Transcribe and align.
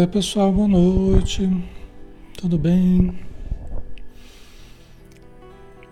Oi 0.00 0.06
pessoal, 0.06 0.50
boa 0.50 0.66
noite. 0.66 1.46
Tudo 2.38 2.56
bem? 2.56 3.18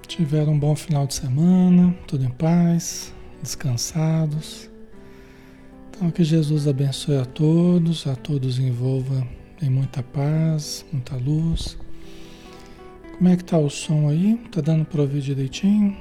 Tiveram 0.07 0.55
um 0.55 0.59
bom 0.59 0.75
final 0.75 1.07
de 1.07 1.13
semana, 1.13 1.95
tudo 2.07 2.25
em 2.25 2.31
paz, 2.31 3.15
descansados. 3.43 4.71
Então 5.91 6.11
que 6.11 6.25
Jesus 6.25 6.67
abençoe 6.67 7.19
a 7.19 7.27
todos, 7.27 8.07
a 8.07 8.17
todos 8.17 8.59
envolva 8.59 9.29
em 9.61 9.69
muita 9.69 10.03
paz, 10.03 10.87
muita 10.91 11.15
luz. 11.15 11.77
Como 13.19 13.29
é 13.29 13.37
que 13.37 13.45
tá 13.45 13.59
o 13.59 13.69
som 13.69 14.09
aí? 14.09 14.39
Tá 14.51 14.63
dando 14.63 14.87
para 14.87 15.03
ouvir 15.03 15.21
direitinho? 15.21 15.95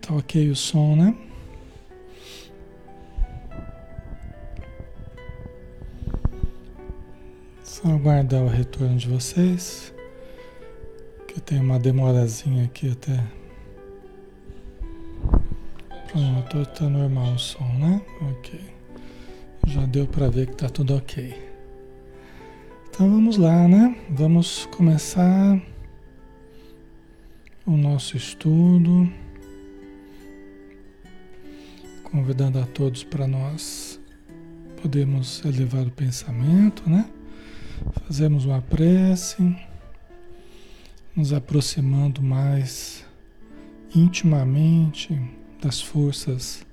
Tá 0.00 0.14
ok 0.14 0.48
o 0.48 0.56
som, 0.56 0.96
né? 0.96 1.29
Aguardar 8.00 8.42
o 8.42 8.48
retorno 8.48 8.96
de 8.96 9.06
vocês. 9.08 9.92
Que 11.28 11.38
tem 11.38 11.60
uma 11.60 11.78
demorazinha 11.78 12.64
aqui 12.64 12.90
até. 12.90 13.22
Pronto, 16.10 16.66
tá 16.74 16.88
normal 16.88 17.34
o 17.34 17.38
som, 17.38 17.72
né? 17.74 18.00
Ok. 18.32 18.58
Já 19.66 19.84
deu 19.84 20.06
para 20.06 20.30
ver 20.30 20.46
que 20.46 20.56
tá 20.56 20.70
tudo 20.70 20.96
ok. 20.96 21.36
Então 22.88 23.08
vamos 23.08 23.36
lá, 23.36 23.68
né? 23.68 23.94
Vamos 24.08 24.66
começar 24.66 25.60
o 27.66 27.76
nosso 27.76 28.16
estudo. 28.16 29.12
Convidando 32.04 32.58
a 32.60 32.66
todos 32.66 33.04
para 33.04 33.26
nós 33.28 34.00
podermos 34.80 35.44
elevar 35.44 35.86
o 35.86 35.90
pensamento, 35.90 36.88
né? 36.88 37.08
Fazemos 38.06 38.44
uma 38.44 38.60
prece, 38.60 39.56
nos 41.14 41.32
aproximando 41.32 42.22
mais 42.22 43.04
intimamente 43.94 45.20
das 45.60 45.80
forças 45.80 46.64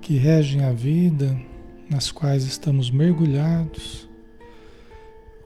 que 0.00 0.16
regem 0.16 0.64
a 0.64 0.72
vida, 0.72 1.38
nas 1.88 2.10
quais 2.10 2.44
estamos 2.44 2.90
mergulhados, 2.90 4.08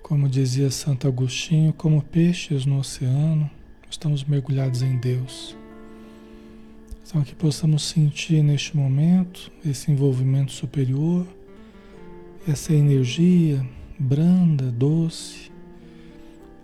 como 0.02 0.28
dizia 0.28 0.70
Santo 0.70 1.06
Agostinho, 1.06 1.72
como 1.72 2.02
peixes 2.02 2.64
no 2.64 2.78
oceano, 2.78 3.50
estamos 3.90 4.24
mergulhados 4.24 4.82
em 4.82 4.96
Deus. 4.96 5.56
Então, 7.06 7.22
que 7.22 7.34
possamos 7.34 7.84
sentir 7.84 8.42
neste 8.42 8.76
momento 8.76 9.50
esse 9.64 9.90
envolvimento 9.90 10.52
superior, 10.52 11.26
essa 12.46 12.72
energia 12.74 13.66
branda, 13.98 14.70
doce, 14.70 15.50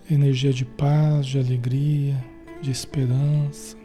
energia 0.08 0.52
de 0.52 0.64
paz, 0.64 1.26
de 1.26 1.38
alegria, 1.38 2.22
de 2.62 2.70
esperança, 2.70 3.76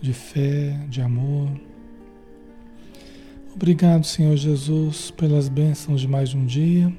de 0.00 0.12
fé, 0.12 0.78
de 0.88 1.00
amor. 1.00 1.48
Obrigado, 3.54 4.04
Senhor 4.04 4.36
Jesus, 4.36 5.10
pelas 5.10 5.48
bênçãos 5.48 6.02
de 6.02 6.08
mais 6.08 6.34
um 6.34 6.44
dia, 6.44 6.92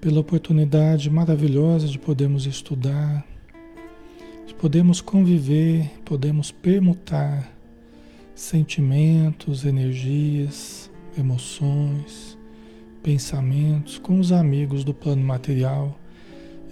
pela 0.00 0.20
oportunidade 0.20 1.08
maravilhosa 1.08 1.86
de 1.86 1.98
podermos 1.98 2.44
estudar, 2.44 3.24
de 4.46 4.54
podermos 4.54 5.00
conviver, 5.00 5.88
podemos 6.04 6.50
permutar 6.50 7.52
sentimentos, 8.34 9.64
energias, 9.64 10.90
emoções 11.16 12.33
pensamentos 13.04 13.98
com 13.98 14.18
os 14.18 14.32
amigos 14.32 14.82
do 14.82 14.94
plano 14.94 15.22
material 15.22 16.00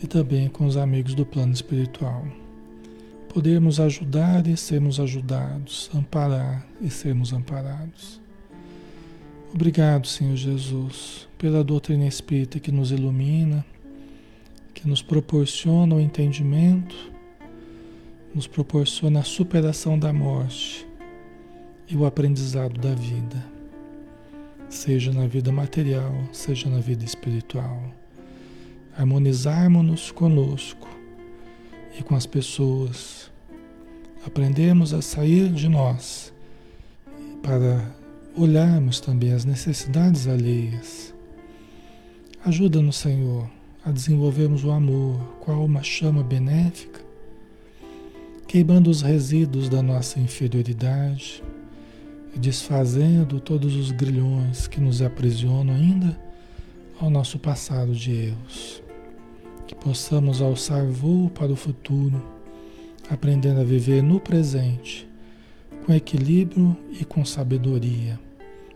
e 0.02 0.06
também 0.06 0.48
com 0.48 0.64
os 0.64 0.78
amigos 0.78 1.14
do 1.14 1.26
plano 1.26 1.52
espiritual. 1.52 2.26
Podermos 3.28 3.78
ajudar 3.78 4.46
e 4.46 4.56
sermos 4.56 4.98
ajudados, 4.98 5.90
amparar 5.94 6.66
e 6.80 6.88
sermos 6.88 7.34
amparados. 7.34 8.18
Obrigado, 9.54 10.06
Senhor 10.06 10.34
Jesus, 10.34 11.28
pela 11.36 11.62
doutrina 11.62 12.06
espírita 12.06 12.58
que 12.58 12.72
nos 12.72 12.90
ilumina, 12.90 13.62
que 14.72 14.88
nos 14.88 15.02
proporciona 15.02 15.96
o 15.96 16.00
entendimento, 16.00 16.96
nos 18.34 18.46
proporciona 18.46 19.20
a 19.20 19.24
superação 19.24 19.98
da 19.98 20.14
morte 20.14 20.86
e 21.86 21.94
o 21.94 22.06
aprendizado 22.06 22.80
da 22.80 22.94
vida 22.94 23.52
seja 24.72 25.12
na 25.12 25.26
vida 25.26 25.52
material, 25.52 26.12
seja 26.32 26.68
na 26.68 26.80
vida 26.80 27.04
espiritual. 27.04 27.92
Harmonizarmos-nos 28.96 30.10
conosco 30.10 30.88
e 31.98 32.02
com 32.02 32.14
as 32.14 32.26
pessoas. 32.26 33.30
Aprendemos 34.26 34.94
a 34.94 35.02
sair 35.02 35.52
de 35.52 35.68
nós 35.68 36.32
para 37.42 37.94
olharmos 38.36 38.98
também 38.98 39.32
as 39.32 39.44
necessidades 39.44 40.26
alheias. 40.26 41.14
Ajuda-nos, 42.44 42.96
Senhor, 42.96 43.48
a 43.84 43.90
desenvolvermos 43.90 44.64
o 44.64 44.70
amor, 44.70 45.20
qual 45.40 45.64
uma 45.64 45.82
chama 45.82 46.22
benéfica, 46.22 47.00
queimando 48.46 48.90
os 48.90 49.02
resíduos 49.02 49.68
da 49.68 49.82
nossa 49.82 50.18
inferioridade 50.18 51.42
desfazendo 52.38 53.40
todos 53.40 53.74
os 53.76 53.90
grilhões 53.90 54.66
que 54.66 54.80
nos 54.80 55.02
aprisionam 55.02 55.74
ainda 55.74 56.18
ao 57.00 57.10
nosso 57.10 57.38
passado 57.38 57.92
de 57.94 58.12
erros. 58.12 58.82
Que 59.66 59.74
possamos 59.74 60.40
alçar 60.40 60.86
voo 60.86 61.30
para 61.30 61.52
o 61.52 61.56
futuro, 61.56 62.22
aprendendo 63.10 63.60
a 63.60 63.64
viver 63.64 64.02
no 64.02 64.20
presente, 64.20 65.08
com 65.84 65.92
equilíbrio 65.92 66.76
e 67.00 67.04
com 67.04 67.24
sabedoria, 67.24 68.18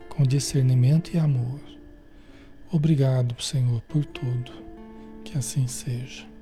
com 0.09 0.23
discernimento 0.23 1.15
e 1.15 1.19
amor. 1.19 1.61
Obrigado, 2.71 3.41
Senhor, 3.41 3.81
por 3.83 4.05
tudo. 4.05 4.53
Que 5.25 5.39
assim 5.39 5.67
seja. 5.67 6.36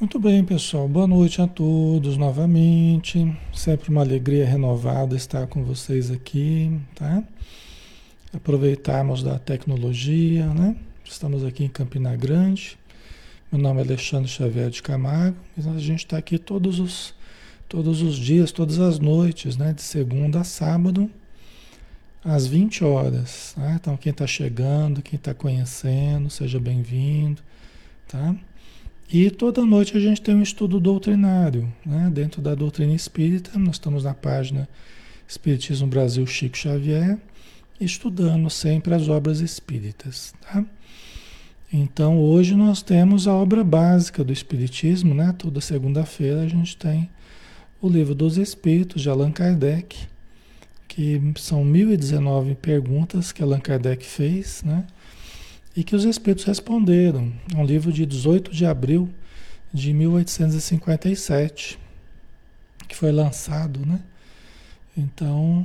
Muito 0.00 0.16
bem, 0.20 0.44
pessoal. 0.44 0.86
Boa 0.86 1.08
noite 1.08 1.42
a 1.42 1.46
todos 1.48 2.16
novamente. 2.16 3.36
Sempre 3.52 3.90
uma 3.90 4.02
alegria 4.02 4.46
renovada 4.46 5.16
estar 5.16 5.48
com 5.48 5.64
vocês 5.64 6.08
aqui, 6.08 6.80
tá? 6.94 7.20
Aproveitarmos 8.32 9.24
da 9.24 9.40
tecnologia, 9.40 10.46
né? 10.54 10.76
Estamos 11.04 11.44
aqui 11.44 11.64
em 11.64 11.68
Campina 11.68 12.14
Grande. 12.14 12.78
Meu 13.50 13.60
nome 13.60 13.80
é 13.80 13.84
Alexandre 13.84 14.30
Xavier 14.30 14.70
de 14.70 14.84
Camargo. 14.84 15.36
E 15.56 15.68
a 15.68 15.78
gente 15.78 16.04
está 16.04 16.16
aqui 16.16 16.38
todos 16.38 16.78
os, 16.78 17.12
todos 17.68 18.00
os 18.00 18.14
dias, 18.14 18.52
todas 18.52 18.78
as 18.78 19.00
noites, 19.00 19.56
né? 19.56 19.72
De 19.72 19.82
segunda 19.82 20.42
a 20.42 20.44
sábado, 20.44 21.10
às 22.24 22.46
20 22.46 22.84
horas. 22.84 23.52
Tá? 23.56 23.72
Então, 23.72 23.96
quem 23.96 24.12
está 24.12 24.28
chegando, 24.28 25.02
quem 25.02 25.16
está 25.16 25.34
conhecendo, 25.34 26.30
seja 26.30 26.60
bem-vindo, 26.60 27.42
tá? 28.06 28.36
E 29.10 29.30
toda 29.30 29.64
noite 29.64 29.96
a 29.96 30.00
gente 30.00 30.20
tem 30.20 30.34
um 30.34 30.42
estudo 30.42 30.78
doutrinário, 30.78 31.72
né? 31.84 32.10
dentro 32.12 32.42
da 32.42 32.54
doutrina 32.54 32.92
espírita. 32.92 33.58
Nós 33.58 33.76
estamos 33.76 34.04
na 34.04 34.12
página 34.12 34.68
Espiritismo 35.26 35.86
Brasil 35.86 36.26
Chico 36.26 36.58
Xavier, 36.58 37.18
estudando 37.80 38.50
sempre 38.50 38.92
as 38.92 39.08
obras 39.08 39.40
espíritas. 39.40 40.34
Tá? 40.42 40.62
Então 41.72 42.18
hoje 42.18 42.54
nós 42.54 42.82
temos 42.82 43.26
a 43.26 43.32
obra 43.32 43.64
básica 43.64 44.22
do 44.22 44.30
Espiritismo, 44.30 45.14
né? 45.14 45.34
toda 45.38 45.58
segunda-feira 45.58 46.42
a 46.42 46.48
gente 46.48 46.76
tem 46.76 47.08
o 47.80 47.88
Livro 47.88 48.14
dos 48.14 48.36
Espíritos 48.36 49.00
de 49.00 49.08
Allan 49.08 49.32
Kardec, 49.32 49.96
que 50.86 51.18
são 51.36 51.64
1019 51.64 52.56
perguntas 52.56 53.32
que 53.32 53.42
Allan 53.42 53.60
Kardec 53.60 54.04
fez, 54.04 54.62
né? 54.62 54.84
E 55.78 55.84
que 55.84 55.94
os 55.94 56.04
espíritos 56.04 56.44
responderam. 56.44 57.32
É 57.54 57.56
um 57.56 57.64
livro 57.64 57.92
de 57.92 58.04
18 58.04 58.50
de 58.50 58.66
abril 58.66 59.08
de 59.72 59.92
1857, 59.92 61.78
que 62.88 62.96
foi 62.96 63.12
lançado, 63.12 63.86
né? 63.86 64.00
Então, 64.96 65.64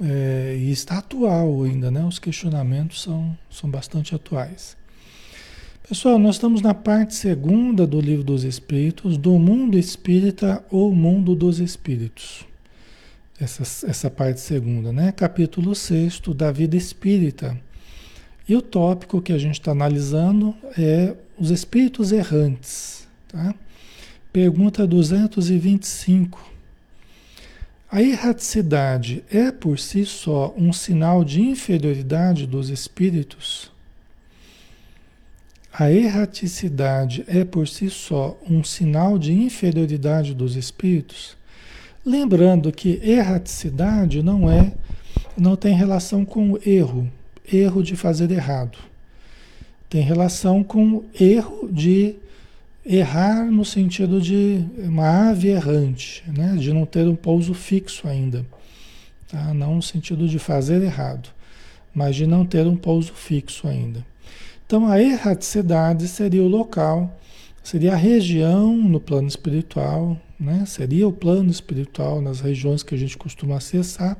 é, 0.00 0.56
e 0.56 0.70
está 0.70 0.98
atual 0.98 1.64
ainda, 1.64 1.90
né? 1.90 2.04
Os 2.04 2.20
questionamentos 2.20 3.02
são, 3.02 3.36
são 3.50 3.68
bastante 3.68 4.14
atuais. 4.14 4.76
Pessoal, 5.88 6.16
nós 6.16 6.36
estamos 6.36 6.62
na 6.62 6.72
parte 6.72 7.16
segunda 7.16 7.84
do 7.88 8.00
Livro 8.00 8.22
dos 8.22 8.44
Espíritos, 8.44 9.16
do 9.16 9.36
mundo 9.36 9.76
espírita 9.76 10.64
ou 10.70 10.94
mundo 10.94 11.34
dos 11.34 11.58
espíritos. 11.58 12.46
Essa, 13.40 13.64
essa 13.90 14.08
parte 14.08 14.38
segunda, 14.38 14.92
né? 14.92 15.10
Capítulo 15.10 15.74
6 15.74 16.20
da 16.36 16.52
vida 16.52 16.76
espírita 16.76 17.58
e 18.50 18.56
o 18.56 18.60
tópico 18.60 19.22
que 19.22 19.32
a 19.32 19.38
gente 19.38 19.60
está 19.60 19.70
analisando 19.70 20.52
é 20.76 21.14
os 21.38 21.50
espíritos 21.50 22.10
errantes. 22.10 23.06
Tá? 23.28 23.54
Pergunta 24.32 24.84
225. 24.84 26.50
A 27.88 28.02
erraticidade 28.02 29.22
é 29.30 29.52
por 29.52 29.78
si 29.78 30.04
só 30.04 30.52
um 30.58 30.72
sinal 30.72 31.22
de 31.22 31.40
inferioridade 31.40 32.44
dos 32.44 32.70
espíritos? 32.70 33.70
A 35.72 35.88
erraticidade 35.88 37.24
é 37.28 37.44
por 37.44 37.68
si 37.68 37.88
só 37.88 38.36
um 38.48 38.64
sinal 38.64 39.16
de 39.16 39.32
inferioridade 39.32 40.34
dos 40.34 40.56
espíritos? 40.56 41.36
Lembrando 42.04 42.72
que 42.72 43.00
erraticidade 43.00 44.24
não 44.24 44.50
é 44.50 44.72
não 45.36 45.54
tem 45.54 45.72
relação 45.72 46.24
com 46.24 46.58
erro, 46.66 47.08
erro 47.52 47.82
de 47.82 47.96
fazer 47.96 48.30
errado. 48.30 48.78
Tem 49.88 50.02
relação 50.02 50.62
com 50.62 51.04
erro 51.14 51.68
de 51.70 52.16
Errar 52.84 53.44
no 53.44 53.62
sentido 53.62 54.22
de 54.22 54.64
uma 54.78 55.30
ave 55.30 55.48
errante, 55.48 56.24
né? 56.26 56.56
de 56.58 56.72
não 56.72 56.86
ter 56.86 57.06
um 57.06 57.14
pouso 57.14 57.52
fixo 57.52 58.08
ainda. 58.08 58.44
Tá? 59.28 59.52
Não 59.52 59.76
no 59.76 59.82
sentido 59.82 60.26
de 60.26 60.38
fazer 60.38 60.82
errado, 60.82 61.28
mas 61.94 62.16
de 62.16 62.26
não 62.26 62.46
ter 62.46 62.66
um 62.66 62.76
pouso 62.76 63.12
fixo 63.12 63.68
ainda. 63.68 64.04
Então 64.66 64.88
a 64.88 65.00
erraticidade 65.00 66.08
seria 66.08 66.42
o 66.42 66.48
local, 66.48 67.14
seria 67.62 67.92
a 67.92 67.96
região 67.96 68.74
no 68.74 68.98
plano 68.98 69.28
espiritual, 69.28 70.18
né? 70.38 70.64
seria 70.66 71.06
o 71.06 71.12
plano 71.12 71.50
espiritual 71.50 72.22
nas 72.22 72.40
regiões 72.40 72.82
que 72.82 72.94
a 72.94 72.98
gente 72.98 73.18
costuma 73.18 73.58
acessar, 73.58 74.16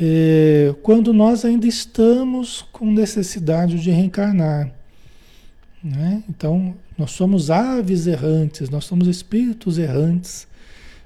é, 0.00 0.74
quando 0.82 1.12
nós 1.12 1.44
ainda 1.44 1.66
estamos 1.66 2.62
com 2.72 2.90
necessidade 2.90 3.80
de 3.80 3.90
reencarnar. 3.90 4.70
Né? 5.82 6.22
Então, 6.28 6.74
nós 6.96 7.10
somos 7.10 7.50
aves 7.50 8.06
errantes, 8.06 8.70
nós 8.70 8.84
somos 8.84 9.06
espíritos 9.06 9.78
errantes, 9.78 10.46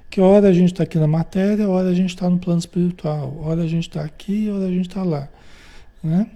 que 0.09 0.21
hora 0.21 0.47
a 0.47 0.53
gente 0.53 0.71
está 0.71 0.83
aqui 0.83 0.97
na 0.97 1.07
matéria, 1.07 1.69
hora 1.69 1.89
a 1.89 1.93
gente 1.93 2.09
está 2.09 2.29
no 2.29 2.39
plano 2.39 2.59
espiritual, 2.59 3.37
hora 3.43 3.63
a 3.63 3.67
gente 3.67 3.89
está 3.89 4.01
aqui, 4.03 4.49
hora 4.49 4.65
a 4.65 4.71
gente 4.71 4.87
está 4.87 5.03
lá. 5.03 5.27
Né? 6.03 6.27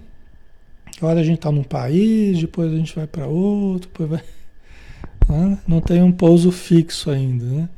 Hora 1.00 1.20
a 1.20 1.24
gente 1.24 1.38
está 1.38 1.50
num 1.50 1.64
país, 1.64 2.38
depois 2.38 2.72
a 2.72 2.76
gente 2.76 2.94
vai 2.94 3.06
para 3.06 3.26
outro, 3.26 3.88
depois 3.88 4.10
vai. 4.10 4.22
Né? 5.26 5.58
Não 5.66 5.80
tem 5.80 6.02
um 6.02 6.12
pouso 6.12 6.52
fixo 6.52 7.10
ainda. 7.10 7.46
Né? 7.46 7.68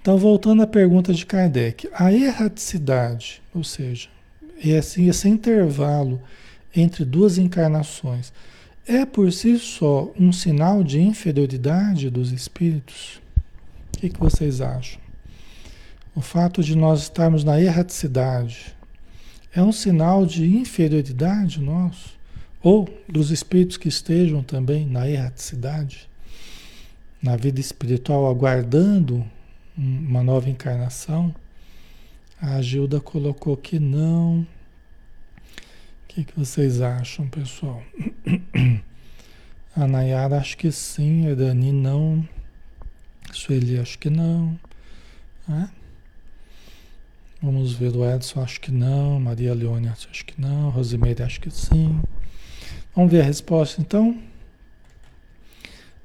Então, 0.00 0.16
voltando 0.16 0.62
à 0.62 0.66
pergunta 0.66 1.12
de 1.12 1.26
Kardec, 1.26 1.88
a 1.92 2.12
erraticidade, 2.12 3.42
ou 3.54 3.64
seja, 3.64 4.08
esse, 4.64 5.04
esse 5.04 5.28
intervalo 5.28 6.20
entre 6.74 7.04
duas 7.04 7.38
encarnações, 7.38 8.32
é 8.86 9.04
por 9.04 9.30
si 9.32 9.58
só 9.58 10.10
um 10.18 10.32
sinal 10.32 10.82
de 10.82 11.00
inferioridade 11.00 12.08
dos 12.08 12.32
espíritos? 12.32 13.20
O 13.94 13.98
que, 13.98 14.08
que 14.08 14.18
vocês 14.20 14.60
acham? 14.60 15.00
O 16.14 16.20
fato 16.20 16.62
de 16.62 16.76
nós 16.76 17.02
estarmos 17.02 17.44
na 17.44 17.60
erraticidade 17.60 18.74
é 19.54 19.62
um 19.62 19.72
sinal 19.72 20.24
de 20.24 20.46
inferioridade 20.46 21.60
nosso? 21.60 22.16
Ou 22.62 22.88
dos 23.08 23.30
espíritos 23.30 23.76
que 23.76 23.88
estejam 23.88 24.42
também 24.42 24.86
na 24.86 25.08
erraticidade, 25.08 26.08
na 27.22 27.36
vida 27.36 27.60
espiritual, 27.60 28.26
aguardando 28.28 29.24
uma 29.78 30.22
nova 30.22 30.50
encarnação? 30.50 31.34
A 32.40 32.60
Gilda 32.60 33.00
colocou 33.00 33.56
que 33.56 33.78
não 33.78 34.46
que, 36.18 36.24
que 36.24 36.38
vocês 36.38 36.80
acham, 36.80 37.28
pessoal? 37.28 37.80
A 39.76 39.86
Nayara 39.86 40.38
acho 40.38 40.56
que 40.56 40.72
sim, 40.72 41.30
a 41.30 41.34
Dani 41.34 41.70
não. 41.70 42.28
Sueli 43.32 43.78
acho 43.78 43.96
que 43.96 44.10
não. 44.10 44.58
Vamos 47.40 47.74
ver 47.74 47.94
o 47.94 48.04
Edson, 48.04 48.42
acho 48.42 48.60
que 48.60 48.72
não. 48.72 49.20
Maria 49.20 49.54
Leone, 49.54 49.88
acho 49.88 50.24
que 50.24 50.40
não. 50.40 50.70
Rosimeire, 50.70 51.22
acho 51.22 51.40
que 51.40 51.50
sim. 51.50 52.00
Vamos 52.96 53.12
ver 53.12 53.20
a 53.20 53.24
resposta 53.24 53.80
então. 53.80 54.20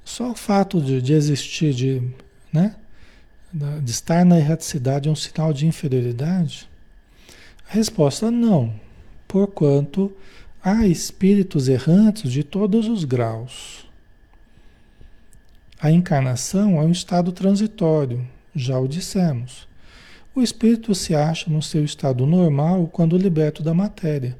Só 0.05 0.31
o 0.31 0.35
fato 0.35 0.79
de, 0.79 1.01
de 1.01 1.13
existir, 1.13 1.73
de, 1.73 2.07
né? 2.51 2.75
De 3.53 3.91
estar 3.91 4.25
na 4.25 4.37
erraticidade 4.37 5.07
é 5.07 5.11
um 5.11 5.15
sinal 5.15 5.53
de 5.53 5.67
inferioridade? 5.67 6.67
A 7.69 7.73
resposta 7.73 8.31
não 8.31 8.73
porquanto 9.33 10.11
há 10.63 10.85
espíritos 10.85 11.67
errantes 11.67 12.31
de 12.31 12.43
todos 12.43 12.87
os 12.87 13.03
graus. 13.03 13.87
A 15.81 15.89
encarnação 15.89 16.79
é 16.79 16.81
um 16.81 16.91
estado 16.91 17.31
transitório, 17.31 18.27
já 18.55 18.79
o 18.79 18.87
dissemos. 18.87 19.67
O 20.35 20.41
espírito 20.43 20.93
se 20.93 21.15
acha 21.15 21.49
no 21.49 21.63
seu 21.63 21.83
estado 21.83 22.27
normal 22.27 22.87
quando 22.93 23.17
liberto 23.17 23.63
da 23.63 23.73
matéria. 23.73 24.37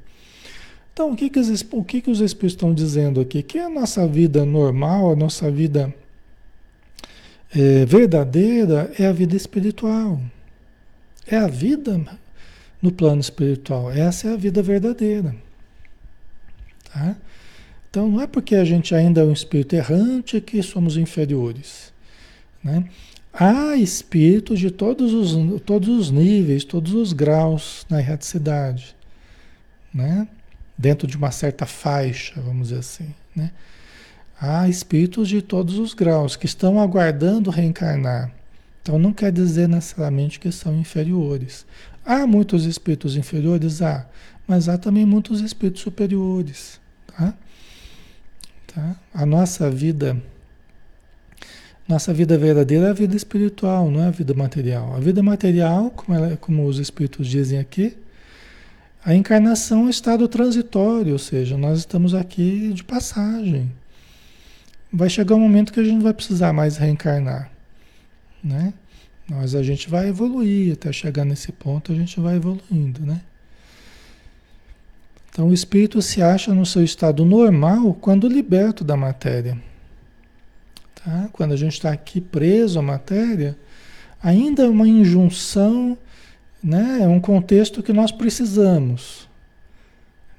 Então, 0.94 1.12
o 1.12 1.16
que, 1.16 1.28
que, 1.28 1.40
os, 1.40 1.66
o 1.72 1.84
que, 1.84 2.00
que 2.00 2.12
os 2.12 2.20
espíritos 2.20 2.54
estão 2.54 2.72
dizendo 2.72 3.20
aqui? 3.20 3.42
Que 3.42 3.58
a 3.58 3.68
nossa 3.68 4.08
vida 4.08 4.46
normal, 4.46 5.12
a 5.12 5.16
nossa 5.16 5.50
vida 5.50 5.92
é, 7.56 7.86
verdadeira 7.86 8.92
é 8.98 9.06
a 9.06 9.12
vida 9.12 9.36
espiritual. 9.36 10.20
É 11.28 11.38
a 11.38 11.48
vida 11.48 12.02
no 12.82 12.92
plano 12.92 13.22
espiritual. 13.22 13.92
Essa 13.92 14.30
é 14.30 14.34
a 14.34 14.38
vida 14.38 14.62
verdadeira. 14.62 15.36
Tá? 16.92 17.16
Então 17.90 18.10
não 18.10 18.22
é 18.22 18.28
porque 18.28 18.56
a 18.56 18.66
gente 18.66 18.94
ainda 18.96 19.22
é 19.22 19.24
um 19.24 19.32
espírito 19.32 19.76
errante 19.76 20.42
que 20.42 20.62
somos 20.64 20.98
inferiores. 20.98 21.94
Né? 22.64 22.86
Há 23.32 23.76
espíritos 23.76 24.60
de 24.60 24.72
todos 24.72 25.14
os, 25.14 25.62
todos 25.62 25.90
os 25.90 26.12
níveis, 26.12 26.64
todos 26.64 26.94
os 26.94 27.14
graus 27.14 27.86
na 27.90 28.00
erraticidade. 28.00 28.96
Né? 29.94 30.28
Dentro 30.78 31.08
de 31.08 31.16
uma 31.16 31.32
certa 31.32 31.66
faixa, 31.66 32.34
vamos 32.42 32.70
dizer 32.70 32.80
assim. 32.80 33.14
Né? 33.36 33.52
Há 34.46 34.68
espíritos 34.68 35.30
de 35.30 35.42
todos 35.42 35.80
os 35.80 35.94
graus 35.94 36.36
que 36.36 36.46
estão 36.46 36.78
aguardando 36.78 37.50
reencarnar. 37.50 38.30
Então 38.82 39.00
não 39.00 39.14
quer 39.14 39.32
dizer 39.32 39.70
necessariamente 39.70 40.38
que 40.38 40.52
são 40.52 40.78
inferiores. 40.78 41.66
Há 42.06 42.28
muitos 42.28 42.66
espíritos 42.66 43.16
inferiores? 43.16 43.82
Há, 43.82 44.06
mas 44.46 44.68
há 44.68 44.78
também 44.78 45.06
muitos 45.06 45.40
espíritos 45.40 45.82
superiores. 45.82 46.78
Tá? 47.08 47.34
Tá? 48.68 48.98
A 49.14 49.26
nossa 49.26 49.72
vida, 49.72 50.22
nossa 51.88 52.14
vida 52.14 52.38
verdadeira 52.38 52.88
é 52.88 52.90
a 52.90 52.94
vida 52.94 53.16
espiritual, 53.16 53.90
não 53.90 54.04
é 54.04 54.08
a 54.08 54.12
vida 54.12 54.34
material. 54.34 54.94
A 54.94 55.00
vida 55.00 55.24
material, 55.24 55.90
como, 55.90 56.18
ela, 56.18 56.36
como 56.36 56.68
os 56.68 56.80
espíritos 56.80 57.28
dizem 57.28 57.60
aqui, 57.60 57.96
a 59.06 59.16
encarnação 59.16 59.84
é 59.84 59.84
um 59.84 59.90
estado 59.90 60.28
transitório, 60.28 61.14
ou 61.14 61.20
seja, 61.20 61.58
nós 61.58 61.80
estamos 61.80 62.14
aqui 62.14 62.74
de 62.74 62.84
passagem. 62.84 63.72
Vai 64.94 65.10
chegar 65.10 65.36
um 65.36 65.40
momento 65.40 65.74
que 65.74 65.80
a 65.80 65.84
gente 65.84 65.96
não 65.96 66.04
vai 66.04 66.14
precisar 66.14 66.54
mais 66.54 66.78
reencarnar, 66.78 67.50
né? 68.44 68.74
Mas 69.28 69.56
a 69.56 69.64
gente 69.64 69.90
vai 69.90 70.10
evoluir 70.10 70.74
até 70.74 70.92
chegar 70.92 71.26
nesse 71.26 71.52
ponto, 71.52 71.92
a 71.92 71.96
gente 71.96 72.20
vai 72.20 72.36
evoluindo, 72.36 73.04
né? 73.06 73.22
Então 75.34 75.48
o 75.48 75.54
espírito 75.54 76.00
se 76.00 76.22
acha 76.22 76.54
no 76.54 76.64
seu 76.64 76.84
estado 76.84 77.26
normal 77.26 77.96
quando 77.96 78.28
liberto 78.28 78.84
da 78.84 78.96
matéria. 78.96 79.58
Tá? 81.04 81.28
Quando 81.34 81.54
a 81.54 81.58
gente 81.58 81.74
está 81.74 81.92
aqui 81.92 82.22
preso 82.22 82.78
à 82.78 82.82
matéria, 82.84 83.58
ainda 84.22 84.64
é 84.64 84.70
uma 84.70 84.88
injunção, 84.88 85.98
né? 86.64 87.00
é 87.02 87.08
um 87.08 87.20
contexto 87.20 87.82
que 87.82 87.92
nós 87.92 88.12
precisamos. 88.12 89.28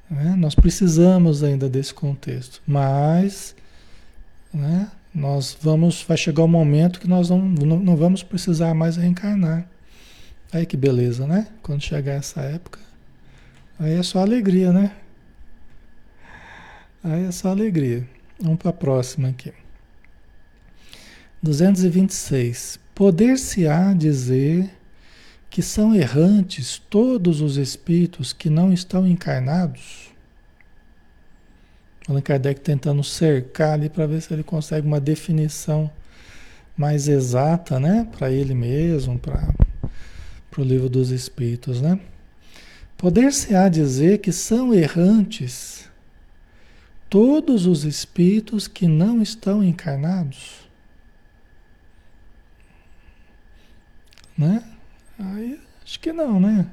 Né? 0.08 0.36
Nós 0.38 0.54
precisamos 0.54 1.42
ainda 1.42 1.68
desse 1.68 1.92
contexto. 1.92 2.62
Mas 2.64 3.53
né? 4.54 4.90
Nós 5.14 5.56
vamos, 5.60 6.02
vai 6.02 6.16
chegar 6.16 6.42
um 6.44 6.48
momento 6.48 7.00
que 7.00 7.08
nós 7.08 7.30
não, 7.30 7.38
não, 7.38 7.78
não 7.78 7.96
vamos 7.96 8.22
precisar 8.22 8.74
mais 8.74 8.96
reencarnar. 8.96 9.68
Aí 10.52 10.64
que 10.64 10.76
beleza, 10.76 11.26
né? 11.26 11.48
Quando 11.62 11.82
chegar 11.82 12.12
essa 12.12 12.40
época, 12.40 12.78
aí 13.78 13.94
é 13.94 14.02
só 14.02 14.20
alegria, 14.20 14.72
né? 14.72 14.92
Aí 17.02 17.24
é 17.24 17.30
só 17.32 17.48
alegria. 17.48 18.08
Vamos 18.40 18.58
para 18.58 18.70
a 18.70 18.72
próxima 18.72 19.28
aqui. 19.28 19.52
226. 21.42 22.80
Poder-se-á 22.94 23.92
dizer 23.92 24.70
que 25.50 25.60
são 25.60 25.94
errantes 25.94 26.82
todos 26.90 27.40
os 27.40 27.56
espíritos 27.56 28.32
que 28.32 28.48
não 28.48 28.72
estão 28.72 29.06
encarnados? 29.06 30.13
Allan 32.08 32.20
Kardec 32.20 32.60
tentando 32.60 33.02
cercar 33.02 33.74
ali 33.74 33.88
para 33.88 34.06
ver 34.06 34.20
se 34.20 34.32
ele 34.32 34.42
consegue 34.42 34.86
uma 34.86 35.00
definição 35.00 35.90
mais 36.76 37.08
exata, 37.08 37.80
né? 37.80 38.06
Para 38.16 38.30
ele 38.30 38.54
mesmo, 38.54 39.18
para 39.18 39.54
o 40.58 40.62
livro 40.62 40.88
dos 40.88 41.10
Espíritos, 41.10 41.80
né? 41.80 41.98
Poder-se-á 42.96 43.68
dizer 43.68 44.18
que 44.18 44.32
são 44.32 44.72
errantes 44.72 45.88
todos 47.14 47.64
os 47.64 47.84
espíritos 47.84 48.66
que 48.66 48.88
não 48.88 49.22
estão 49.22 49.62
encarnados? 49.62 50.68
Né? 54.36 54.64
Aí, 55.16 55.60
acho 55.84 56.00
que 56.00 56.12
não, 56.12 56.40
né? 56.40 56.66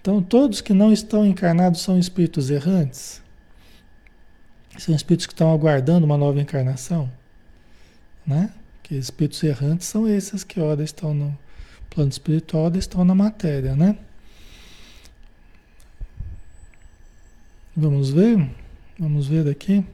Então, 0.00 0.20
todos 0.20 0.60
que 0.60 0.72
não 0.72 0.92
estão 0.92 1.24
encarnados 1.24 1.82
são 1.82 1.98
espíritos 1.98 2.50
errantes? 2.50 3.21
São 4.78 4.94
espíritos 4.94 5.26
que 5.26 5.32
estão 5.32 5.52
aguardando 5.52 6.06
uma 6.06 6.16
nova 6.16 6.40
encarnação? 6.40 7.10
Né? 8.26 8.50
Que 8.82 8.94
espíritos 8.94 9.42
errantes 9.42 9.86
são 9.86 10.08
esses 10.08 10.44
que, 10.44 10.60
ora, 10.60 10.82
estão 10.82 11.12
no 11.12 11.36
plano 11.90 12.10
espiritual, 12.10 12.64
ora, 12.64 12.78
estão 12.78 13.04
na 13.04 13.14
matéria, 13.14 13.76
né? 13.76 13.96
Vamos 17.76 18.10
ver? 18.10 18.50
Vamos 18.98 19.26
ver 19.26 19.48
aqui? 19.48 19.84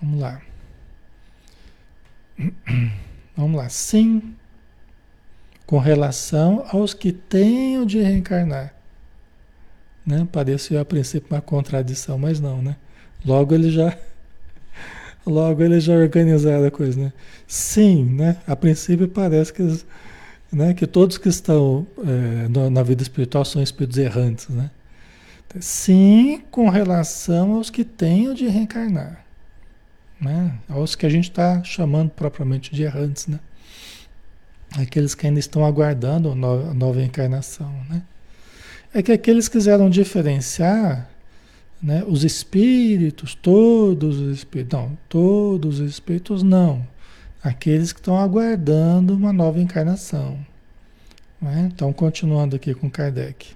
Vamos 0.00 0.20
lá. 0.20 0.42
Vamos 3.36 3.56
lá. 3.56 3.68
Sim, 3.68 4.34
com 5.66 5.78
relação 5.78 6.66
aos 6.68 6.92
que 6.92 7.12
tenham 7.12 7.86
de 7.86 8.00
reencarnar. 8.00 8.74
Né? 10.04 10.28
Parecia 10.30 10.80
a 10.80 10.84
princípio 10.84 11.34
uma 11.34 11.40
contradição, 11.40 12.18
mas 12.18 12.40
não, 12.40 12.60
né? 12.60 12.76
Logo 13.24 13.54
ele 13.54 13.70
já 13.70 13.96
logo 15.24 15.62
ele 15.62 15.78
já 15.80 15.94
organizaram 15.94 16.66
a 16.66 16.70
coisa, 16.70 17.00
né? 17.00 17.12
Sim, 17.46 18.04
né? 18.04 18.36
A 18.46 18.56
princípio 18.56 19.08
parece 19.08 19.52
que, 19.52 19.62
né, 20.52 20.74
que 20.74 20.86
todos 20.86 21.18
que 21.18 21.28
estão 21.28 21.86
é, 22.04 22.70
na 22.70 22.82
vida 22.82 23.02
espiritual 23.02 23.44
são 23.44 23.62
espíritos 23.62 23.98
errantes, 23.98 24.48
né? 24.48 24.70
Sim, 25.60 26.42
com 26.50 26.68
relação 26.68 27.52
aos 27.54 27.70
que 27.70 27.84
tenham 27.84 28.34
de 28.34 28.48
reencarnar 28.48 29.22
né? 30.22 30.54
aos 30.68 30.94
que 30.94 31.04
a 31.04 31.08
gente 31.08 31.30
está 31.30 31.62
chamando 31.64 32.10
propriamente 32.10 32.72
de 32.72 32.84
errantes, 32.84 33.26
né? 33.26 33.40
aqueles 34.78 35.14
que 35.14 35.26
ainda 35.26 35.40
estão 35.40 35.66
aguardando 35.66 36.30
a 36.30 36.34
nova, 36.34 36.72
nova 36.72 37.02
encarnação. 37.02 37.70
Né? 37.90 38.02
É 38.94 39.02
que 39.02 39.10
aqueles 39.10 39.48
quiseram 39.48 39.90
diferenciar 39.90 41.10
né, 41.82 42.04
os 42.06 42.24
espíritos, 42.24 43.34
todos 43.34 44.18
os 44.18 44.38
espíritos, 44.38 44.78
não, 44.78 44.98
todos 45.08 45.80
os 45.80 45.90
espíritos 45.90 46.42
não, 46.42 46.86
aqueles 47.42 47.92
que 47.92 48.00
estão 48.00 48.16
aguardando 48.16 49.14
uma 49.14 49.32
nova 49.32 49.60
encarnação. 49.60 50.38
Né? 51.40 51.70
Então, 51.72 51.92
continuando 51.92 52.54
aqui 52.54 52.72
com 52.74 52.90
Kardec. 52.90 53.54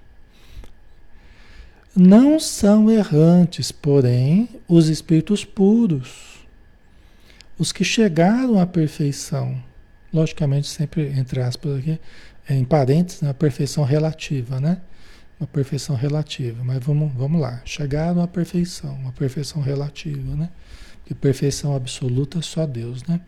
Não 1.95 2.39
são 2.39 2.91
errantes, 2.91 3.71
porém, 3.71 4.49
os 4.67 4.87
espíritos 4.87 5.43
puros 5.43 6.37
os 7.57 7.71
que 7.71 7.83
chegaram 7.83 8.59
à 8.59 8.67
perfeição, 8.67 9.61
logicamente 10.13 10.67
sempre 10.67 11.07
entre 11.17 11.41
aspas 11.41 11.79
aqui, 11.79 11.99
em 12.49 12.63
parênteses, 12.63 13.21
né, 13.21 13.29
a 13.31 13.33
perfeição 13.33 13.83
relativa, 13.83 14.59
né? 14.59 14.79
Uma 15.39 15.47
perfeição 15.47 15.95
relativa, 15.95 16.63
mas 16.63 16.83
vamos, 16.83 17.13
vamos 17.13 17.39
lá, 17.39 17.61
chegaram 17.63 18.21
à 18.21 18.27
perfeição, 18.27 18.93
uma 18.95 19.11
perfeição 19.11 19.61
relativa, 19.61 20.35
né? 20.35 20.49
Porque 20.99 21.13
perfeição 21.13 21.75
absoluta 21.75 22.41
só 22.41 22.65
Deus, 22.65 23.03
né? 23.03 23.21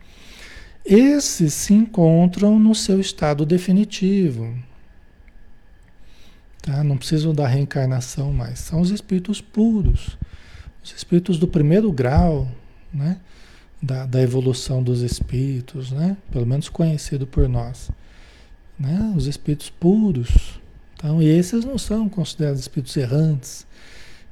Esses 0.84 1.54
se 1.54 1.72
encontram 1.72 2.58
no 2.58 2.74
seu 2.74 3.00
estado 3.00 3.46
definitivo, 3.46 4.58
tá? 6.62 6.82
Não 6.82 6.96
precisam 6.96 7.32
da 7.32 7.46
reencarnação 7.46 8.32
mais, 8.32 8.58
são 8.58 8.80
os 8.80 8.90
espíritos 8.90 9.40
puros, 9.40 10.18
os 10.82 10.92
espíritos 10.92 11.38
do 11.38 11.46
primeiro 11.46 11.92
grau, 11.92 12.48
né? 12.92 13.20
da, 13.82 14.04
da 14.04 14.20
evolução 14.20 14.82
dos 14.82 15.00
espíritos, 15.00 15.90
né? 15.90 16.16
pelo 16.30 16.46
menos 16.46 16.68
conhecido 16.68 17.26
por 17.26 17.48
nós. 17.48 17.90
Né? 18.78 19.12
Os 19.16 19.26
espíritos 19.26 19.70
puros. 19.70 20.60
Então, 21.00 21.22
e 21.22 21.26
esses 21.26 21.64
não 21.64 21.78
são 21.78 22.10
considerados 22.10 22.60
espíritos 22.60 22.94
errantes, 22.94 23.66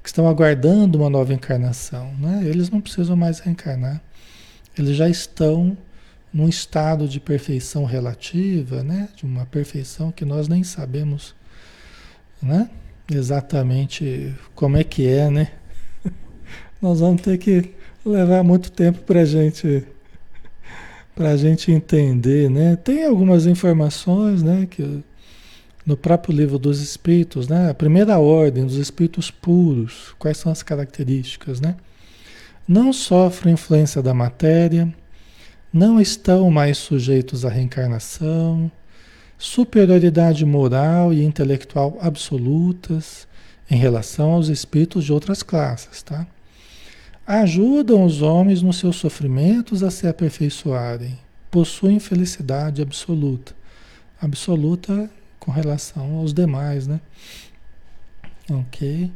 que 0.02 0.08
estão 0.10 0.28
aguardando 0.28 0.98
uma 0.98 1.08
nova 1.08 1.32
encarnação. 1.32 2.12
Né? 2.20 2.42
Eles 2.44 2.68
não 2.68 2.78
precisam 2.78 3.16
mais 3.16 3.38
reencarnar. 3.40 4.02
Eles 4.78 4.94
já 4.94 5.08
estão 5.08 5.76
num 6.30 6.46
estado 6.46 7.08
de 7.08 7.18
perfeição 7.18 7.86
relativa, 7.86 8.82
né? 8.82 9.08
de 9.16 9.24
uma 9.24 9.46
perfeição 9.46 10.12
que 10.12 10.26
nós 10.26 10.46
nem 10.46 10.62
sabemos 10.62 11.34
né? 12.42 12.68
exatamente 13.10 14.34
como 14.54 14.76
é 14.76 14.84
que 14.84 15.06
é. 15.06 15.30
Né? 15.30 15.50
Nós 16.82 17.00
vamos 17.00 17.22
ter 17.22 17.38
que 17.38 17.74
levar 18.04 18.44
muito 18.44 18.70
tempo 18.70 18.98
para 19.00 19.24
gente 19.24 19.86
para 21.14 21.30
a 21.30 21.36
gente 21.36 21.72
entender, 21.72 22.48
né? 22.48 22.76
Tem 22.76 23.04
algumas 23.04 23.44
informações, 23.44 24.40
né, 24.40 24.68
que 24.70 25.02
no 25.88 25.96
próprio 25.96 26.36
livro 26.36 26.58
dos 26.58 26.82
espíritos, 26.82 27.48
né, 27.48 27.70
a 27.70 27.74
primeira 27.74 28.18
ordem 28.18 28.66
dos 28.66 28.76
espíritos 28.76 29.30
puros, 29.30 30.14
quais 30.18 30.36
são 30.36 30.52
as 30.52 30.62
características, 30.62 31.62
né? 31.62 31.76
Não 32.68 32.92
sofrem 32.92 33.54
influência 33.54 34.02
da 34.02 34.12
matéria, 34.12 34.94
não 35.72 35.98
estão 35.98 36.50
mais 36.50 36.76
sujeitos 36.76 37.46
à 37.46 37.48
reencarnação, 37.48 38.70
superioridade 39.38 40.44
moral 40.44 41.10
e 41.10 41.24
intelectual 41.24 41.96
absolutas 42.02 43.26
em 43.70 43.76
relação 43.76 44.32
aos 44.32 44.48
espíritos 44.48 45.06
de 45.06 45.12
outras 45.14 45.42
classes, 45.42 46.02
tá? 46.02 46.26
ajudam 47.26 48.04
os 48.04 48.20
homens 48.20 48.60
nos 48.60 48.76
seus 48.76 48.96
sofrimentos 48.96 49.82
a 49.82 49.90
se 49.90 50.06
aperfeiçoarem, 50.06 51.18
possuem 51.50 51.98
felicidade 51.98 52.82
absoluta. 52.82 53.56
Absoluta 54.20 55.08
com 55.48 55.52
relação 55.52 56.16
aos 56.16 56.34
demais, 56.34 56.86
né? 56.86 57.00
Ok. 58.50 59.10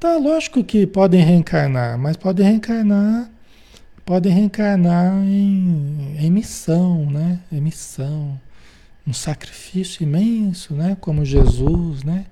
Tá, 0.00 0.16
lógico 0.16 0.64
que 0.64 0.84
podem 0.84 1.22
reencarnar, 1.22 1.96
mas 1.96 2.16
podem 2.16 2.44
reencarnar, 2.44 3.30
podem 4.04 4.32
reencarnar 4.32 5.14
em, 5.22 6.16
em 6.18 6.28
missão, 6.28 7.08
né? 7.08 7.38
Em 7.52 7.60
missão, 7.60 8.40
um 9.06 9.12
sacrifício 9.12 10.02
imenso, 10.02 10.74
né? 10.74 10.96
Como 11.00 11.24
Jesus, 11.24 12.02
né? 12.02 12.26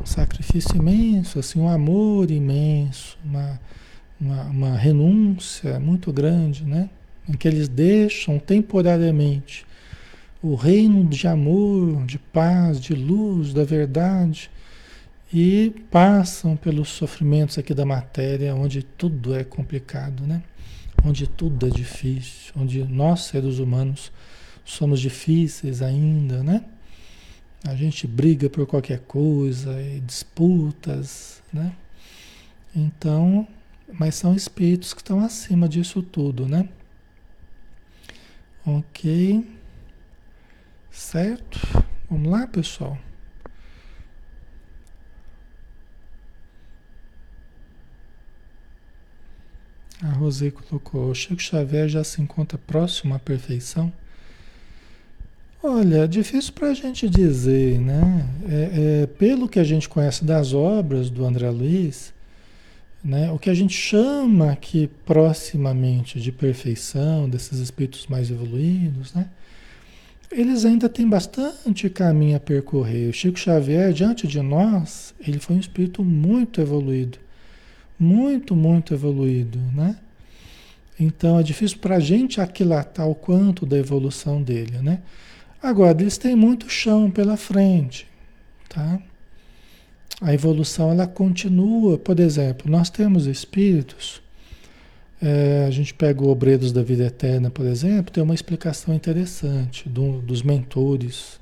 Um 0.00 0.06
sacrifício 0.06 0.74
imenso, 0.74 1.38
assim, 1.38 1.60
um 1.60 1.68
amor 1.68 2.30
imenso, 2.30 3.18
uma 3.22 3.60
uma, 4.18 4.44
uma 4.44 4.76
renúncia 4.78 5.78
muito 5.78 6.10
grande, 6.10 6.64
né? 6.64 6.88
Em 7.28 7.34
que 7.34 7.46
eles 7.46 7.68
deixam 7.68 8.38
temporariamente 8.38 9.66
o 10.42 10.54
reino 10.54 11.04
de 11.08 11.26
amor, 11.28 12.04
de 12.04 12.18
paz, 12.18 12.80
de 12.80 12.94
luz, 12.94 13.54
da 13.54 13.64
verdade 13.64 14.50
e 15.32 15.72
passam 15.90 16.56
pelos 16.56 16.90
sofrimentos 16.90 17.56
aqui 17.56 17.72
da 17.72 17.86
matéria, 17.86 18.54
onde 18.54 18.82
tudo 18.82 19.34
é 19.34 19.42
complicado, 19.42 20.26
né? 20.26 20.42
Onde 21.04 21.26
tudo 21.26 21.66
é 21.66 21.70
difícil, 21.70 22.52
onde 22.54 22.84
nós 22.84 23.22
seres 23.22 23.58
humanos 23.58 24.12
somos 24.64 25.00
difíceis 25.00 25.80
ainda, 25.80 26.42
né? 26.42 26.64
A 27.64 27.74
gente 27.74 28.06
briga 28.06 28.50
por 28.50 28.66
qualquer 28.66 29.00
coisa, 29.00 29.80
e 29.80 30.00
disputas, 30.00 31.42
né? 31.52 31.72
Então, 32.74 33.46
mas 33.92 34.16
são 34.16 34.34
espíritos 34.34 34.92
que 34.92 35.00
estão 35.00 35.20
acima 35.20 35.68
disso 35.68 36.02
tudo, 36.02 36.46
né? 36.46 36.68
Ok. 38.66 39.44
Certo? 40.92 41.58
Vamos 42.10 42.30
lá, 42.30 42.46
pessoal. 42.46 42.98
A 50.02 50.10
Rosê 50.10 50.50
colocou: 50.50 51.14
Chico 51.14 51.40
Xavier 51.40 51.88
já 51.88 52.04
se 52.04 52.20
encontra 52.20 52.58
próximo 52.58 53.14
à 53.14 53.18
perfeição? 53.18 53.90
Olha, 55.62 56.04
é 56.04 56.06
difícil 56.08 56.52
para 56.52 56.70
a 56.70 56.74
gente 56.74 57.08
dizer, 57.08 57.80
né? 57.80 58.28
É, 58.48 59.02
é, 59.02 59.06
pelo 59.06 59.48
que 59.48 59.60
a 59.60 59.64
gente 59.64 59.88
conhece 59.88 60.24
das 60.24 60.52
obras 60.52 61.08
do 61.08 61.24
André 61.24 61.48
Luiz, 61.50 62.12
né? 63.02 63.30
O 63.30 63.38
que 63.38 63.48
a 63.48 63.54
gente 63.54 63.72
chama 63.72 64.50
aqui 64.50 64.90
proximamente 65.06 66.20
de 66.20 66.32
perfeição, 66.32 67.28
desses 67.28 67.60
espíritos 67.60 68.06
mais 68.08 68.30
evoluídos, 68.30 69.14
né? 69.14 69.30
Eles 70.32 70.64
ainda 70.64 70.88
têm 70.88 71.08
bastante 71.08 71.88
caminho 71.90 72.36
a 72.36 72.40
percorrer. 72.40 73.08
O 73.08 73.12
Chico 73.12 73.38
Xavier, 73.38 73.92
diante 73.92 74.26
de 74.26 74.40
nós, 74.40 75.14
ele 75.20 75.38
foi 75.38 75.56
um 75.56 75.60
espírito 75.60 76.02
muito 76.02 76.60
evoluído. 76.60 77.18
Muito, 77.98 78.56
muito 78.56 78.94
evoluído, 78.94 79.58
né? 79.74 79.96
Então 80.98 81.38
é 81.38 81.42
difícil 81.42 81.78
para 81.78 81.96
a 81.96 82.00
gente 82.00 82.40
aquilatar 82.40 83.08
o 83.08 83.14
quanto 83.14 83.66
da 83.66 83.76
evolução 83.76 84.42
dele, 84.42 84.78
né? 84.78 85.02
Agora, 85.62 86.00
eles 86.00 86.18
têm 86.18 86.34
muito 86.34 86.68
chão 86.68 87.10
pela 87.10 87.36
frente, 87.36 88.06
tá? 88.68 89.00
A 90.20 90.32
evolução 90.32 90.90
ela 90.90 91.06
continua, 91.06 91.98
por 91.98 92.18
exemplo, 92.18 92.70
nós 92.70 92.90
temos 92.90 93.26
espíritos 93.26 94.21
É, 95.24 95.66
a 95.68 95.70
gente 95.70 95.94
pega 95.94 96.20
o 96.20 96.28
Obreiros 96.28 96.72
da 96.72 96.82
Vida 96.82 97.04
Eterna, 97.04 97.48
por 97.48 97.64
exemplo, 97.64 98.12
tem 98.12 98.20
uma 98.20 98.34
explicação 98.34 98.92
interessante 98.92 99.88
do, 99.88 100.20
dos 100.20 100.42
mentores, 100.42 101.38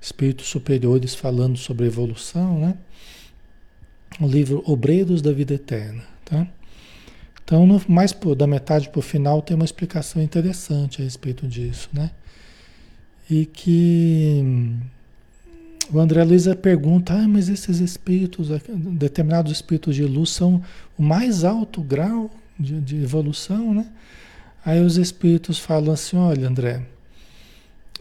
espíritos 0.00 0.46
superiores 0.46 1.16
falando 1.16 1.58
sobre 1.58 1.84
evolução, 1.84 2.60
né? 2.60 2.76
O 4.20 4.28
livro 4.28 4.62
Obreiros 4.64 5.20
da 5.20 5.32
Vida 5.32 5.54
Eterna, 5.54 6.04
tá? 6.24 6.46
Então, 7.42 7.66
no, 7.66 7.82
mais 7.88 8.12
por, 8.12 8.36
da 8.36 8.46
metade 8.46 8.88
para 8.88 9.00
o 9.00 9.02
final 9.02 9.42
tem 9.42 9.56
uma 9.56 9.64
explicação 9.64 10.22
interessante 10.22 11.02
a 11.02 11.04
respeito 11.04 11.48
disso, 11.48 11.88
né? 11.92 12.12
E 13.28 13.46
que 13.46 14.78
o 15.92 15.98
André 15.98 16.22
Luiza 16.22 16.54
pergunta, 16.54 17.14
ah, 17.14 17.26
mas 17.26 17.48
esses 17.48 17.80
espíritos, 17.80 18.48
determinados 18.92 19.50
espíritos 19.50 19.96
de 19.96 20.04
luz 20.04 20.30
são 20.30 20.62
o 20.96 21.02
mais 21.02 21.42
alto 21.42 21.82
grau 21.82 22.30
de, 22.58 22.80
de 22.80 23.02
evolução, 23.02 23.74
né? 23.74 23.86
Aí 24.64 24.80
os 24.80 24.96
espíritos 24.96 25.58
falam 25.58 25.92
assim, 25.92 26.16
olha 26.16 26.48
André, 26.48 26.82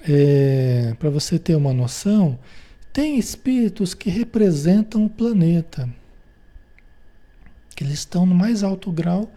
é, 0.07 0.95
para 0.97 1.09
você 1.09 1.37
ter 1.37 1.55
uma 1.55 1.73
noção, 1.73 2.39
tem 2.91 3.17
espíritos 3.17 3.93
que 3.93 4.09
representam 4.09 5.05
o 5.05 5.09
planeta 5.09 5.89
que 7.75 7.83
eles 7.83 7.99
estão 7.99 8.25
no 8.25 8.35
mais 8.35 8.63
alto 8.63 8.91
grau 8.91 9.31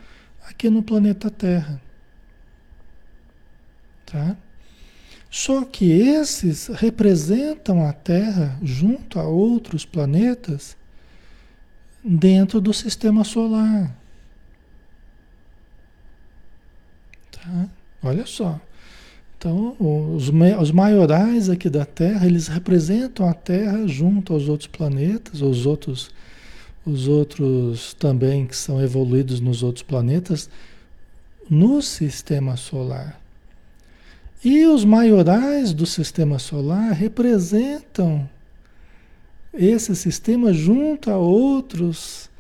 aqui 0.48 0.68
no 0.70 0.83
planeta 0.83 1.31
Terra. 1.31 1.81
Tá? 4.05 4.37
Só 5.31 5.64
que 5.64 5.90
esses 5.90 6.68
representam 6.68 7.85
a 7.85 7.92
Terra 7.92 8.59
junto 8.62 9.18
a 9.18 9.24
outros 9.24 9.85
planetas 9.85 10.76
dentro 12.05 12.61
do 12.61 12.72
sistema 12.72 13.24
solar. 13.24 13.94
Tá? 17.47 17.69
Olha 18.03 18.27
só. 18.27 18.61
Então, 19.39 19.77
os, 19.79 20.31
os 20.61 20.71
maiorais 20.73 21.49
aqui 21.49 21.71
da 21.71 21.85
Terra, 21.85 22.27
eles 22.27 22.49
representam 22.49 23.29
a 23.29 23.35
Terra 23.35 23.87
junto 23.87 24.33
aos 24.33 24.49
outros 24.49 24.67
planetas, 24.67 25.41
os 25.41 25.67
outros 25.67 26.11
os 26.87 27.09
outros 27.09 27.95
também 27.95 28.47
que 28.47 28.55
são 28.55 28.81
evoluídos 28.81 29.41
nos 29.41 29.65
outros 29.65 29.83
planetas, 29.83 30.49
no 31.51 31.83
sistema 31.83 32.57
solar. 32.57 33.21
E 34.45 34.65
os 34.67 34.85
maiorais 34.85 35.73
do 35.73 35.85
sistema 35.85 36.39
solar 36.39 36.93
representam 36.93 38.29
esse 39.53 39.97
sistema 39.97 40.53
junto 40.53 41.11
a 41.11 41.17
outros 41.17 42.31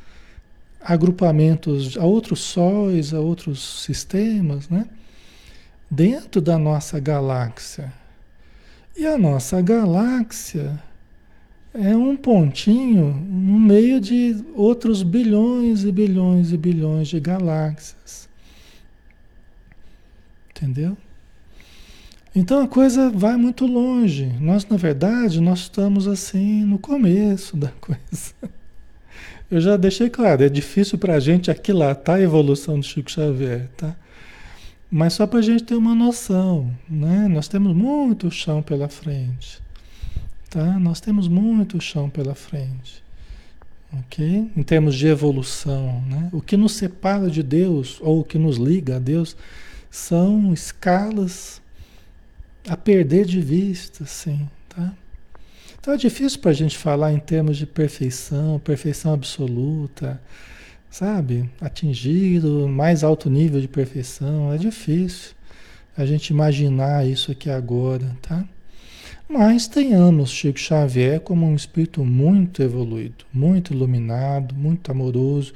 agrupamentos, 0.86 1.96
a 1.96 2.04
outros 2.04 2.40
sóis, 2.40 3.12
a 3.12 3.20
outros 3.20 3.82
sistemas, 3.82 4.68
né? 4.68 4.86
Dentro 5.90 6.40
da 6.40 6.58
nossa 6.58 7.00
galáxia. 7.00 7.92
E 8.96 9.06
a 9.06 9.18
nossa 9.18 9.60
galáxia 9.60 10.80
é 11.74 11.94
um 11.94 12.16
pontinho 12.16 13.12
no 13.14 13.58
meio 13.58 14.00
de 14.00 14.42
outros 14.54 15.02
bilhões 15.02 15.84
e 15.84 15.92
bilhões 15.92 16.52
e 16.52 16.56
bilhões 16.56 17.08
de 17.08 17.20
galáxias. 17.20 18.28
Entendeu? 20.50 20.96
Então 22.34 22.62
a 22.62 22.68
coisa 22.68 23.10
vai 23.10 23.36
muito 23.36 23.66
longe. 23.66 24.26
Nós, 24.40 24.66
na 24.66 24.76
verdade, 24.76 25.40
nós 25.40 25.60
estamos 25.60 26.06
assim 26.06 26.64
no 26.64 26.78
começo 26.78 27.56
da 27.56 27.68
coisa. 27.80 28.34
Eu 29.50 29.60
já 29.60 29.76
deixei 29.76 30.10
claro, 30.10 30.42
é 30.42 30.48
difícil 30.48 30.98
para 30.98 31.14
a 31.14 31.20
gente 31.20 31.50
aquilatar 31.50 32.16
a 32.16 32.20
evolução 32.20 32.80
do 32.80 32.86
Chico 32.86 33.10
Xavier, 33.10 33.68
tá? 33.76 33.94
Mas 34.90 35.14
só 35.14 35.26
para 35.26 35.38
a 35.38 35.42
gente 35.42 35.64
ter 35.64 35.74
uma 35.74 35.94
noção, 35.94 36.72
né? 36.88 37.28
Nós 37.28 37.48
temos 37.48 37.74
muito 37.74 38.30
chão 38.30 38.62
pela 38.62 38.88
frente. 38.88 39.60
Tá? 40.50 40.78
Nós 40.78 41.00
temos 41.00 41.28
muito 41.28 41.80
chão 41.80 42.08
pela 42.08 42.34
frente. 42.34 43.04
Ok? 43.92 44.50
Em 44.56 44.62
termos 44.62 44.94
de 44.94 45.06
evolução. 45.06 46.02
Né? 46.08 46.28
O 46.32 46.40
que 46.40 46.56
nos 46.56 46.72
separa 46.72 47.28
de 47.30 47.42
Deus, 47.42 47.98
ou 48.00 48.20
o 48.20 48.24
que 48.24 48.38
nos 48.38 48.56
liga 48.56 48.96
a 48.96 48.98
Deus, 48.98 49.36
são 49.90 50.52
escalas 50.52 51.60
a 52.68 52.76
perder 52.76 53.26
de 53.26 53.40
vista, 53.40 54.04
sim. 54.06 54.48
Tá? 54.68 54.92
Então 55.86 55.94
é 55.94 55.98
difícil 55.98 56.40
para 56.40 56.50
a 56.50 56.54
gente 56.54 56.76
falar 56.76 57.12
em 57.12 57.18
termos 57.20 57.56
de 57.56 57.64
perfeição, 57.64 58.58
perfeição 58.58 59.14
absoluta, 59.14 60.20
sabe? 60.90 61.48
Atingir 61.60 62.44
o 62.44 62.66
mais 62.66 63.04
alto 63.04 63.30
nível 63.30 63.60
de 63.60 63.68
perfeição. 63.68 64.52
É 64.52 64.58
difícil 64.58 65.36
a 65.96 66.04
gente 66.04 66.30
imaginar 66.30 67.06
isso 67.06 67.30
aqui 67.30 67.48
agora, 67.48 68.16
tá? 68.20 68.44
Mas 69.28 69.68
tenhamos 69.68 70.32
Chico 70.32 70.58
Xavier 70.58 71.20
como 71.20 71.46
um 71.46 71.54
espírito 71.54 72.04
muito 72.04 72.64
evoluído, 72.64 73.24
muito 73.32 73.72
iluminado, 73.72 74.56
muito 74.56 74.90
amoroso, 74.90 75.54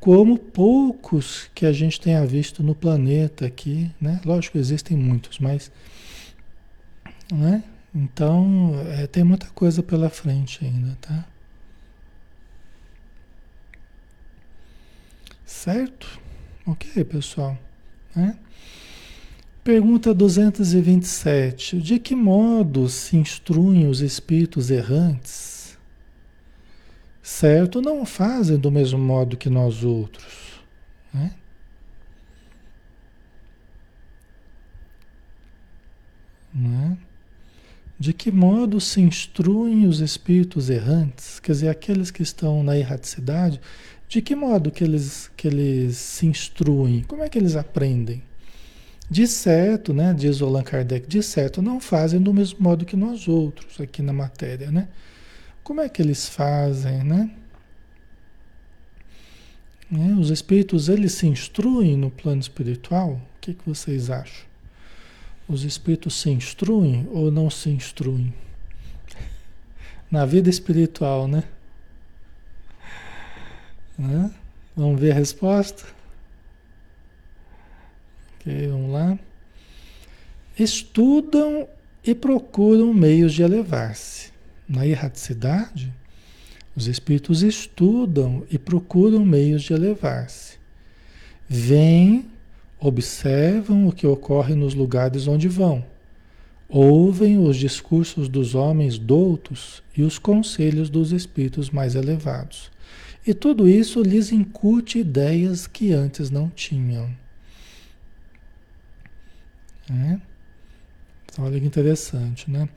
como 0.00 0.38
poucos 0.38 1.48
que 1.54 1.66
a 1.66 1.72
gente 1.72 2.00
tenha 2.00 2.26
visto 2.26 2.64
no 2.64 2.74
planeta 2.74 3.46
aqui, 3.46 3.88
né? 4.00 4.20
Lógico, 4.24 4.58
existem 4.58 4.96
muitos, 4.96 5.38
mas, 5.38 5.70
né? 7.32 7.62
Então, 7.94 8.72
é, 8.88 9.06
tem 9.06 9.22
muita 9.22 9.46
coisa 9.48 9.82
pela 9.82 10.08
frente 10.08 10.64
ainda, 10.64 10.96
tá? 11.00 11.26
Certo? 15.44 16.20
Ok, 16.66 17.04
pessoal, 17.04 17.58
né? 18.16 18.38
Pergunta 19.62 20.12
227. 20.12 21.80
De 21.80 21.98
que 21.98 22.16
modo 22.16 22.88
se 22.88 23.16
instruem 23.16 23.86
os 23.86 24.00
espíritos 24.00 24.70
errantes? 24.70 25.78
Certo, 27.22 27.80
não 27.80 28.04
fazem 28.04 28.58
do 28.58 28.70
mesmo 28.72 28.98
modo 28.98 29.36
que 29.36 29.48
nós 29.48 29.84
outros. 29.84 30.60
Né? 31.14 31.32
Né? 36.52 36.98
De 38.02 38.12
que 38.12 38.32
modo 38.32 38.80
se 38.80 39.00
instruem 39.00 39.86
os 39.86 40.00
espíritos 40.00 40.68
errantes? 40.68 41.38
Quer 41.38 41.52
dizer, 41.52 41.68
aqueles 41.68 42.10
que 42.10 42.20
estão 42.20 42.60
na 42.60 42.76
erraticidade, 42.76 43.60
de 44.08 44.20
que 44.20 44.34
modo 44.34 44.72
que 44.72 44.82
eles, 44.82 45.30
que 45.36 45.46
eles 45.46 45.98
se 45.98 46.26
instruem? 46.26 47.04
Como 47.04 47.22
é 47.22 47.28
que 47.28 47.38
eles 47.38 47.54
aprendem? 47.54 48.20
De 49.08 49.24
certo, 49.28 49.94
né, 49.94 50.12
diz 50.12 50.42
Allan 50.42 50.64
Kardec, 50.64 51.06
de 51.06 51.22
certo 51.22 51.62
não 51.62 51.78
fazem 51.78 52.20
do 52.20 52.34
mesmo 52.34 52.60
modo 52.60 52.84
que 52.84 52.96
nós 52.96 53.28
outros 53.28 53.80
aqui 53.80 54.02
na 54.02 54.12
matéria, 54.12 54.72
né? 54.72 54.88
Como 55.62 55.80
é 55.80 55.88
que 55.88 56.02
eles 56.02 56.28
fazem, 56.28 57.04
né? 57.04 57.30
né? 59.88 60.16
Os 60.18 60.30
espíritos, 60.30 60.88
eles 60.88 61.12
se 61.12 61.28
instruem 61.28 61.96
no 61.96 62.10
plano 62.10 62.40
espiritual? 62.40 63.10
O 63.12 63.40
que, 63.40 63.54
que 63.54 63.64
vocês 63.64 64.10
acham? 64.10 64.51
Os 65.52 65.64
espíritos 65.64 66.14
se 66.14 66.30
instruem 66.30 67.06
ou 67.12 67.30
não 67.30 67.50
se 67.50 67.68
instruem? 67.68 68.32
Na 70.10 70.24
vida 70.24 70.48
espiritual, 70.48 71.28
né? 71.28 71.44
né? 73.98 74.30
Vamos 74.74 74.98
ver 74.98 75.10
a 75.10 75.14
resposta? 75.14 75.84
Ok, 78.40 78.68
vamos 78.68 78.92
lá. 78.92 79.18
Estudam 80.58 81.68
e 82.02 82.14
procuram 82.14 82.94
meios 82.94 83.34
de 83.34 83.42
elevar-se. 83.42 84.32
Na 84.66 84.86
erraticidade, 84.86 85.92
os 86.74 86.86
espíritos 86.86 87.42
estudam 87.42 88.46
e 88.50 88.58
procuram 88.58 89.22
meios 89.22 89.64
de 89.64 89.74
elevar-se. 89.74 90.56
Vêm, 91.46 92.31
observam 92.82 93.86
o 93.86 93.92
que 93.92 94.06
ocorre 94.06 94.54
nos 94.54 94.74
lugares 94.74 95.28
onde 95.28 95.48
vão. 95.48 95.84
Ouvem 96.68 97.38
os 97.38 97.56
discursos 97.56 98.28
dos 98.28 98.54
homens 98.54 98.98
doutos 98.98 99.82
e 99.96 100.02
os 100.02 100.18
conselhos 100.18 100.90
dos 100.90 101.12
espíritos 101.12 101.70
mais 101.70 101.94
elevados. 101.94 102.70
E 103.24 103.32
tudo 103.32 103.68
isso 103.68 104.02
lhes 104.02 104.32
incute 104.32 104.98
ideias 104.98 105.66
que 105.66 105.92
antes 105.92 106.28
não 106.28 106.48
tinham. 106.48 107.08
Né? 109.88 110.20
Então, 111.26 111.44
olha 111.44 111.60
que 111.60 111.66
interessante, 111.66 112.50
né? 112.50 112.68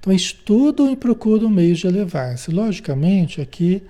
Então, 0.00 0.12
estudam 0.12 0.90
e 0.90 0.96
procuram 0.96 1.48
meios 1.48 1.78
de 1.78 1.86
elevar-se. 1.86 2.50
Logicamente, 2.50 3.40
aqui 3.40 3.82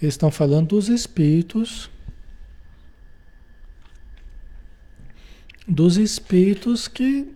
eles 0.00 0.14
estão 0.14 0.30
falando 0.30 0.68
dos 0.68 0.88
espíritos, 0.88 1.88
dos 5.66 5.96
espíritos 5.96 6.88
que, 6.88 7.28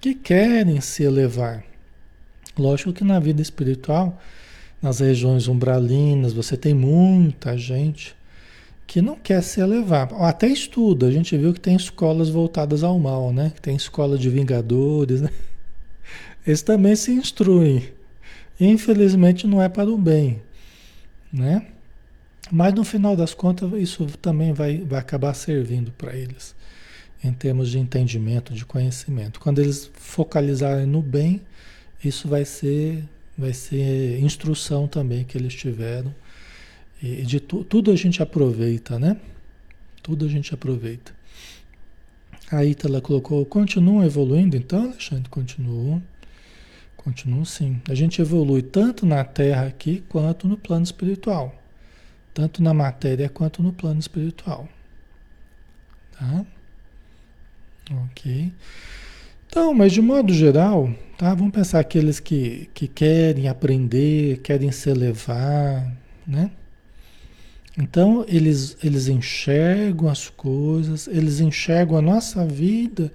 que 0.00 0.14
querem 0.14 0.80
se 0.80 1.04
elevar. 1.04 1.64
Lógico 2.58 2.92
que 2.92 3.04
na 3.04 3.18
vida 3.18 3.40
espiritual, 3.40 4.20
nas 4.80 5.00
regiões 5.00 5.48
umbralinas, 5.48 6.32
você 6.32 6.56
tem 6.56 6.74
muita 6.74 7.56
gente 7.56 8.14
que 8.86 9.00
não 9.00 9.16
quer 9.16 9.42
se 9.42 9.60
elevar. 9.60 10.12
Até 10.14 10.48
estuda, 10.48 11.06
a 11.06 11.10
gente 11.10 11.36
viu 11.36 11.54
que 11.54 11.60
tem 11.60 11.76
escolas 11.76 12.28
voltadas 12.28 12.82
ao 12.82 12.98
mal, 12.98 13.32
né? 13.32 13.52
Tem 13.62 13.74
escola 13.76 14.18
de 14.18 14.28
vingadores, 14.28 15.22
né? 15.22 15.30
Eles 16.46 16.62
também 16.62 16.96
se 16.96 17.12
instruem. 17.12 17.88
Infelizmente 18.60 19.46
não 19.46 19.62
é 19.62 19.68
para 19.68 19.88
o 19.88 19.96
bem, 19.96 20.42
né? 21.32 21.66
Mas 22.50 22.74
no 22.74 22.84
final 22.84 23.16
das 23.16 23.32
contas 23.32 23.72
isso 23.80 24.06
também 24.20 24.52
vai, 24.52 24.78
vai 24.78 25.00
acabar 25.00 25.32
servindo 25.32 25.90
para 25.92 26.14
eles 26.14 26.54
em 27.22 27.32
termos 27.32 27.70
de 27.70 27.78
entendimento, 27.78 28.52
de 28.52 28.64
conhecimento. 28.64 29.40
Quando 29.40 29.60
eles 29.60 29.90
focalizarem 29.94 30.86
no 30.86 31.00
bem, 31.00 31.40
isso 32.04 32.28
vai 32.28 32.44
ser 32.44 33.04
vai 33.36 33.52
ser 33.52 34.20
instrução 34.20 34.86
também 34.86 35.24
que 35.24 35.38
eles 35.38 35.54
tiveram 35.54 36.14
e 37.02 37.22
de 37.22 37.40
tu, 37.40 37.64
tudo 37.64 37.90
a 37.90 37.96
gente 37.96 38.22
aproveita, 38.22 38.98
né? 38.98 39.16
Tudo 40.02 40.24
a 40.24 40.28
gente 40.28 40.54
aproveita. 40.54 41.12
A 42.50 42.64
Ítala 42.64 43.00
colocou, 43.00 43.44
continuam 43.44 44.04
evoluindo 44.04 44.56
então, 44.56 44.84
Alexandre? 44.84 45.28
Continuam. 45.28 46.00
Continuam 46.96 47.44
sim. 47.44 47.80
A 47.88 47.94
gente 47.94 48.20
evolui 48.20 48.62
tanto 48.62 49.04
na 49.04 49.24
Terra 49.24 49.66
aqui 49.66 50.04
quanto 50.08 50.46
no 50.46 50.56
plano 50.56 50.84
espiritual. 50.84 51.60
Tanto 52.32 52.62
na 52.62 52.72
matéria 52.72 53.28
quanto 53.28 53.62
no 53.62 53.72
plano 53.72 53.98
espiritual. 53.98 54.68
Tá? 56.12 56.46
Ok. 57.90 58.52
Então, 59.46 59.74
mas 59.74 59.92
de 59.92 60.00
modo 60.00 60.32
geral, 60.32 60.90
tá? 61.18 61.34
Vamos 61.34 61.52
pensar 61.52 61.80
aqueles 61.80 62.18
que, 62.18 62.70
que 62.72 62.88
querem 62.88 63.48
aprender, 63.48 64.38
querem 64.38 64.72
se 64.72 64.88
elevar, 64.88 65.92
né? 66.26 66.50
Então, 67.76 68.24
eles, 68.28 68.76
eles 68.82 69.08
enxergam 69.08 70.08
as 70.08 70.28
coisas, 70.28 71.06
eles 71.06 71.40
enxergam 71.40 71.96
a 71.96 72.02
nossa 72.02 72.46
vida 72.46 73.12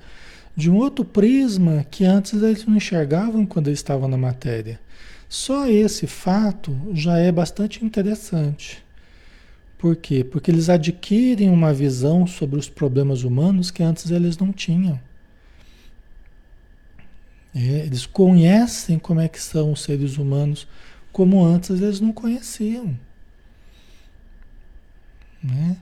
de 0.55 0.69
um 0.71 0.77
outro 0.77 1.05
prisma 1.05 1.85
que 1.89 2.03
antes 2.03 2.33
eles 2.41 2.65
não 2.65 2.75
enxergavam 2.75 3.45
quando 3.45 3.67
eles 3.67 3.79
estavam 3.79 4.07
na 4.07 4.17
matéria. 4.17 4.79
Só 5.29 5.67
esse 5.67 6.07
fato 6.07 6.75
já 6.93 7.17
é 7.17 7.31
bastante 7.31 7.85
interessante. 7.85 8.83
Por 9.77 9.95
quê? 9.95 10.23
Porque 10.23 10.49
eles 10.49 10.69
adquirem 10.69 11.49
uma 11.49 11.73
visão 11.73 12.25
sobre 12.25 12.59
os 12.59 12.67
problemas 12.67 13.23
humanos 13.23 13.69
que 13.69 13.83
antes 13.83 14.09
eles 14.09 14.37
não 14.37 14.51
tinham. 14.51 14.99
É, 17.55 17.85
eles 17.85 18.05
conhecem 18.05 18.97
como 18.99 19.19
é 19.19 19.27
que 19.27 19.41
são 19.41 19.71
os 19.71 19.81
seres 19.81 20.17
humanos, 20.17 20.67
como 21.11 21.43
antes 21.43 21.81
eles 21.81 21.99
não 21.99 22.11
conheciam. 22.11 22.97
Né? 25.43 25.77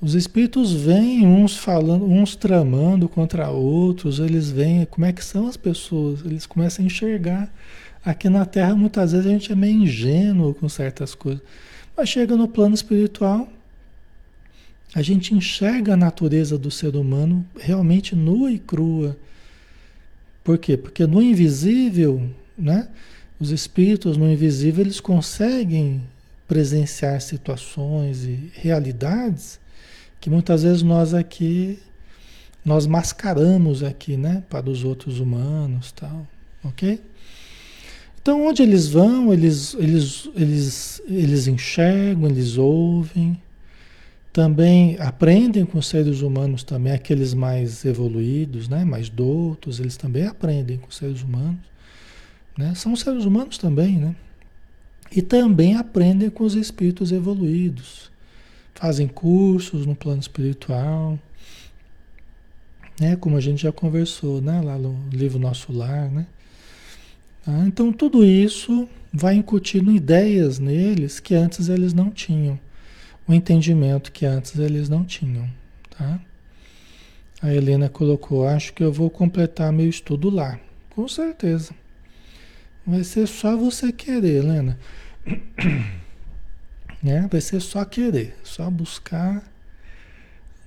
Os 0.00 0.14
espíritos 0.14 0.72
vêm 0.72 1.26
uns 1.26 1.56
falando, 1.56 2.06
uns 2.06 2.34
tramando 2.34 3.08
contra 3.08 3.50
outros, 3.50 4.18
eles 4.18 4.50
vêm, 4.50 4.86
como 4.86 5.04
é 5.04 5.12
que 5.12 5.24
são 5.24 5.46
as 5.46 5.56
pessoas? 5.56 6.24
Eles 6.24 6.46
começam 6.46 6.82
a 6.82 6.86
enxergar. 6.86 7.52
Aqui 8.02 8.30
na 8.30 8.46
Terra, 8.46 8.74
muitas 8.74 9.12
vezes, 9.12 9.26
a 9.26 9.30
gente 9.30 9.52
é 9.52 9.54
meio 9.54 9.82
ingênuo 9.82 10.54
com 10.54 10.68
certas 10.68 11.14
coisas. 11.14 11.42
Mas 12.00 12.08
chega 12.08 12.34
no 12.34 12.48
plano 12.48 12.74
espiritual, 12.74 13.46
a 14.94 15.02
gente 15.02 15.34
enxerga 15.34 15.92
a 15.92 15.96
natureza 15.98 16.56
do 16.56 16.70
ser 16.70 16.96
humano 16.96 17.46
realmente 17.58 18.16
nua 18.16 18.50
e 18.50 18.58
crua. 18.58 19.18
Por 20.42 20.56
quê? 20.56 20.78
Porque 20.78 21.06
no 21.06 21.20
invisível, 21.20 22.26
né? 22.56 22.88
Os 23.38 23.50
espíritos 23.50 24.16
no 24.16 24.32
invisível, 24.32 24.82
eles 24.82 24.98
conseguem 24.98 26.02
presenciar 26.48 27.20
situações 27.20 28.24
e 28.24 28.50
realidades 28.54 29.60
que 30.22 30.30
muitas 30.30 30.62
vezes 30.62 30.82
nós 30.82 31.12
aqui 31.12 31.78
nós 32.64 32.86
mascaramos 32.86 33.82
aqui, 33.82 34.16
né, 34.16 34.42
para 34.48 34.70
os 34.70 34.84
outros 34.84 35.20
humanos, 35.20 35.92
tal, 35.92 36.26
ok? 36.64 36.98
Então, 38.22 38.46
onde 38.46 38.62
eles 38.62 38.88
vão, 38.88 39.32
eles, 39.32 39.74
eles, 39.74 40.28
eles, 40.36 41.02
eles 41.06 41.46
enxergam, 41.46 42.28
eles 42.28 42.58
ouvem, 42.58 43.40
também 44.32 44.96
aprendem 45.00 45.64
com 45.64 45.78
os 45.78 45.86
seres 45.88 46.20
humanos 46.20 46.62
também, 46.62 46.92
aqueles 46.92 47.32
mais 47.32 47.84
evoluídos, 47.84 48.68
né, 48.68 48.84
mais 48.84 49.08
doutos, 49.08 49.80
eles 49.80 49.96
também 49.96 50.26
aprendem 50.26 50.76
com 50.78 50.88
os 50.88 50.96
seres 50.96 51.22
humanos, 51.22 51.60
né? 52.56 52.74
São 52.74 52.94
seres 52.94 53.24
humanos 53.24 53.56
também, 53.56 53.96
né? 53.96 54.14
E 55.10 55.22
também 55.22 55.76
aprendem 55.76 56.30
com 56.30 56.44
os 56.44 56.54
espíritos 56.54 57.10
evoluídos. 57.10 58.10
Fazem 58.74 59.08
cursos 59.08 59.86
no 59.86 59.96
plano 59.96 60.20
espiritual, 60.20 61.18
né? 63.00 63.16
Como 63.16 63.36
a 63.36 63.40
gente 63.40 63.62
já 63.62 63.72
conversou, 63.72 64.40
né? 64.40 64.60
Lá 64.60 64.78
no 64.78 65.08
livro 65.10 65.38
Nosso 65.38 65.72
Lar, 65.72 66.10
né? 66.10 66.26
Ah, 67.46 67.64
então 67.66 67.92
tudo 67.92 68.24
isso 68.24 68.88
vai 69.12 69.34
incutindo 69.34 69.90
ideias 69.90 70.58
neles 70.58 71.18
que 71.18 71.34
antes 71.34 71.68
eles 71.68 71.92
não 71.92 72.10
tinham, 72.10 72.58
o 73.26 73.34
entendimento 73.34 74.12
que 74.12 74.26
antes 74.26 74.58
eles 74.58 74.88
não 74.88 75.04
tinham, 75.04 75.48
tá? 75.90 76.20
A 77.42 77.54
Helena 77.54 77.88
colocou, 77.88 78.46
acho 78.46 78.72
que 78.74 78.82
eu 78.82 78.92
vou 78.92 79.08
completar 79.08 79.72
meu 79.72 79.88
estudo 79.88 80.28
lá. 80.28 80.60
Com 80.90 81.08
certeza. 81.08 81.72
Vai 82.86 83.02
ser 83.02 83.26
só 83.26 83.56
você 83.56 83.92
querer, 83.92 84.44
Helena. 84.44 84.78
Né? 87.02 87.26
Vai 87.32 87.40
ser 87.40 87.60
só 87.60 87.82
querer, 87.82 88.36
só 88.44 88.68
buscar. 88.68 89.42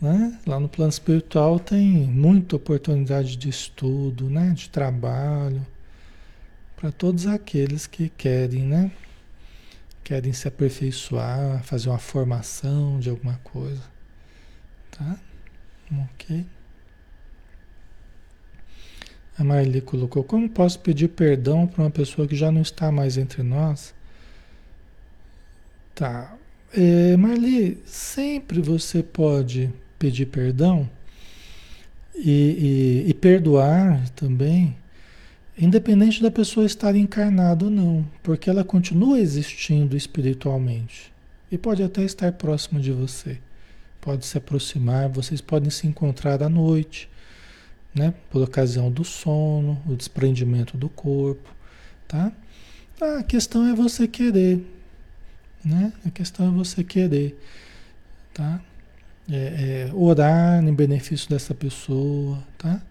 Né? 0.01 0.39
Lá 0.47 0.59
no 0.59 0.67
plano 0.67 0.89
espiritual 0.89 1.59
tem 1.59 1.86
muita 2.07 2.55
oportunidade 2.55 3.38
de 3.38 3.49
estudo, 3.49 4.31
né? 4.31 4.49
de 4.55 4.67
trabalho, 4.67 5.63
para 6.84 6.91
todos 6.91 7.28
aqueles 7.28 7.88
que 7.88 8.10
querem, 8.10 8.63
né? 8.63 8.91
Querem 10.04 10.34
se 10.34 10.50
aperfeiçoar, 10.50 11.63
fazer 11.63 11.88
uma 11.88 11.98
formação 11.98 13.00
de 13.00 13.10
alguma 13.10 13.39
coisa. 13.41 13.82
Tá? 14.91 15.17
Ok. 16.04 16.46
A 19.38 19.46
Marli 19.46 19.80
colocou: 19.80 20.26
Como 20.26 20.50
posso 20.50 20.78
pedir 20.82 21.08
perdão 21.08 21.65
para 21.65 21.84
uma 21.86 21.89
pessoa 21.89 22.28
que 22.28 22.36
já 22.36 22.52
não 22.52 22.62
está 22.62 22.91
mais 22.91 23.15
entre 23.15 23.43
nós? 23.43 23.96
Tá. 25.96 26.36
É, 26.74 27.15
Marli, 27.15 27.82
sempre 27.86 28.60
você 28.60 29.02
pode 29.02 29.72
pedir 29.98 30.26
perdão 30.26 30.89
e, 32.13 33.06
e, 33.06 33.10
e, 33.10 33.13
perdoar 33.13 34.10
também, 34.10 34.76
independente 35.58 36.22
da 36.22 36.32
pessoa 36.32 36.66
estar 36.66 36.96
encarnada 36.96 37.66
ou 37.66 37.72
não, 37.72 38.06
porque 38.22 38.50
ela 38.50 38.63
continua 38.63 39.20
existindo 39.20 39.96
espiritualmente 39.96 41.13
e 41.52 41.58
pode 41.58 41.84
até 41.84 42.04
estar 42.04 42.32
próximo 42.32 42.80
de 42.80 42.92
você. 42.92 43.38
Pode 44.02 44.26
se 44.26 44.38
aproximar, 44.38 45.08
vocês 45.08 45.39
podem 45.39 45.70
se 45.70 45.88
encontrar 45.88 46.42
à 46.42 46.50
noite, 46.50 47.08
né? 47.94 48.13
Por 48.30 48.42
ocasião 48.42 48.92
do 48.92 49.04
sono, 49.04 49.82
o 49.88 49.96
desprendimento 49.96 50.76
do 50.76 50.89
corpo, 50.89 51.50
tá? 52.08 52.32
A 53.00 53.24
questão 53.24 53.68
é 53.68 53.74
você 53.74 54.08
querer, 54.08 54.66
né? 55.63 55.94
A 56.06 56.10
questão 56.10 56.48
é 56.48 56.52
você 56.52 56.84
querer, 56.84 57.39
tá? 58.34 58.60
É, 59.30 59.88
é, 59.89 59.94
orar 59.94 60.62
em 60.62 60.74
benefício 60.74 61.30
dessa 61.30 61.54
pessoa, 61.54 62.44
tá? 62.58 62.82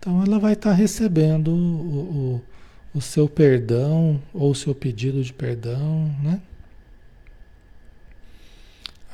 Então 0.00 0.22
ela 0.22 0.38
vai 0.38 0.54
estar 0.54 0.70
tá 0.70 0.74
recebendo 0.74 1.48
o, 1.50 2.40
o, 2.94 2.98
o, 2.98 3.02
seu 3.02 3.28
perdão 3.28 4.20
ou 4.32 4.50
o 4.50 4.54
seu 4.54 4.74
pedido 4.74 5.22
de 5.22 5.30
perdão, 5.30 6.06
né? 6.22 6.40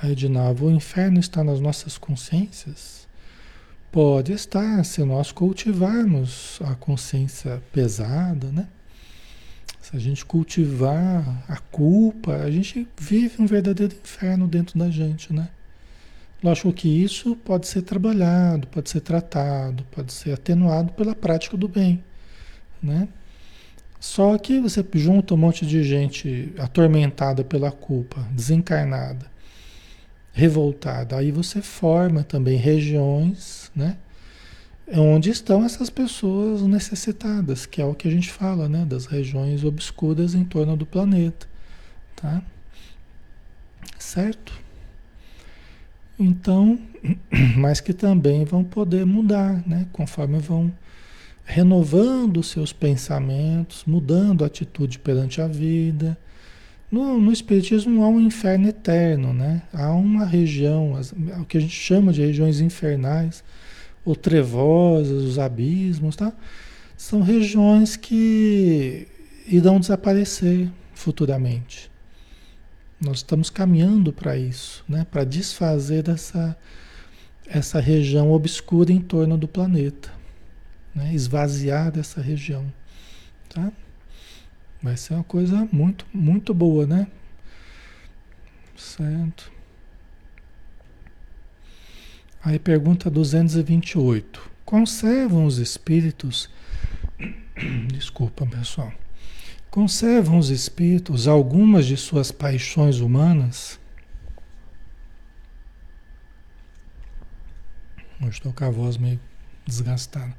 Aí 0.01 0.15
de 0.15 0.29
novo, 0.29 0.67
o 0.67 0.71
inferno 0.71 1.19
está 1.19 1.43
nas 1.43 1.59
nossas 1.59 1.99
consciências? 1.99 3.09
Pode 3.91 4.33
estar, 4.33 4.85
se 4.85 5.03
nós 5.03 5.33
cultivarmos 5.33 6.61
a 6.63 6.77
consciência 6.77 7.61
pesada, 7.73 8.53
né? 8.53 8.69
Se 9.83 9.97
a 9.97 9.99
gente 9.99 10.25
cultivar 10.25 11.45
a 11.49 11.57
culpa, 11.57 12.37
a 12.37 12.51
gente 12.51 12.87
vive 12.97 13.43
um 13.43 13.47
verdadeiro 13.47 13.93
inferno 13.93 14.47
dentro 14.47 14.79
da 14.79 14.89
gente, 14.89 15.33
né? 15.33 15.49
Lógico 16.47 16.73
que 16.73 16.89
isso 16.89 17.35
pode 17.35 17.67
ser 17.67 17.83
trabalhado, 17.83 18.69
pode 18.69 18.89
ser 18.89 19.01
tratado, 19.01 19.83
pode 19.91 20.13
ser 20.13 20.31
atenuado 20.31 20.93
pela 20.93 21.13
prática 21.13 21.57
do 21.57 21.67
bem, 21.67 22.05
né? 22.81 23.09
Só 23.99 24.39
que 24.39 24.61
você 24.61 24.87
junta 24.95 25.35
um 25.35 25.37
monte 25.37 25.67
de 25.67 25.83
gente 25.83 26.55
atormentada 26.57 27.43
pela 27.43 27.73
culpa, 27.73 28.21
desencarnada, 28.31 29.27
revoltada, 30.33 31.17
aí 31.17 31.33
você 31.33 31.61
forma 31.61 32.23
também 32.23 32.57
regiões, 32.57 33.73
né? 33.75 33.97
onde 34.95 35.31
estão 35.31 35.65
essas 35.65 35.91
pessoas 35.91 36.63
necessitadas, 36.63 37.67
que 37.67 37.83
é 37.83 37.85
o 37.85 37.93
que 37.93 38.07
a 38.07 38.11
gente 38.13 38.31
fala, 38.31 38.69
né, 38.69 38.85
das 38.85 39.07
regiões 39.07 39.65
obscuras 39.65 40.33
em 40.33 40.45
torno 40.45 40.77
do 40.77 40.87
planeta, 40.87 41.49
tá? 42.15 42.41
Certo? 43.99 44.66
Então, 46.19 46.79
mas 47.57 47.81
que 47.81 47.93
também 47.93 48.45
vão 48.45 48.65
poder 48.65 49.05
mudar, 49.05 49.63
né? 49.67 49.87
Conforme 49.93 50.39
vão 50.39 50.73
renovando 51.45 52.43
seus 52.43 52.73
pensamentos, 52.73 53.85
mudando 53.87 54.43
a 54.43 54.49
atitude 54.49 54.99
perante 54.99 55.41
a 55.41 55.47
vida. 55.47 56.19
No, 56.91 57.21
no 57.21 57.33
Espiritismo 57.33 58.03
há 58.03 58.09
um 58.09 58.21
inferno 58.21 58.69
eterno, 58.69 59.33
né? 59.33 59.63
Há 59.73 59.93
uma 59.93 60.25
região, 60.25 60.97
as, 60.97 61.13
o 61.13 61.45
que 61.45 61.59
a 61.59 61.61
gente 61.61 61.75
chama 61.75 62.13
de 62.13 62.21
regiões 62.21 62.61
infernais, 62.61 63.45
ou 64.05 64.15
trevosas, 64.15 65.23
os 65.23 65.39
abismos, 65.39 66.17
tá? 66.17 66.33
São 66.97 67.23
regiões 67.23 67.97
que 67.97 69.07
irão 69.47 69.79
desaparecer 69.79 70.69
futuramente. 70.95 71.91
Nós 73.01 73.19
estamos 73.19 73.51
caminhando 73.51 74.11
para 74.13 74.39
isso, 74.39 74.83
né? 74.89 75.07
para 75.11 75.23
desfazer 75.23 76.09
essa, 76.09 76.57
essa 77.47 77.79
região 77.79 78.33
obscura 78.33 78.91
em 78.91 79.01
torno 79.01 79.37
do 79.37 79.47
planeta. 79.47 80.11
Né? 80.95 81.15
Esvaziar 81.15 81.93
dessa 81.93 82.23
região. 82.23 82.73
Tá? 83.51 83.71
Vai 84.83 84.97
ser 84.97 85.13
uma 85.15 85.25
coisa 85.25 85.69
muito, 85.71 86.07
muito 86.13 86.55
boa, 86.55 86.87
né? 86.87 87.07
Certo. 88.75 89.53
Aí 92.43 92.59
pergunta 92.59 93.11
228. 93.11 94.51
Conservam 94.65 95.45
os 95.45 95.59
espíritos. 95.59 96.49
Desculpa, 97.93 98.47
pessoal 98.47 98.93
Conservam 99.71 100.39
os 100.39 100.49
espíritos 100.49 101.29
algumas 101.29 101.87
de 101.87 101.97
suas 101.97 102.33
paixões 102.33 103.01
humanas? 103.01 103.79
Hoje 108.21 108.31
estou 108.31 108.53
com 108.53 108.65
a 108.65 108.71
voz 108.71 108.97
meio 108.97 109.21
desgastada. 109.67 110.35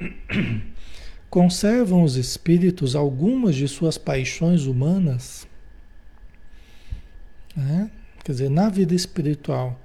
Conservam 1.28 2.02
os 2.02 2.16
espíritos 2.16 2.96
algumas 2.96 3.54
de 3.54 3.68
suas 3.68 3.98
paixões 3.98 4.64
humanas? 4.64 5.46
É? 7.56 7.90
Quer 8.24 8.32
dizer, 8.32 8.50
na 8.50 8.68
vida 8.68 8.94
espiritual, 8.94 9.78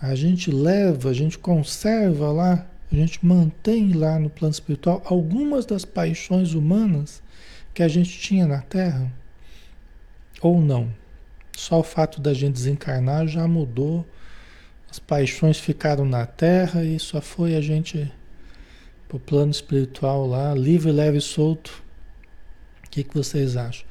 a 0.00 0.14
gente 0.14 0.50
leva, 0.50 1.10
a 1.10 1.12
gente 1.12 1.38
conserva 1.38 2.30
lá, 2.32 2.66
a 2.90 2.94
gente 2.94 3.24
mantém 3.24 3.92
lá 3.92 4.18
no 4.18 4.30
plano 4.30 4.52
espiritual 4.52 5.02
algumas 5.04 5.66
das 5.66 5.84
paixões 5.84 6.54
humanas 6.54 7.22
que 7.74 7.82
a 7.82 7.88
gente 7.88 8.18
tinha 8.18 8.46
na 8.46 8.60
Terra? 8.60 9.12
Ou 10.40 10.60
não? 10.60 10.92
Só 11.56 11.80
o 11.80 11.84
fato 11.84 12.20
da 12.20 12.34
gente 12.34 12.54
desencarnar 12.54 13.26
já 13.26 13.46
mudou, 13.46 14.06
as 14.90 14.98
paixões 14.98 15.58
ficaram 15.58 16.04
na 16.04 16.26
Terra 16.26 16.84
e 16.84 16.98
só 16.98 17.20
foi 17.20 17.54
a 17.54 17.60
gente 17.60 18.12
para 19.08 19.16
o 19.16 19.20
plano 19.20 19.50
espiritual 19.50 20.26
lá, 20.26 20.54
livre, 20.54 20.90
leve 20.90 21.18
e 21.18 21.20
solto. 21.20 21.82
O 22.86 22.90
que, 22.90 23.04
que 23.04 23.14
vocês 23.14 23.56
acham? 23.56 23.86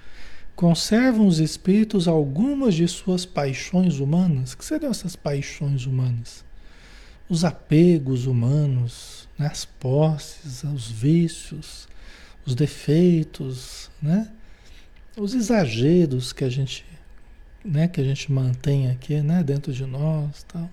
Conservam 0.55 1.25
os 1.25 1.39
espíritos 1.39 2.07
algumas 2.07 2.75
de 2.75 2.87
suas 2.87 3.25
paixões 3.25 3.99
humanas? 3.99 4.53
O 4.53 4.57
que 4.57 4.65
seriam 4.65 4.91
essas 4.91 5.15
paixões 5.15 5.85
humanas? 5.85 6.43
Os 7.27 7.43
apegos 7.43 8.27
humanos, 8.27 9.27
né? 9.39 9.47
as 9.47 9.65
posses, 9.65 10.63
os 10.63 10.89
vícios, 10.89 11.87
os 12.45 12.55
defeitos, 12.55 13.89
né? 14.01 14.31
Os 15.17 15.33
exageros 15.33 16.31
que 16.33 16.43
a 16.43 16.49
gente, 16.49 16.85
né, 17.63 17.87
que 17.87 17.99
a 17.99 18.03
gente 18.03 18.31
mantém 18.31 18.89
aqui, 18.89 19.21
né, 19.21 19.43
dentro 19.43 19.73
de 19.73 19.85
nós, 19.85 20.43
tal. 20.43 20.69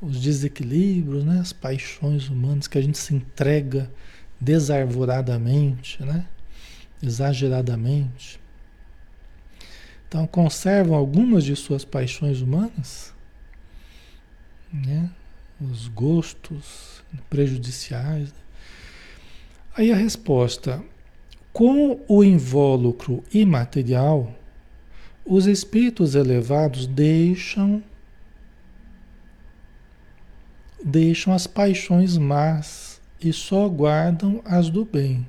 Os 0.00 0.20
desequilíbrios, 0.20 1.24
né, 1.24 1.38
as 1.40 1.52
paixões 1.52 2.28
humanas 2.28 2.66
que 2.66 2.76
a 2.76 2.82
gente 2.82 2.98
se 2.98 3.14
entrega 3.14 3.90
desarvoradamente, 4.40 6.02
né? 6.02 6.26
Exageradamente. 7.02 8.40
Então 10.08 10.26
conservam 10.26 10.96
algumas 10.96 11.44
de 11.44 11.56
suas 11.56 11.84
paixões 11.84 12.40
humanas, 12.40 13.14
né? 14.72 15.10
Os 15.60 15.88
gostos 15.88 17.02
prejudiciais, 17.30 18.28
né? 18.28 18.43
Aí 19.76 19.90
a 19.90 19.96
resposta: 19.96 20.82
com 21.52 22.00
o 22.06 22.22
invólucro 22.22 23.24
imaterial, 23.32 24.32
os 25.24 25.46
espíritos 25.46 26.14
elevados 26.14 26.86
deixam 26.86 27.82
deixam 30.84 31.32
as 31.32 31.46
paixões 31.46 32.16
más 32.18 33.00
e 33.20 33.32
só 33.32 33.68
guardam 33.68 34.42
as 34.44 34.68
do 34.68 34.84
bem. 34.84 35.26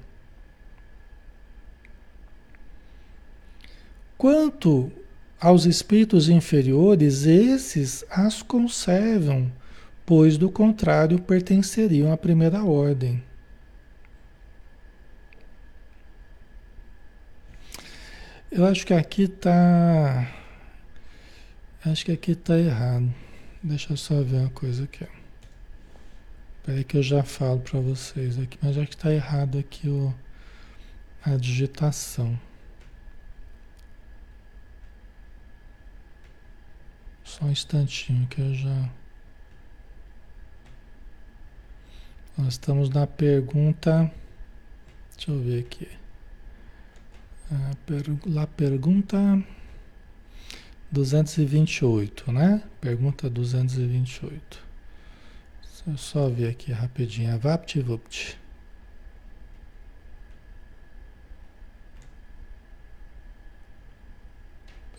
Quanto 4.18 4.92
aos 5.40 5.66
espíritos 5.66 6.30
inferiores, 6.30 7.26
esses 7.26 8.04
as 8.10 8.42
conservam, 8.42 9.52
pois 10.06 10.38
do 10.38 10.52
contrário 10.52 11.20
pertenceriam 11.20 12.12
à 12.12 12.18
primeira 12.18 12.64
ordem. 12.64 13.24
Eu 18.56 18.66
acho 18.66 18.86
que 18.88 18.94
aqui 18.94 19.24
está. 19.24 20.32
Acho 21.86 22.06
que 22.06 22.12
aqui 22.14 22.32
está 22.32 22.58
errado. 22.58 23.14
Deixa 23.62 23.92
eu 23.92 23.98
só 23.98 24.22
ver 24.24 24.38
uma 24.38 24.50
coisa 24.50 24.86
aqui. 24.86 25.06
Espera 26.60 26.82
que 26.86 26.96
eu 26.96 27.04
já 27.04 27.22
falo 27.22 27.60
para 27.60 27.82
vocês 27.82 28.40
aqui. 28.40 28.58
Mas 28.62 28.78
acho 28.78 28.88
que 28.88 28.96
está 28.96 29.12
errado 29.12 29.58
aqui 29.60 29.90
o, 29.90 30.16
a 31.26 31.36
digitação. 31.36 32.40
Só 37.26 37.44
um 37.44 37.52
instantinho 37.52 38.26
que 38.28 38.40
eu 38.40 38.56
já. 38.56 38.90
Nós 42.38 42.54
estamos 42.54 42.90
na 42.90 43.06
pergunta. 43.06 44.10
Deixa 45.18 45.30
eu 45.30 45.42
ver 45.42 45.60
aqui. 45.60 46.05
La 48.26 48.48
pergunta 48.48 49.44
228, 50.92 52.32
né? 52.32 52.64
Pergunta 52.82 53.30
228. 53.30 54.66
Deixa 55.62 55.90
eu 55.90 55.98
só 55.98 56.30
ver 56.30 56.50
aqui 56.50 56.72
rapidinho. 56.72 57.38
Vapt 57.38 57.80
Vupt. 57.82 58.40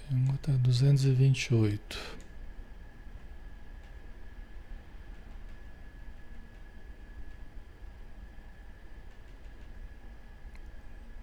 Pergunta 0.09 0.53
228. 0.53 1.99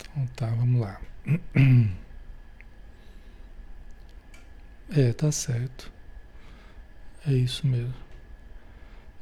Então 0.01 0.27
tá, 0.35 0.47
vamos 0.47 0.81
lá. 0.81 0.99
É, 4.95 5.11
tá 5.11 5.31
certo. 5.31 5.91
É 7.25 7.33
isso 7.33 7.65
mesmo. 7.65 7.93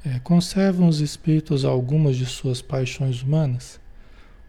É, 0.03 0.19
conservam 0.19 0.87
os 0.87 0.99
espíritos 0.99 1.63
algumas 1.63 2.17
de 2.17 2.25
suas 2.25 2.61
paixões 2.61 3.21
humanas? 3.21 3.79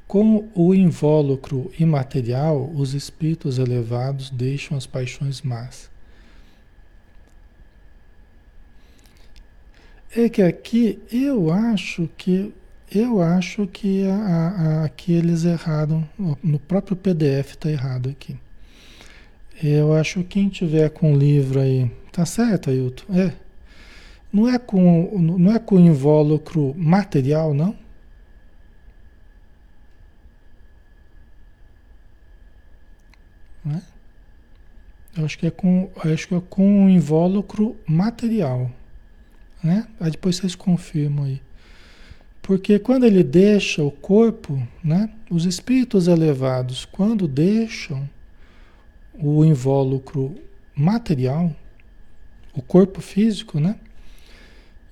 Com 0.09 0.49
o 0.55 0.75
invólucro 0.75 1.71
imaterial, 1.79 2.71
os 2.75 2.95
espíritos 2.95 3.59
elevados 3.59 4.31
deixam 4.31 4.77
as 4.77 4.87
paixões 4.87 5.43
más. 5.43 5.91
É 10.15 10.29
que 10.29 10.43
aqui 10.43 10.99
eu 11.11 11.51
acho 11.51 12.09
que 12.19 12.53
eu 12.95 13.23
acho 13.23 13.67
que 13.67 14.05
aqui 14.85 15.13
eles 15.13 15.45
erraram, 15.45 16.09
no 16.43 16.59
próprio 16.59 16.97
PDF 16.97 17.53
está 17.53 17.71
errado 17.71 18.11
aqui. 18.11 18.37
Eu 19.63 19.95
acho 19.95 20.21
que 20.21 20.25
quem 20.25 20.49
tiver 20.49 20.91
com 20.91 21.13
o 21.15 21.17
livro 21.17 21.61
aí, 21.61 21.91
tá 22.11 22.27
certo, 22.27 22.71
Ailton? 22.71 23.05
É. 23.15 23.33
Não 24.33 24.49
é 24.49 24.59
com, 24.59 25.19
não 25.19 25.53
é 25.55 25.59
com 25.59 25.79
invólucro 25.79 26.75
material, 26.77 27.55
não? 27.55 27.77
não 33.65 33.77
é? 33.77 33.83
Eu 35.17 35.25
acho 35.25 35.39
que 35.39 35.47
é 35.47 35.51
com, 35.51 35.91
acho 36.05 36.29
que 36.29 36.35
é 36.35 36.43
com 36.49 36.89
invólucro 36.89 37.77
material, 37.87 38.71
né? 39.63 39.87
Aí 40.01 40.11
depois 40.11 40.37
vocês 40.37 40.55
confirmam 40.55 41.25
aí. 41.27 41.41
Porque 42.43 42.81
quando 42.81 43.07
ele 43.07 43.23
deixa 43.23 43.85
o 43.85 43.91
corpo, 43.91 44.61
né, 44.83 45.09
os 45.31 45.47
espíritos 45.47 46.09
elevados, 46.09 46.85
quando 46.85 47.29
deixam 47.29 48.09
o 49.15 49.45
invólucro 49.45 50.35
material, 50.75 51.55
o 52.53 52.61
corpo 52.61 53.01
físico, 53.01 53.61
né? 53.61 53.77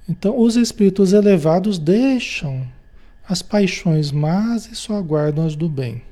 Então, 0.09 0.39
os 0.39 0.57
espíritos 0.57 1.13
elevados 1.13 1.79
deixam 1.79 2.67
as 3.29 3.43
paixões 3.43 4.11
más 4.11 4.67
e 4.67 4.75
só 4.75 4.97
aguardam 4.97 5.47
as 5.47 5.55
do 5.55 5.69
bem, 5.69 6.03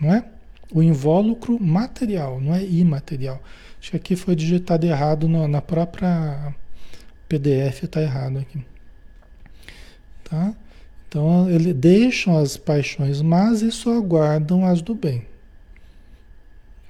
não 0.00 0.12
é? 0.12 0.24
O 0.72 0.82
invólucro 0.82 1.58
material, 1.60 2.40
não 2.40 2.54
é 2.54 2.64
imaterial. 2.64 3.42
Acho 3.80 3.92
que 3.92 3.96
aqui 3.96 4.16
foi 4.16 4.36
digitado 4.36 4.86
errado 4.86 5.28
no, 5.28 5.48
na 5.48 5.62
própria 5.62 6.54
PDF, 7.28 7.84
está 7.84 8.02
errado 8.02 8.38
aqui. 8.38 8.64
Tá? 10.24 10.54
Então, 11.08 11.48
ele 11.48 11.72
deixam 11.72 12.36
as 12.38 12.58
paixões 12.58 13.22
más 13.22 13.62
e 13.62 13.72
só 13.72 13.96
aguardam 13.96 14.66
as 14.66 14.82
do 14.82 14.94
bem. 14.94 15.24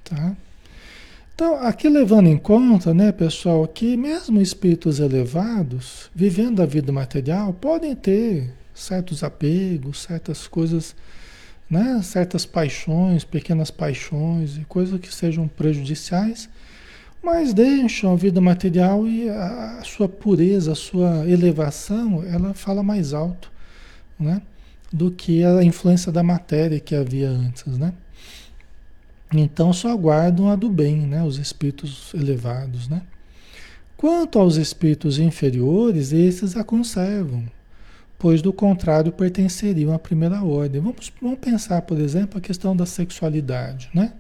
Tá? 0.02 0.36
Então, 1.32 1.54
aqui 1.64 1.88
levando 1.88 2.26
em 2.26 2.36
conta, 2.36 2.92
né, 2.92 3.12
pessoal, 3.12 3.64
que 3.68 3.96
mesmo 3.96 4.40
espíritos 4.40 4.98
elevados, 4.98 6.10
vivendo 6.12 6.60
a 6.60 6.66
vida 6.66 6.90
material, 6.90 7.52
podem 7.52 7.94
ter 7.94 8.52
certos 8.74 9.22
apegos, 9.22 10.02
certas 10.02 10.48
coisas, 10.48 10.96
né, 11.70 12.00
certas 12.02 12.44
paixões, 12.44 13.22
pequenas 13.22 13.70
paixões 13.70 14.56
e 14.56 14.64
coisas 14.64 14.98
que 14.98 15.14
sejam 15.14 15.46
prejudiciais, 15.46 16.48
mas 17.22 17.54
deixam 17.54 18.12
a 18.12 18.16
vida 18.16 18.40
material 18.40 19.06
e 19.06 19.28
a 19.28 19.80
sua 19.84 20.08
pureza, 20.08 20.72
a 20.72 20.76
sua 20.76 21.24
elevação, 21.28 22.24
ela 22.24 22.52
fala 22.52 22.82
mais 22.82 23.14
alto, 23.14 23.48
né, 24.18 24.42
do 24.92 25.10
que 25.10 25.44
a 25.44 25.62
influência 25.62 26.10
da 26.10 26.22
matéria 26.22 26.80
que 26.80 26.94
havia 26.94 27.28
antes, 27.28 27.78
né? 27.78 27.92
Então 29.32 29.72
só 29.72 29.90
aguardam 29.90 30.50
a 30.50 30.56
do 30.56 30.70
bem, 30.70 31.06
né? 31.06 31.22
os 31.22 31.38
espíritos 31.38 32.12
elevados. 32.14 32.88
Né? 32.88 33.02
Quanto 33.96 34.38
aos 34.38 34.56
espíritos 34.56 35.18
inferiores, 35.18 36.12
esses 36.12 36.56
a 36.56 36.64
conservam, 36.64 37.44
pois 38.18 38.40
do 38.40 38.52
contrário 38.52 39.12
pertenceriam 39.12 39.92
à 39.92 39.98
primeira 39.98 40.42
ordem. 40.42 40.80
Vamos, 40.80 41.12
vamos 41.20 41.38
pensar, 41.40 41.82
por 41.82 41.98
exemplo, 42.00 42.38
a 42.38 42.40
questão 42.40 42.74
da 42.74 42.86
sexualidade. 42.86 43.90
Né? 43.92 44.12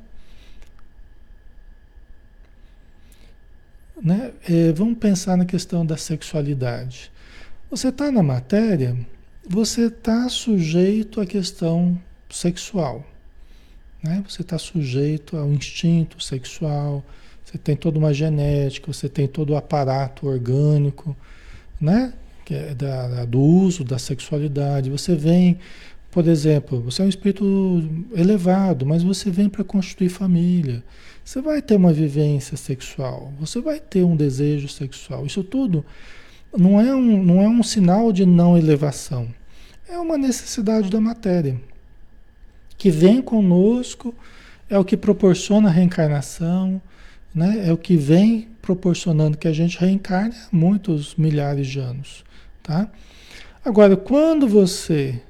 Né? 4.00 4.32
É, 4.48 4.72
vamos 4.72 4.98
pensar 4.98 5.36
na 5.36 5.44
questão 5.44 5.84
da 5.86 5.96
sexualidade. 5.96 7.10
Você 7.70 7.88
está 7.88 8.12
na 8.12 8.22
matéria, 8.22 8.96
você 9.48 9.86
está 9.86 10.28
sujeito 10.28 11.20
à 11.20 11.26
questão 11.26 11.98
sexual. 12.28 13.04
Né? 14.02 14.22
Você 14.28 14.42
está 14.42 14.58
sujeito 14.58 15.36
ao 15.36 15.50
instinto 15.50 16.22
sexual, 16.22 17.02
você 17.44 17.56
tem 17.56 17.74
toda 17.74 17.98
uma 17.98 18.12
genética, 18.12 18.92
você 18.92 19.08
tem 19.08 19.26
todo 19.26 19.50
o 19.50 19.56
aparato 19.56 20.26
orgânico, 20.26 21.16
né? 21.80 22.12
Que 22.44 22.54
é 22.54 22.74
da, 22.74 23.24
do 23.24 23.40
uso 23.40 23.84
da 23.84 23.98
sexualidade. 23.98 24.90
Você 24.90 25.14
vem, 25.14 25.58
por 26.10 26.28
exemplo, 26.28 26.82
você 26.82 27.00
é 27.00 27.06
um 27.06 27.08
espírito 27.08 27.82
elevado, 28.14 28.84
mas 28.84 29.02
você 29.02 29.30
vem 29.30 29.48
para 29.48 29.64
constituir 29.64 30.10
família. 30.10 30.84
Você 31.24 31.40
vai 31.40 31.62
ter 31.62 31.76
uma 31.76 31.92
vivência 31.92 32.56
sexual, 32.56 33.32
você 33.40 33.60
vai 33.60 33.80
ter 33.80 34.02
um 34.02 34.14
desejo 34.14 34.68
sexual. 34.68 35.24
Isso 35.24 35.42
tudo 35.42 35.84
não 36.56 36.80
é 36.80 36.94
um, 36.94 37.22
não 37.22 37.42
é 37.42 37.48
um 37.48 37.62
sinal 37.62 38.12
de 38.12 38.24
não 38.24 38.56
elevação, 38.56 39.28
é 39.88 39.98
uma 39.98 40.18
necessidade 40.18 40.90
da 40.90 41.00
matéria 41.00 41.60
que 42.76 42.90
vem 42.90 43.20
conosco, 43.20 44.14
é 44.70 44.78
o 44.78 44.84
que 44.84 44.96
proporciona 44.96 45.68
a 45.68 45.72
reencarnação, 45.72 46.80
né? 47.34 47.64
é 47.66 47.72
o 47.72 47.76
que 47.76 47.96
vem 47.96 48.48
proporcionando 48.62 49.36
que 49.36 49.48
a 49.48 49.52
gente 49.52 49.78
reencarne 49.78 50.34
há 50.34 50.48
muitos 50.54 51.16
milhares 51.16 51.66
de 51.66 51.80
anos. 51.80 52.24
Tá? 52.62 52.88
Agora, 53.64 53.96
quando 53.96 54.46
você 54.46 55.20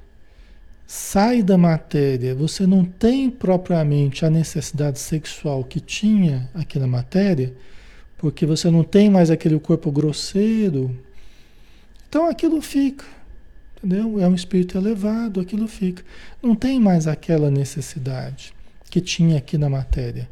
sai 0.85 1.41
da 1.41 1.57
matéria, 1.57 2.35
você 2.35 2.67
não 2.67 2.83
tem 2.83 3.29
propriamente 3.29 4.25
a 4.25 4.29
necessidade 4.29 4.99
sexual 4.99 5.63
que 5.63 5.79
tinha 5.79 6.49
aqui 6.53 6.77
na 6.77 6.87
matéria, 6.87 7.53
porque 8.17 8.45
você 8.45 8.69
não 8.69 8.83
tem 8.83 9.09
mais 9.09 9.31
aquele 9.31 9.59
corpo 9.59 9.91
grosseiro, 9.91 10.95
então 12.09 12.27
aquilo 12.27 12.59
fica. 12.61 13.05
Entendeu? 13.77 14.19
É 14.19 14.27
um 14.27 14.35
espírito 14.35 14.77
elevado, 14.77 15.39
aquilo 15.39 15.67
fica. 15.67 16.03
Não 16.41 16.55
tem 16.55 16.79
mais 16.79 17.07
aquela 17.07 17.49
necessidade 17.49 18.51
que 18.89 18.99
tinha 18.99 19.37
aqui 19.37 19.57
na 19.57 19.69
matéria. 19.69 20.27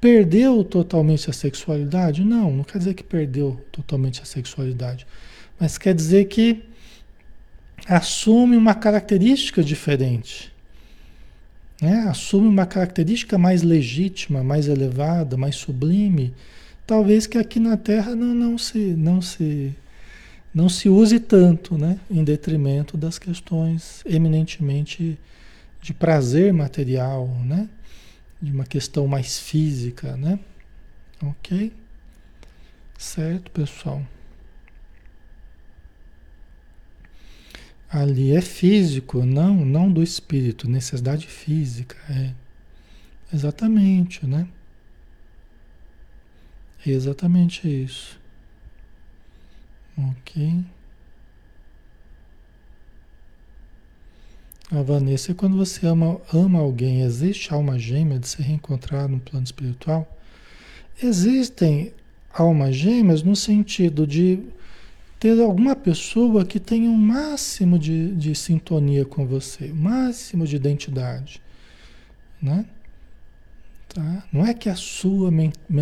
Perdeu 0.00 0.64
totalmente 0.64 1.30
a 1.30 1.32
sexualidade? 1.32 2.24
Não, 2.24 2.50
não 2.50 2.64
quer 2.64 2.78
dizer 2.78 2.94
que 2.94 3.04
perdeu 3.04 3.64
totalmente 3.70 4.20
a 4.20 4.24
sexualidade. 4.24 5.06
Mas 5.58 5.78
quer 5.78 5.94
dizer 5.94 6.24
que 6.24 6.64
assume 7.86 8.56
uma 8.56 8.74
característica 8.74 9.62
diferente. 9.62 10.52
Né? 11.80 12.04
Assume 12.08 12.48
uma 12.48 12.66
característica 12.66 13.38
mais 13.38 13.62
legítima, 13.62 14.42
mais 14.42 14.66
elevada, 14.66 15.36
mais 15.36 15.54
sublime. 15.54 16.34
Talvez 16.84 17.26
que 17.26 17.38
aqui 17.38 17.60
na 17.60 17.76
Terra 17.76 18.14
não, 18.16 18.34
não 18.34 18.58
se. 18.58 18.78
Não 18.78 19.22
se 19.22 19.72
não 20.54 20.68
se 20.68 20.88
use 20.88 21.18
tanto, 21.18 21.78
né, 21.78 21.98
em 22.10 22.22
detrimento 22.22 22.96
das 22.96 23.18
questões 23.18 24.02
eminentemente 24.04 25.18
de 25.80 25.94
prazer 25.94 26.52
material, 26.52 27.26
né, 27.44 27.68
de 28.40 28.52
uma 28.52 28.64
questão 28.64 29.06
mais 29.06 29.38
física, 29.38 30.16
né? 30.16 30.38
Ok? 31.22 31.72
Certo, 32.98 33.50
pessoal? 33.50 34.02
Ali 37.90 38.34
é 38.34 38.40
físico, 38.40 39.24
não, 39.24 39.64
não 39.64 39.92
do 39.92 40.02
espírito, 40.02 40.68
necessidade 40.68 41.26
física, 41.26 41.96
é. 42.08 42.32
Exatamente, 43.32 44.26
né? 44.26 44.48
É 46.86 46.90
exatamente 46.90 47.68
isso. 47.68 48.21
Ok. 49.96 50.64
A 54.70 54.80
Vanessa, 54.80 55.34
quando 55.34 55.56
você 55.56 55.86
ama, 55.86 56.18
ama 56.32 56.58
alguém, 56.58 57.02
existe 57.02 57.52
alma 57.52 57.78
gêmea 57.78 58.18
de 58.18 58.26
se 58.26 58.40
reencontrar 58.40 59.06
no 59.06 59.20
plano 59.20 59.44
espiritual? 59.44 60.08
Existem 61.02 61.92
almas 62.32 62.74
gêmeas 62.74 63.22
no 63.22 63.36
sentido 63.36 64.06
de 64.06 64.42
ter 65.20 65.38
alguma 65.40 65.76
pessoa 65.76 66.44
que 66.44 66.58
tenha 66.58 66.88
um 66.88 66.96
máximo 66.96 67.78
de, 67.78 68.14
de 68.14 68.34
sintonia 68.34 69.04
com 69.04 69.26
você, 69.26 69.70
um 69.70 69.76
máximo 69.76 70.46
de 70.46 70.56
identidade. 70.56 71.40
Né? 72.40 72.64
Tá? 73.88 74.24
Não 74.32 74.46
é 74.46 74.54
que 74.54 74.70
a 74.70 74.74
sua, 74.74 75.30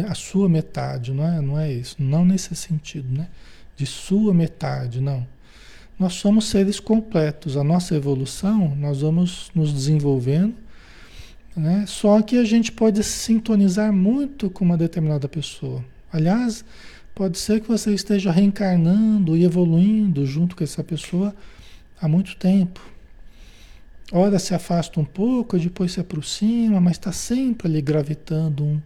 a 0.09 0.15
sua 0.15 0.49
metade, 0.49 1.13
não 1.13 1.25
é, 1.25 1.41
não 1.41 1.59
é 1.59 1.73
isso, 1.73 1.97
não 1.99 2.25
nesse 2.25 2.57
sentido, 2.57 3.09
né? 3.17 3.29
De 3.81 3.87
sua 3.87 4.35
metade, 4.35 5.01
não. 5.01 5.27
Nós 5.99 6.13
somos 6.13 6.49
seres 6.49 6.79
completos. 6.79 7.57
A 7.57 7.65
nossa 7.65 7.95
evolução, 7.95 8.77
nós 8.77 9.01
vamos 9.01 9.51
nos 9.55 9.73
desenvolvendo, 9.73 10.55
né? 11.57 11.87
Só 11.89 12.21
que 12.21 12.37
a 12.37 12.45
gente 12.45 12.71
pode 12.71 13.03
sintonizar 13.03 13.91
muito 13.91 14.51
com 14.51 14.67
uma 14.67 14.77
determinada 14.77 15.27
pessoa. 15.27 15.83
Aliás, 16.13 16.63
pode 17.15 17.39
ser 17.39 17.63
que 17.63 17.69
você 17.69 17.95
esteja 17.95 18.31
reencarnando 18.31 19.35
e 19.35 19.45
evoluindo 19.45 20.27
junto 20.27 20.55
com 20.55 20.63
essa 20.63 20.85
pessoa 20.85 21.35
há 21.99 22.07
muito 22.07 22.37
tempo. 22.37 22.83
Ora 24.13 24.39
se 24.39 24.55
afasta 24.55 25.01
um 25.01 25.07
pouco, 25.07 25.59
depois 25.59 25.93
se 25.93 26.01
aproxima, 26.01 26.83
mas 26.83 26.93
está 26.93 27.13
sempre 27.13 27.67
ali 27.67 27.81
gravitando 27.81 28.63
um, 28.63 28.83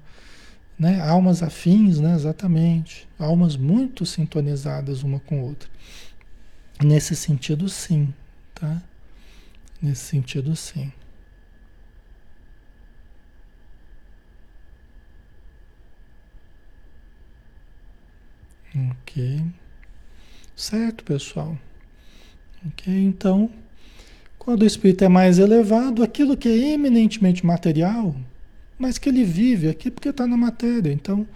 né? 0.78 1.00
Almas 1.00 1.42
afins, 1.42 2.00
né? 2.00 2.14
Exatamente. 2.14 3.08
Almas 3.18 3.56
muito 3.56 4.04
sintonizadas 4.06 5.02
uma 5.02 5.20
com 5.20 5.38
a 5.40 5.42
outra. 5.42 5.68
Nesse 6.82 7.14
sentido, 7.14 7.68
sim, 7.68 8.12
tá? 8.54 8.82
Nesse 9.80 10.02
sentido, 10.02 10.54
sim. 10.56 10.92
Ok. 18.74 19.44
Certo, 20.56 21.04
pessoal? 21.04 21.56
Ok, 22.66 22.92
então, 22.92 23.50
quando 24.38 24.62
o 24.62 24.66
espírito 24.66 25.04
é 25.04 25.08
mais 25.08 25.38
elevado, 25.38 26.02
aquilo 26.02 26.36
que 26.36 26.48
é 26.48 26.72
eminentemente 26.72 27.44
material, 27.44 28.16
mas 28.78 28.98
que 28.98 29.08
ele 29.08 29.24
vive 29.24 29.68
aqui 29.68 29.90
porque 29.90 30.08
está 30.08 30.26
na 30.26 30.36
matéria. 30.36 30.92
Então, 30.92 31.26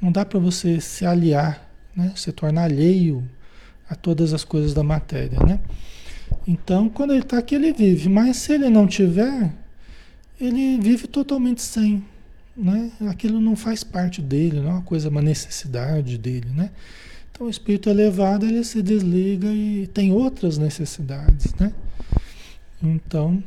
não 0.00 0.12
dá 0.12 0.24
para 0.24 0.38
você 0.38 0.80
se 0.80 1.04
aliar, 1.04 1.68
né? 1.94 2.12
se 2.16 2.30
tornar 2.32 2.64
alheio 2.64 3.26
a 3.88 3.94
todas 3.94 4.32
as 4.32 4.44
coisas 4.44 4.74
da 4.74 4.82
matéria. 4.82 5.38
Né? 5.44 5.60
Então, 6.46 6.88
quando 6.88 7.12
ele 7.12 7.22
está 7.22 7.38
aqui, 7.38 7.54
ele 7.54 7.72
vive. 7.72 8.08
Mas 8.08 8.36
se 8.36 8.52
ele 8.52 8.68
não 8.68 8.86
tiver, 8.86 9.52
ele 10.40 10.78
vive 10.78 11.06
totalmente 11.06 11.62
sem. 11.62 12.04
né? 12.56 12.90
Aquilo 13.08 13.40
não 13.40 13.56
faz 13.56 13.82
parte 13.82 14.20
dele, 14.20 14.60
não 14.60 14.70
é 14.70 14.72
uma 14.74 14.82
coisa, 14.82 15.08
uma 15.08 15.22
necessidade 15.22 16.18
dele, 16.18 16.48
né? 16.54 16.70
Então 17.30 17.46
o 17.46 17.50
espírito 17.50 17.90
elevado 17.90 18.46
ele 18.46 18.64
se 18.64 18.80
desliga 18.80 19.48
e 19.52 19.86
tem 19.88 20.10
outras 20.10 20.56
necessidades, 20.56 21.54
né? 21.56 21.70
Então, 22.82 23.42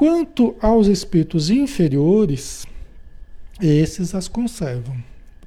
quanto 0.00 0.56
aos 0.62 0.86
espíritos 0.86 1.50
inferiores, 1.50 2.64
esses 3.60 4.14
as 4.14 4.28
conservam, 4.28 4.96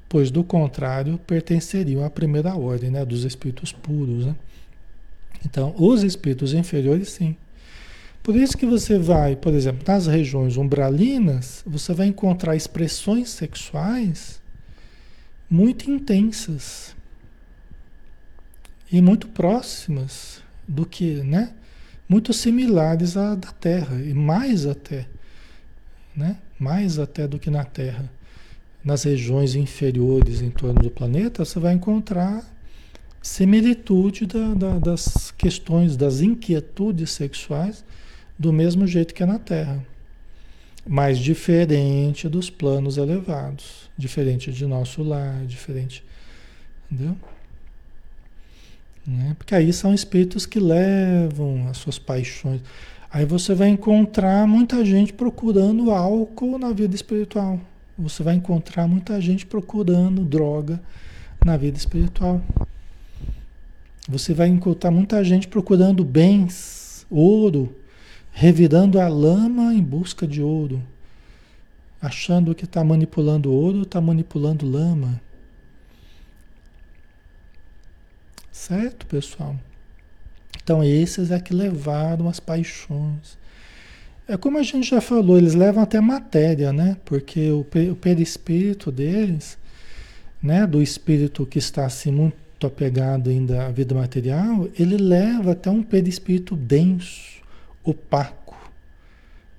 pois 0.08 0.30
do 0.30 0.44
contrário 0.44 1.18
pertenceriam 1.26 2.04
à 2.04 2.08
primeira 2.08 2.54
ordem, 2.54 2.88
né, 2.88 3.04
dos 3.04 3.24
espíritos 3.24 3.72
puros, 3.72 4.26
né? 4.26 4.36
Então, 5.44 5.74
os 5.76 6.04
espíritos 6.04 6.54
inferiores 6.54 7.08
sim. 7.08 7.34
Por 8.22 8.36
isso 8.36 8.56
que 8.56 8.64
você 8.64 8.96
vai, 8.96 9.34
por 9.34 9.52
exemplo, 9.52 9.82
nas 9.84 10.06
regiões 10.06 10.56
umbralinas, 10.56 11.64
você 11.66 11.92
vai 11.92 12.06
encontrar 12.06 12.54
expressões 12.54 13.30
sexuais 13.30 14.40
muito 15.50 15.90
intensas 15.90 16.94
e 18.88 19.02
muito 19.02 19.26
próximas 19.26 20.40
do 20.68 20.86
que, 20.86 21.24
né? 21.24 21.52
Muito 22.14 22.32
similares 22.32 23.16
à 23.16 23.34
da 23.34 23.50
Terra 23.50 24.00
e 24.00 24.14
mais 24.14 24.66
até, 24.66 25.04
né? 26.14 26.36
Mais 26.56 26.96
até 26.96 27.26
do 27.26 27.40
que 27.40 27.50
na 27.50 27.64
Terra. 27.64 28.08
Nas 28.84 29.02
regiões 29.02 29.56
inferiores 29.56 30.40
em 30.40 30.48
torno 30.48 30.80
do 30.80 30.90
planeta, 30.92 31.44
você 31.44 31.58
vai 31.58 31.74
encontrar 31.74 32.48
similitude 33.20 34.26
da, 34.26 34.54
da, 34.54 34.78
das 34.78 35.32
questões, 35.32 35.96
das 35.96 36.20
inquietudes 36.20 37.10
sexuais, 37.10 37.84
do 38.38 38.52
mesmo 38.52 38.86
jeito 38.86 39.12
que 39.12 39.24
é 39.24 39.26
na 39.26 39.40
Terra 39.40 39.84
mas 40.86 41.18
diferente 41.18 42.28
dos 42.28 42.50
planos 42.50 42.98
elevados, 42.98 43.90
diferente 43.96 44.52
de 44.52 44.66
nosso 44.66 45.02
lar, 45.02 45.46
diferente, 45.46 46.04
entendeu? 46.92 47.16
Né? 49.06 49.34
Porque 49.36 49.54
aí 49.54 49.72
são 49.72 49.92
espíritos 49.92 50.46
que 50.46 50.58
levam 50.58 51.68
as 51.68 51.76
suas 51.76 51.98
paixões. 51.98 52.60
Aí 53.10 53.24
você 53.24 53.54
vai 53.54 53.68
encontrar 53.68 54.46
muita 54.46 54.84
gente 54.84 55.12
procurando 55.12 55.90
álcool 55.90 56.58
na 56.58 56.72
vida 56.72 56.94
espiritual. 56.94 57.60
Você 57.96 58.22
vai 58.22 58.34
encontrar 58.34 58.88
muita 58.88 59.20
gente 59.20 59.46
procurando 59.46 60.24
droga 60.24 60.80
na 61.44 61.56
vida 61.56 61.78
espiritual. 61.78 62.42
Você 64.08 64.34
vai 64.34 64.48
encontrar 64.48 64.90
muita 64.90 65.22
gente 65.22 65.46
procurando 65.46 66.04
bens, 66.04 67.06
ouro, 67.08 67.74
revirando 68.32 68.98
a 69.00 69.06
lama 69.06 69.72
em 69.72 69.82
busca 69.82 70.26
de 70.26 70.42
ouro, 70.42 70.82
achando 72.02 72.54
que 72.54 72.64
está 72.64 72.82
manipulando 72.82 73.52
ouro, 73.52 73.82
está 73.82 74.00
manipulando 74.00 74.68
lama. 74.68 75.20
Certo, 78.54 79.04
pessoal? 79.06 79.56
Então, 80.62 80.82
esses 80.82 81.32
é 81.32 81.40
que 81.40 81.52
levaram 81.52 82.28
as 82.28 82.38
paixões. 82.38 83.36
É 84.28 84.36
como 84.36 84.58
a 84.58 84.62
gente 84.62 84.88
já 84.90 85.00
falou, 85.00 85.36
eles 85.36 85.54
levam 85.54 85.82
até 85.82 86.00
matéria, 86.00 86.72
né? 86.72 86.96
Porque 87.04 87.50
o, 87.50 87.66
o 87.90 87.96
perispírito 87.96 88.92
deles, 88.92 89.58
né? 90.40 90.68
Do 90.68 90.80
espírito 90.80 91.44
que 91.44 91.58
está 91.58 91.84
assim 91.84 92.12
muito 92.12 92.64
apegado 92.64 93.28
ainda 93.28 93.66
à 93.66 93.72
vida 93.72 93.92
material, 93.92 94.68
ele 94.78 94.98
leva 94.98 95.50
até 95.50 95.68
um 95.68 95.82
perispírito 95.82 96.54
denso 96.54 97.42
opaco, 97.82 98.56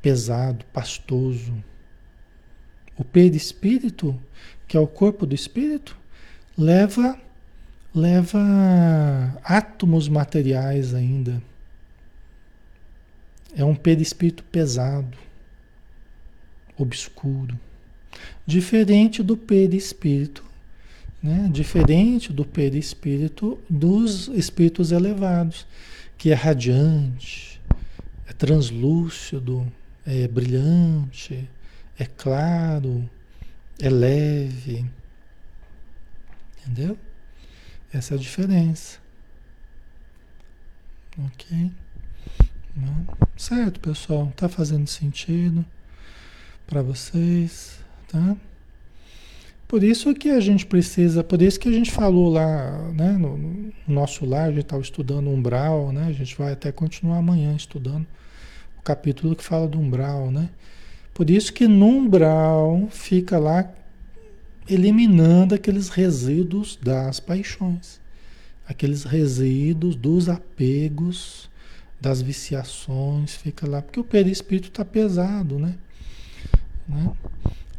pesado, 0.02 0.64
pastoso. 0.72 1.54
O 2.98 3.04
perispírito, 3.04 4.18
que 4.66 4.78
é 4.78 4.80
o 4.80 4.88
corpo 4.88 5.26
do 5.26 5.36
espírito, 5.36 5.98
leva 6.58 7.20
leva 7.96 8.40
átomos 9.42 10.10
materiais 10.10 10.94
ainda. 10.94 11.42
É 13.56 13.64
um 13.64 13.74
perispírito 13.74 14.44
pesado, 14.44 15.18
obscuro. 16.78 17.58
Diferente 18.46 19.24
do 19.24 19.38
perispírito, 19.38 20.44
né? 21.24 21.50
diferente 21.52 22.34
do 22.34 22.44
perispírito 22.44 23.58
dos 23.70 24.28
espíritos 24.28 24.92
elevados, 24.92 25.66
que 26.18 26.32
é 26.32 26.34
radiante, 26.34 27.62
é 28.28 28.34
translúcido, 28.34 29.66
é 30.06 30.28
brilhante, 30.28 31.50
é 31.98 32.06
claro, 32.06 33.10
é 33.80 33.90
leve. 33.90 34.86
Entendeu? 36.60 36.98
Essa 37.96 38.16
é 38.16 38.18
a 38.18 38.20
diferença. 38.20 38.98
Ok? 41.18 41.72
Certo, 43.38 43.80
pessoal? 43.80 44.34
Tá 44.36 44.50
fazendo 44.50 44.86
sentido 44.86 45.66
para 46.68 46.82
vocês, 46.82 47.80
tá? 48.10 48.36
Por 49.66 49.82
isso 49.82 50.14
que 50.14 50.30
a 50.30 50.42
gente 50.42 50.66
precisa, 50.66 51.24
por 51.24 51.42
isso 51.42 51.58
que 51.58 51.70
a 51.70 51.72
gente 51.72 51.90
falou 51.90 52.34
lá, 52.34 52.92
né, 52.92 53.14
no, 53.14 53.38
no 53.38 53.74
nosso 53.88 54.26
lar, 54.26 54.50
a 54.50 54.52
gente 54.52 54.64
estava 54.64 54.82
estudando 54.82 55.30
umbral, 55.30 55.94
né? 55.94 56.08
A 56.08 56.12
gente 56.12 56.38
vai 56.38 56.52
até 56.52 56.74
continuar 56.74 57.20
amanhã 57.20 57.56
estudando 57.56 58.06
o 58.78 58.82
capítulo 58.82 59.38
que 59.38 59.44
fala 59.44 59.70
do 59.70 59.80
umbral, 59.80 60.30
né? 60.32 60.50
Por 61.14 61.30
isso 61.30 61.54
que 61.54 61.66
no 61.66 61.86
umbral 61.86 62.90
fica 62.92 63.40
lá 63.40 63.74
eliminando 64.70 65.56
aqueles 65.56 65.90
resíduos 65.90 66.78
das 66.82 67.20
paixões, 67.20 68.00
aqueles 68.68 69.04
resíduos 69.04 69.96
dos 69.96 70.28
apegos, 70.30 71.50
das 72.00 72.22
viciações, 72.22 73.36
fica 73.36 73.68
lá, 73.68 73.82
porque 73.82 74.00
o 74.00 74.04
perispírito 74.04 74.70
está 74.70 74.86
pesado, 74.86 75.58
né? 75.58 75.76
né? 76.88 77.12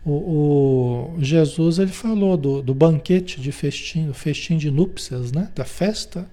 O, 0.04 0.12
o, 0.12 1.16
Jesus 1.18 1.80
ele 1.80 1.90
falou 1.90 2.36
do, 2.36 2.62
do 2.62 2.72
banquete 2.72 3.40
de 3.40 3.50
festim, 3.50 4.06
do 4.06 4.14
festim 4.14 4.56
de 4.56 4.70
núpcias, 4.70 5.32
né? 5.32 5.50
Da 5.54 5.64
festa, 5.64 6.28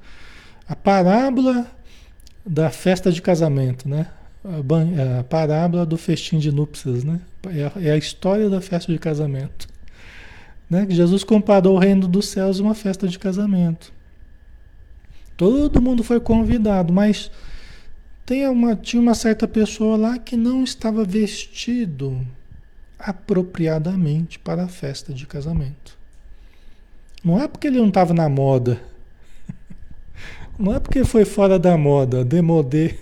a 0.67 0.75
parábola 0.75 1.71
da 2.45 2.69
festa 2.69 3.11
de 3.11 3.21
casamento, 3.21 3.89
né? 3.89 4.07
A, 4.43 5.23
parábola 5.23 5.85
do 5.85 5.97
festim 5.97 6.37
de 6.37 6.51
núpcias, 6.51 7.03
né? 7.03 7.19
É 7.47 7.63
a, 7.63 7.71
é 7.89 7.91
a, 7.93 7.97
história 7.97 8.49
da 8.49 8.61
festa 8.61 8.91
de 8.91 8.99
casamento, 8.99 9.67
né? 10.69 10.85
Que 10.85 10.95
Jesus 10.95 11.23
comparou 11.23 11.75
o 11.75 11.79
reino 11.79 12.07
dos 12.07 12.27
céus 12.27 12.59
a 12.59 12.63
uma 12.63 12.75
festa 12.75 13.07
de 13.07 13.19
casamento. 13.19 13.91
Todo 15.35 15.81
mundo 15.81 16.03
foi 16.03 16.19
convidado, 16.19 16.93
mas 16.93 17.31
tem 18.25 18.47
uma, 18.47 18.75
tinha 18.75 19.01
uma 19.01 19.15
certa 19.15 19.47
pessoa 19.47 19.97
lá 19.97 20.17
que 20.17 20.37
não 20.37 20.63
estava 20.63 21.03
vestido 21.03 22.25
apropriadamente 22.97 24.39
para 24.39 24.63
a 24.63 24.67
festa 24.67 25.13
de 25.13 25.25
casamento. 25.25 25.97
Não 27.23 27.41
é 27.41 27.47
porque 27.47 27.67
ele 27.67 27.79
não 27.79 27.89
estava 27.89 28.13
na 28.13 28.29
moda. 28.29 28.81
Não 30.59 30.75
é 30.75 30.79
porque 30.79 31.03
foi 31.03 31.25
fora 31.25 31.57
da 31.57 31.75
moda, 31.77 32.23
demodê. 32.23 32.95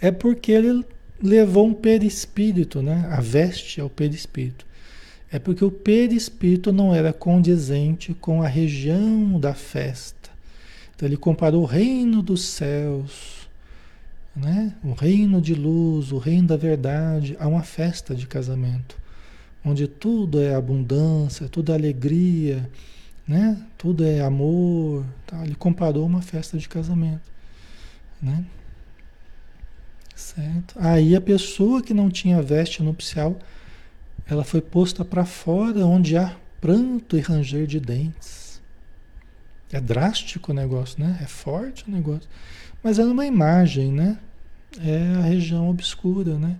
É 0.00 0.12
porque 0.12 0.52
ele 0.52 0.84
levou 1.20 1.66
um 1.66 1.74
perispírito, 1.74 2.80
né? 2.80 3.08
A 3.10 3.20
veste 3.20 3.80
é 3.80 3.84
o 3.84 3.90
perispírito. 3.90 4.64
É 5.30 5.38
porque 5.38 5.64
o 5.64 5.70
perispírito 5.70 6.72
não 6.72 6.94
era 6.94 7.12
condizente 7.12 8.14
com 8.14 8.42
a 8.42 8.48
região 8.48 9.38
da 9.38 9.54
festa. 9.54 10.30
Então 10.94 11.06
ele 11.06 11.16
comparou 11.16 11.62
o 11.62 11.66
reino 11.66 12.22
dos 12.22 12.44
céus, 12.44 13.48
né? 14.34 14.74
o 14.82 14.92
reino 14.92 15.40
de 15.40 15.54
luz, 15.54 16.12
o 16.12 16.18
reino 16.18 16.48
da 16.48 16.56
verdade, 16.56 17.36
a 17.38 17.46
uma 17.46 17.62
festa 17.62 18.14
de 18.14 18.26
casamento 18.26 18.96
onde 19.64 19.86
tudo 19.86 20.40
é 20.40 20.54
abundância, 20.54 21.48
tudo 21.48 21.72
é 21.72 21.74
alegria, 21.74 22.68
né? 23.26 23.60
Tudo 23.76 24.04
é 24.04 24.20
amor. 24.20 25.04
Tá? 25.26 25.42
Ele 25.44 25.54
comparou 25.54 26.06
uma 26.06 26.22
festa 26.22 26.56
de 26.58 26.68
casamento, 26.68 27.30
né? 28.20 28.44
Certo? 30.14 30.74
Aí 30.78 31.14
a 31.14 31.20
pessoa 31.20 31.82
que 31.82 31.94
não 31.94 32.10
tinha 32.10 32.42
veste 32.42 32.82
nupcial, 32.82 33.38
ela 34.28 34.44
foi 34.44 34.60
posta 34.60 35.04
para 35.04 35.24
fora, 35.24 35.86
onde 35.86 36.16
há 36.16 36.36
pranto 36.60 37.16
e 37.16 37.20
ranger 37.20 37.66
de 37.66 37.80
dentes. 37.80 38.60
É 39.72 39.80
drástico 39.80 40.52
o 40.52 40.54
negócio, 40.54 41.02
né? 41.02 41.18
É 41.22 41.26
forte 41.26 41.88
o 41.88 41.90
negócio. 41.90 42.28
Mas 42.82 42.98
é 42.98 43.04
uma 43.04 43.26
imagem, 43.26 43.90
né? 43.90 44.18
É 44.84 45.16
a 45.16 45.22
região 45.22 45.68
obscura, 45.68 46.38
né? 46.38 46.56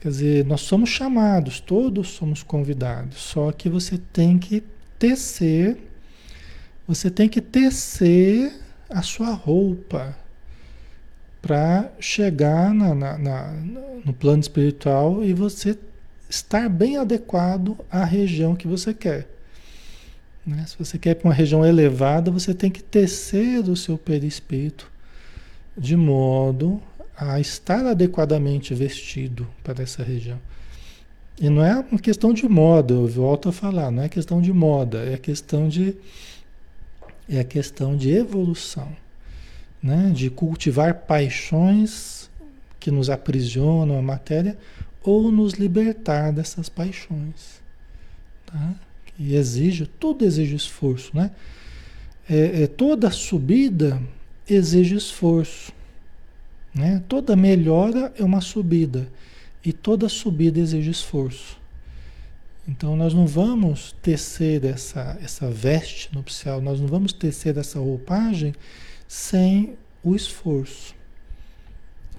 Quer 0.00 0.08
dizer, 0.08 0.44
nós 0.44 0.62
somos 0.62 0.90
chamados, 0.90 1.60
todos 1.60 2.08
somos 2.10 2.42
convidados, 2.42 3.18
só 3.18 3.50
que 3.50 3.68
você 3.68 3.98
tem 3.98 4.38
que 4.38 4.62
tecer, 4.98 5.78
você 6.86 7.10
tem 7.10 7.28
que 7.28 7.40
tecer 7.40 8.52
a 8.88 9.02
sua 9.02 9.30
roupa 9.30 10.16
para 11.42 11.90
chegar 11.98 12.72
na, 12.74 12.94
na, 12.94 13.18
na, 13.18 13.52
no 14.04 14.12
plano 14.12 14.40
espiritual 14.40 15.24
e 15.24 15.32
você 15.32 15.76
estar 16.28 16.68
bem 16.68 16.96
adequado 16.96 17.76
à 17.90 18.04
região 18.04 18.56
que 18.56 18.66
você 18.66 18.92
quer. 18.92 19.28
Né? 20.46 20.64
Se 20.66 20.78
você 20.78 20.98
quer 20.98 21.14
para 21.14 21.28
uma 21.28 21.34
região 21.34 21.64
elevada, 21.64 22.30
você 22.30 22.54
tem 22.54 22.70
que 22.70 22.82
tecer 22.82 23.68
o 23.68 23.76
seu 23.76 23.98
perispírito 23.98 24.90
de 25.76 25.96
modo 25.96 26.80
a 27.16 27.40
estar 27.40 27.84
adequadamente 27.86 28.74
vestido 28.74 29.46
para 29.64 29.82
essa 29.82 30.02
região. 30.02 30.38
E 31.38 31.50
não 31.50 31.64
é 31.64 31.84
uma 31.90 32.00
questão 32.00 32.32
de 32.32 32.48
moda, 32.48 32.94
eu 32.94 33.06
volto 33.06 33.48
a 33.48 33.52
falar, 33.52 33.90
não 33.90 34.02
é 34.02 34.08
questão 34.08 34.40
de 34.40 34.52
moda, 34.52 35.04
é 35.04 35.18
questão 35.18 35.68
de 35.68 35.94
é 37.28 37.42
questão 37.42 37.96
de 37.96 38.10
evolução, 38.10 38.88
né? 39.82 40.12
de 40.14 40.30
cultivar 40.30 40.94
paixões 40.94 42.30
que 42.78 42.90
nos 42.90 43.10
aprisionam 43.10 43.98
a 43.98 44.02
matéria 44.02 44.56
ou 45.06 45.30
nos 45.30 45.54
libertar 45.54 46.32
dessas 46.32 46.68
paixões. 46.68 47.62
Tá? 48.44 48.74
Que 49.06 49.36
exige, 49.36 49.86
tudo 49.86 50.24
exige 50.24 50.56
esforço. 50.56 51.16
Né? 51.16 51.30
É, 52.28 52.64
é, 52.64 52.66
toda 52.66 53.08
subida 53.12 54.02
exige 54.48 54.96
esforço. 54.96 55.72
Né? 56.74 57.00
Toda 57.08 57.36
melhora 57.36 58.12
é 58.18 58.24
uma 58.24 58.40
subida. 58.40 59.08
E 59.64 59.72
toda 59.72 60.08
subida 60.08 60.58
exige 60.58 60.90
esforço. 60.90 61.56
Então 62.66 62.96
nós 62.96 63.14
não 63.14 63.28
vamos 63.28 63.94
tecer 64.02 64.64
essa, 64.64 65.16
essa 65.22 65.48
veste 65.48 66.12
nupcial, 66.12 66.60
nós 66.60 66.80
não 66.80 66.88
vamos 66.88 67.12
tecer 67.12 67.56
essa 67.56 67.78
roupagem 67.78 68.52
sem 69.06 69.76
o 70.02 70.16
esforço. 70.16 70.95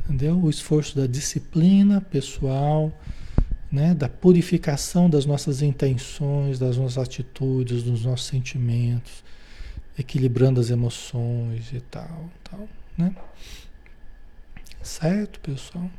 Entendeu? 0.08 0.40
O 0.40 0.50
esforço 0.50 0.96
da 0.96 1.06
disciplina 1.06 2.00
pessoal, 2.00 2.92
né? 3.70 3.94
da 3.94 4.08
purificação 4.08 5.10
das 5.10 5.26
nossas 5.26 5.62
intenções, 5.62 6.58
das 6.58 6.78
nossas 6.78 6.98
atitudes, 6.98 7.84
dos 7.84 8.06
nossos 8.06 8.26
sentimentos, 8.26 9.22
equilibrando 10.00 10.62
as 10.62 10.70
emoções 10.70 11.74
e 11.74 11.82
tal, 11.82 12.30
tal, 12.44 12.70
né? 12.98 13.14
Certo, 14.82 15.42
pessoal? 15.42 15.90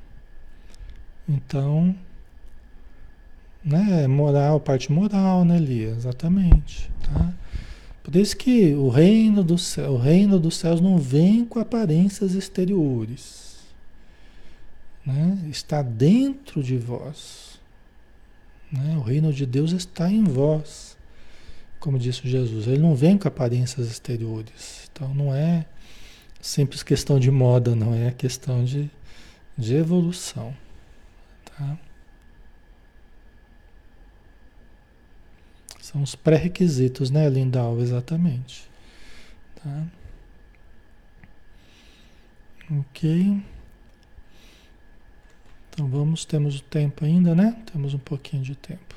Então, 1.28 1.94
né? 3.62 4.06
Moral, 4.06 4.58
parte 4.58 4.90
moral, 4.90 5.44
né, 5.44 5.58
Lia? 5.58 5.90
Exatamente, 5.90 6.90
tá? 7.02 7.34
Por 8.02 8.16
isso 8.16 8.34
que 8.34 8.72
o 8.72 8.88
reino, 8.88 9.44
do 9.44 9.58
céu, 9.58 9.92
o 9.92 9.98
reino 9.98 10.40
dos 10.40 10.56
céus 10.56 10.80
não 10.80 10.96
vem 10.96 11.44
com 11.44 11.58
aparências 11.58 12.32
exteriores. 12.32 13.47
Né? 15.08 15.48
Está 15.48 15.80
dentro 15.80 16.62
de 16.62 16.76
vós. 16.76 17.58
Né? 18.70 18.94
O 18.98 19.00
reino 19.00 19.32
de 19.32 19.46
Deus 19.46 19.72
está 19.72 20.12
em 20.12 20.22
vós. 20.22 20.98
Como 21.80 21.98
disse 21.98 22.28
Jesus, 22.28 22.66
ele 22.66 22.82
não 22.82 22.94
vem 22.94 23.16
com 23.16 23.26
aparências 23.26 23.90
exteriores. 23.90 24.90
Então 24.92 25.14
não 25.14 25.34
é 25.34 25.64
simples 26.42 26.82
questão 26.82 27.18
de 27.18 27.30
moda, 27.30 27.74
não 27.74 27.94
é 27.94 28.10
questão 28.10 28.62
de, 28.62 28.90
de 29.56 29.76
evolução. 29.76 30.54
Tá? 31.46 31.78
São 35.80 36.02
os 36.02 36.14
pré-requisitos, 36.14 37.10
né, 37.10 37.30
Lindal? 37.30 37.80
Exatamente. 37.80 38.68
Tá? 39.54 39.86
Ok. 42.78 43.42
Então 45.78 45.88
vamos, 45.88 46.24
temos 46.24 46.58
o 46.58 46.62
tempo 46.64 47.04
ainda, 47.04 47.36
né? 47.36 47.56
Temos 47.72 47.94
um 47.94 48.00
pouquinho 48.00 48.42
de 48.42 48.56
tempo. 48.56 48.96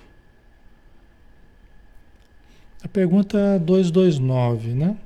A 2.83 2.87
pergunta 2.87 3.59
229, 3.59 4.69
né? 4.69 4.97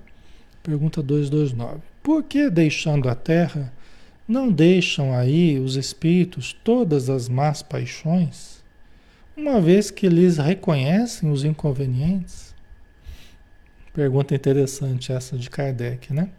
Pergunta 0.63 1.03
229. 1.03 1.81
Por 2.01 2.23
que 2.23 2.49
deixando 2.49 3.09
a 3.09 3.13
terra, 3.13 3.73
não 4.25 4.49
deixam 4.49 5.13
aí 5.13 5.59
os 5.59 5.75
espíritos 5.75 6.53
todas 6.63 7.09
as 7.09 7.27
más 7.27 7.61
paixões? 7.61 8.63
uma 9.35 9.59
vez 9.59 9.91
que 9.91 10.05
eles 10.05 10.37
reconhecem 10.37 11.29
os 11.29 11.43
inconvenientes? 11.43 12.55
Pergunta 13.93 14.33
interessante 14.33 15.11
essa 15.11 15.37
de 15.37 15.49
Kardec, 15.49 16.13
né? 16.13 16.29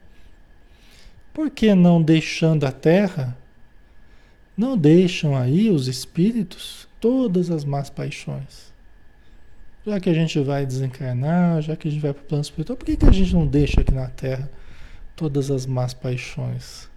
Por 1.34 1.50
que 1.50 1.74
não 1.74 2.00
deixando 2.00 2.64
a 2.64 2.72
terra, 2.72 3.36
não 4.56 4.76
deixam 4.76 5.36
aí 5.36 5.70
os 5.70 5.86
espíritos 5.86 6.88
todas 7.00 7.50
as 7.50 7.64
más 7.64 7.90
paixões? 7.90 8.72
Já 9.86 10.00
que 10.00 10.10
a 10.10 10.14
gente 10.14 10.40
vai 10.40 10.66
desencarnar, 10.66 11.62
já 11.62 11.76
que 11.76 11.86
a 11.86 11.90
gente 11.90 12.00
vai 12.00 12.12
para 12.12 12.22
o 12.22 12.26
plano 12.26 12.42
espiritual, 12.42 12.76
por 12.76 12.84
que, 12.84 12.96
que 12.96 13.06
a 13.06 13.12
gente 13.12 13.32
não 13.34 13.46
deixa 13.46 13.82
aqui 13.82 13.94
na 13.94 14.08
terra 14.08 14.50
todas 15.14 15.50
as 15.50 15.66
más 15.66 15.94
paixões? 15.94 16.88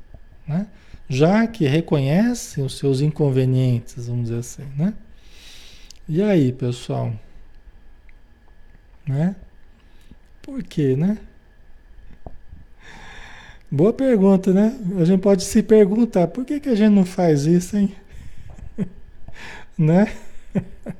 Né? 0.48 0.66
Já 1.08 1.46
que 1.46 1.68
reconhecem 1.68 2.64
os 2.64 2.78
seus 2.78 3.02
inconvenientes, 3.02 4.08
vamos 4.08 4.30
dizer 4.30 4.40
assim, 4.40 4.66
né? 4.76 4.94
E 6.08 6.24
aí, 6.24 6.52
pessoal? 6.52 7.14
Né? 9.08 9.36
Por 10.42 10.64
quê, 10.64 10.96
né? 10.96 11.20
Boa 13.72 13.94
pergunta, 13.94 14.52
né? 14.52 14.76
A 15.00 15.06
gente 15.06 15.22
pode 15.22 15.44
se 15.44 15.62
perguntar, 15.62 16.28
por 16.28 16.44
que, 16.44 16.60
que 16.60 16.70
a 16.70 16.76
gente 16.76 16.92
não 16.92 17.06
faz 17.06 17.46
isso, 17.46 17.78
hein? 17.78 17.96
né? 19.78 20.14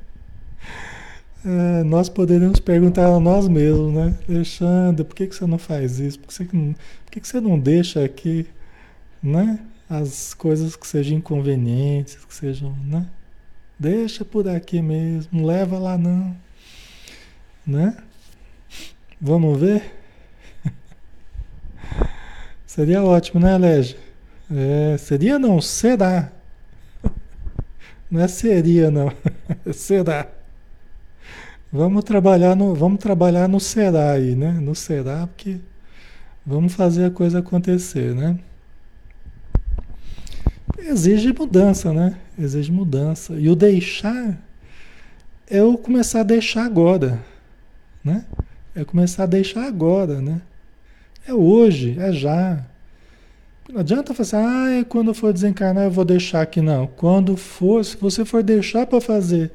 É, 1.46 1.84
nós 1.84 2.10
poderíamos 2.10 2.60
perguntar 2.60 3.08
a 3.08 3.18
nós 3.18 3.48
mesmos, 3.48 3.94
né? 3.94 4.14
Alexandre, 4.28 5.06
por 5.06 5.16
que, 5.16 5.26
que 5.26 5.34
você 5.34 5.46
não 5.46 5.58
faz 5.58 5.98
isso? 5.98 6.20
Por 6.20 6.28
que, 6.28 6.34
você, 6.34 6.44
por 6.44 6.76
que, 7.12 7.20
que 7.22 7.28
você 7.28 7.40
não 7.40 7.58
deixa 7.58 8.04
aqui, 8.04 8.46
né? 9.24 9.58
As 9.90 10.34
coisas 10.34 10.76
que 10.76 10.86
sejam 10.86 11.18
inconvenientes, 11.18 12.18
que 12.26 12.36
sejam, 12.36 12.76
né? 12.86 13.08
Deixa 13.80 14.26
por 14.26 14.50
aqui 14.50 14.82
mesmo, 14.82 15.40
não 15.40 15.46
leva 15.46 15.80
lá 15.80 15.98
não. 15.98 16.36
Né? 17.66 17.96
Vamos 19.22 19.58
ver? 19.58 19.96
seria 22.80 23.04
ótimo, 23.04 23.42
né, 23.42 23.58
Lege? 23.58 23.98
É, 24.50 24.96
seria 24.98 25.38
não, 25.38 25.60
será. 25.60 26.32
Não 28.10 28.22
é 28.22 28.28
seria 28.30 28.90
não, 28.90 29.12
será. 29.74 30.26
Vamos 31.70 32.06
trabalhar 32.06 32.56
no, 32.56 32.74
vamos 32.74 33.00
trabalhar 33.00 33.50
no 33.50 33.60
será 33.60 34.12
aí, 34.12 34.34
né? 34.34 34.52
No 34.54 34.74
será, 34.74 35.28
porque 35.28 35.58
vamos 36.46 36.74
fazer 36.74 37.04
a 37.04 37.12
coisa 37.12 37.40
acontecer, 37.40 38.16
né? 38.16 38.40
exige 40.80 41.34
mudança, 41.34 41.92
né? 41.92 42.18
Exige 42.38 42.72
mudança. 42.72 43.34
E 43.34 43.50
o 43.50 43.58
deixar 43.58 44.40
é 45.50 45.60
eu 45.60 45.78
começar 45.78 46.22
a 46.22 46.24
deixar 46.24 46.64
agora, 46.64 47.20
né? 48.02 48.24
É 48.74 48.86
começar 48.86 49.24
a 49.24 49.28
deixar 49.28 49.66
agora, 49.68 50.22
né? 50.22 50.42
É 51.28 51.34
hoje, 51.34 51.96
é 52.00 52.12
já. 52.12 52.66
Não 53.72 53.82
adianta 53.82 54.14
falar 54.14 54.24
assim, 54.24 54.82
ah, 54.82 54.86
quando 54.86 55.10
eu 55.10 55.14
for 55.14 55.32
desencarnar 55.32 55.84
eu 55.84 55.92
vou 55.92 56.04
deixar 56.04 56.42
aqui. 56.42 56.62
Não, 56.62 56.88
quando 56.88 57.38
for, 57.38 57.86
se 57.86 57.96
você 57.98 58.26
for 58.26 58.42
deixar 58.42 58.88
para 58.88 59.00
fazer 59.00 59.52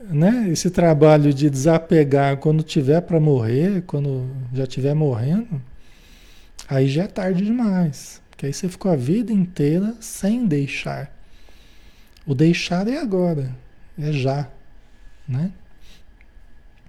né, 0.00 0.48
esse 0.50 0.70
trabalho 0.70 1.32
de 1.32 1.48
desapegar 1.50 2.38
quando 2.38 2.62
tiver 2.62 3.00
para 3.02 3.20
morrer, 3.20 3.82
quando 3.86 4.28
já 4.52 4.64
estiver 4.64 4.94
morrendo, 4.94 5.60
aí 6.68 6.88
já 6.88 7.04
é 7.04 7.06
tarde 7.06 7.44
demais. 7.44 8.20
Que 8.36 8.46
aí 8.46 8.52
você 8.52 8.68
ficou 8.68 8.90
a 8.90 8.96
vida 8.96 9.32
inteira 9.32 9.94
sem 10.00 10.46
deixar. 10.46 11.14
O 12.26 12.34
deixar 12.34 12.88
é 12.88 12.98
agora, 12.98 13.54
é 13.98 14.10
já, 14.12 14.48
né? 15.28 15.52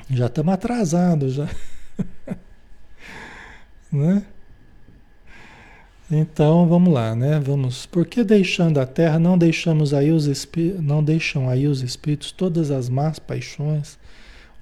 Já 0.09 0.27
estamos 0.27 0.53
atrasados 0.53 1.33
já. 1.33 1.49
né? 3.93 4.25
Então 6.11 6.67
vamos 6.67 6.93
lá, 6.93 7.15
né? 7.15 7.39
Vamos. 7.39 7.85
Por 7.85 8.05
que 8.05 8.23
deixando 8.23 8.79
a 8.79 8.85
terra 8.85 9.17
não 9.17 9.37
deixamos 9.37 9.93
aí 9.93 10.11
os 10.11 10.25
espíritos, 10.25 10.83
não 10.83 11.03
deixam 11.03 11.49
aí 11.49 11.67
os 11.67 11.81
espíritos 11.81 12.31
todas 12.31 12.71
as 12.71 12.89
más 12.89 13.19
paixões, 13.19 13.97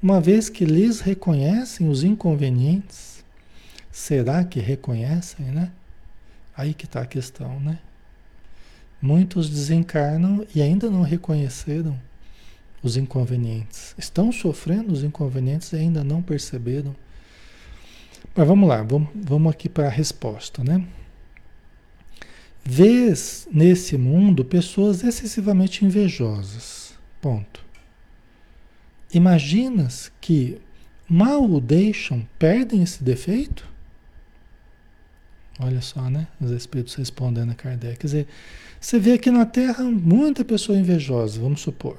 uma 0.02 0.22
vez 0.22 0.50
que 0.50 0.66
lhes 0.66 1.00
reconhecem 1.00 1.90
os 1.90 2.04
inconvenientes? 2.04 3.24
Será 3.92 4.44
que 4.44 4.60
reconhecem, 4.60 5.48
né? 5.48 5.72
Aí 6.56 6.74
que 6.74 6.86
está 6.86 7.02
a 7.02 7.06
questão, 7.06 7.60
né? 7.60 7.80
Muitos 9.02 9.50
desencarnam 9.50 10.46
e 10.54 10.62
ainda 10.62 10.90
não 10.90 11.02
reconheceram 11.02 12.00
os 12.84 12.98
inconvenientes. 12.98 13.96
Estão 13.98 14.32
sofrendo 14.32 14.94
os 14.94 15.04
inconvenientes 15.04 15.74
e 15.74 15.76
ainda 15.76 16.04
não 16.04 16.22
perceberam. 16.22 16.96
Mas 18.36 18.48
vamos 18.48 18.68
lá, 18.68 18.82
vamos, 18.84 19.10
vamos 19.16 19.52
aqui 19.52 19.68
para 19.68 19.88
a 19.88 19.90
resposta, 19.90 20.64
né? 20.64 20.86
Vês 22.64 23.48
nesse 23.52 23.98
mundo 23.98 24.46
pessoas 24.46 25.04
excessivamente 25.04 25.84
invejosas, 25.84 26.82
Ponto. 27.22 27.64
Imaginas 29.14 30.12
que 30.20 30.60
mal 31.08 31.44
o 31.44 31.62
deixam, 31.62 32.28
perdem 32.40 32.82
esse 32.82 33.04
defeito? 33.04 33.68
Olha 35.60 35.82
só, 35.82 36.10
né? 36.10 36.28
Os 36.40 36.50
espíritos 36.50 36.96
respondendo 36.96 37.52
a 37.52 37.56
Kardec. 37.56 38.00
Quer 38.00 38.08
dizer, 38.08 38.28
você 38.80 38.98
vê 38.98 39.14
aqui 39.14 39.30
na 39.30 39.46
Terra 39.46 39.84
muita 39.84 40.44
pessoa 40.44 40.78
invejosa, 40.78 41.40
vamos 41.40 41.62
supor. 41.62 41.98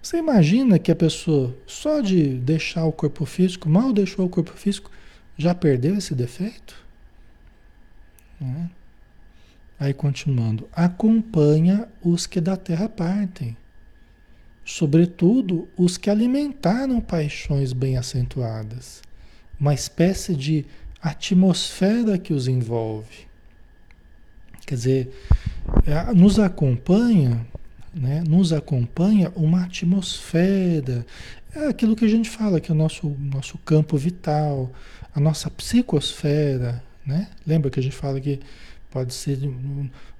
Você 0.00 0.18
imagina 0.18 0.78
que 0.78 0.90
a 0.90 0.96
pessoa, 0.96 1.54
só 1.66 2.00
de 2.00 2.38
deixar 2.38 2.84
o 2.84 2.92
corpo 2.92 3.26
físico, 3.26 3.68
mal 3.68 3.92
deixou 3.92 4.24
o 4.24 4.28
corpo 4.28 4.52
físico, 4.52 4.90
já 5.36 5.54
perdeu 5.54 5.96
esse 5.96 6.14
defeito? 6.14 6.76
Né? 8.40 8.70
Aí 9.78 9.92
continuando, 9.92 10.68
acompanha 10.72 11.88
os 12.02 12.26
que 12.26 12.40
da 12.40 12.56
terra 12.56 12.88
partem, 12.88 13.56
sobretudo 14.64 15.68
os 15.76 15.98
que 15.98 16.08
alimentaram 16.08 17.00
paixões 17.00 17.72
bem 17.72 17.96
acentuadas, 17.96 19.02
uma 19.58 19.74
espécie 19.74 20.34
de 20.34 20.64
atmosfera 21.02 22.18
que 22.18 22.32
os 22.32 22.48
envolve. 22.48 23.26
Quer 24.66 24.74
dizer, 24.74 25.20
é, 25.84 26.14
nos 26.14 26.38
acompanha, 26.38 27.46
né, 27.92 28.22
nos 28.26 28.52
acompanha 28.52 29.30
uma 29.36 29.64
atmosfera, 29.64 31.04
é 31.54 31.68
aquilo 31.68 31.94
que 31.94 32.04
a 32.04 32.08
gente 32.08 32.28
fala, 32.28 32.60
que 32.60 32.70
é 32.70 32.74
o 32.74 32.76
nosso, 32.76 33.08
nosso 33.18 33.58
campo 33.58 33.96
vital, 33.96 34.70
a 35.14 35.20
nossa 35.20 35.50
psicosfera, 35.50 36.82
né? 37.06 37.28
Lembra 37.46 37.70
que 37.70 37.78
a 37.78 37.82
gente 37.82 37.94
fala 37.94 38.20
que 38.20 38.40
pode 38.90 39.14
ser 39.14 39.38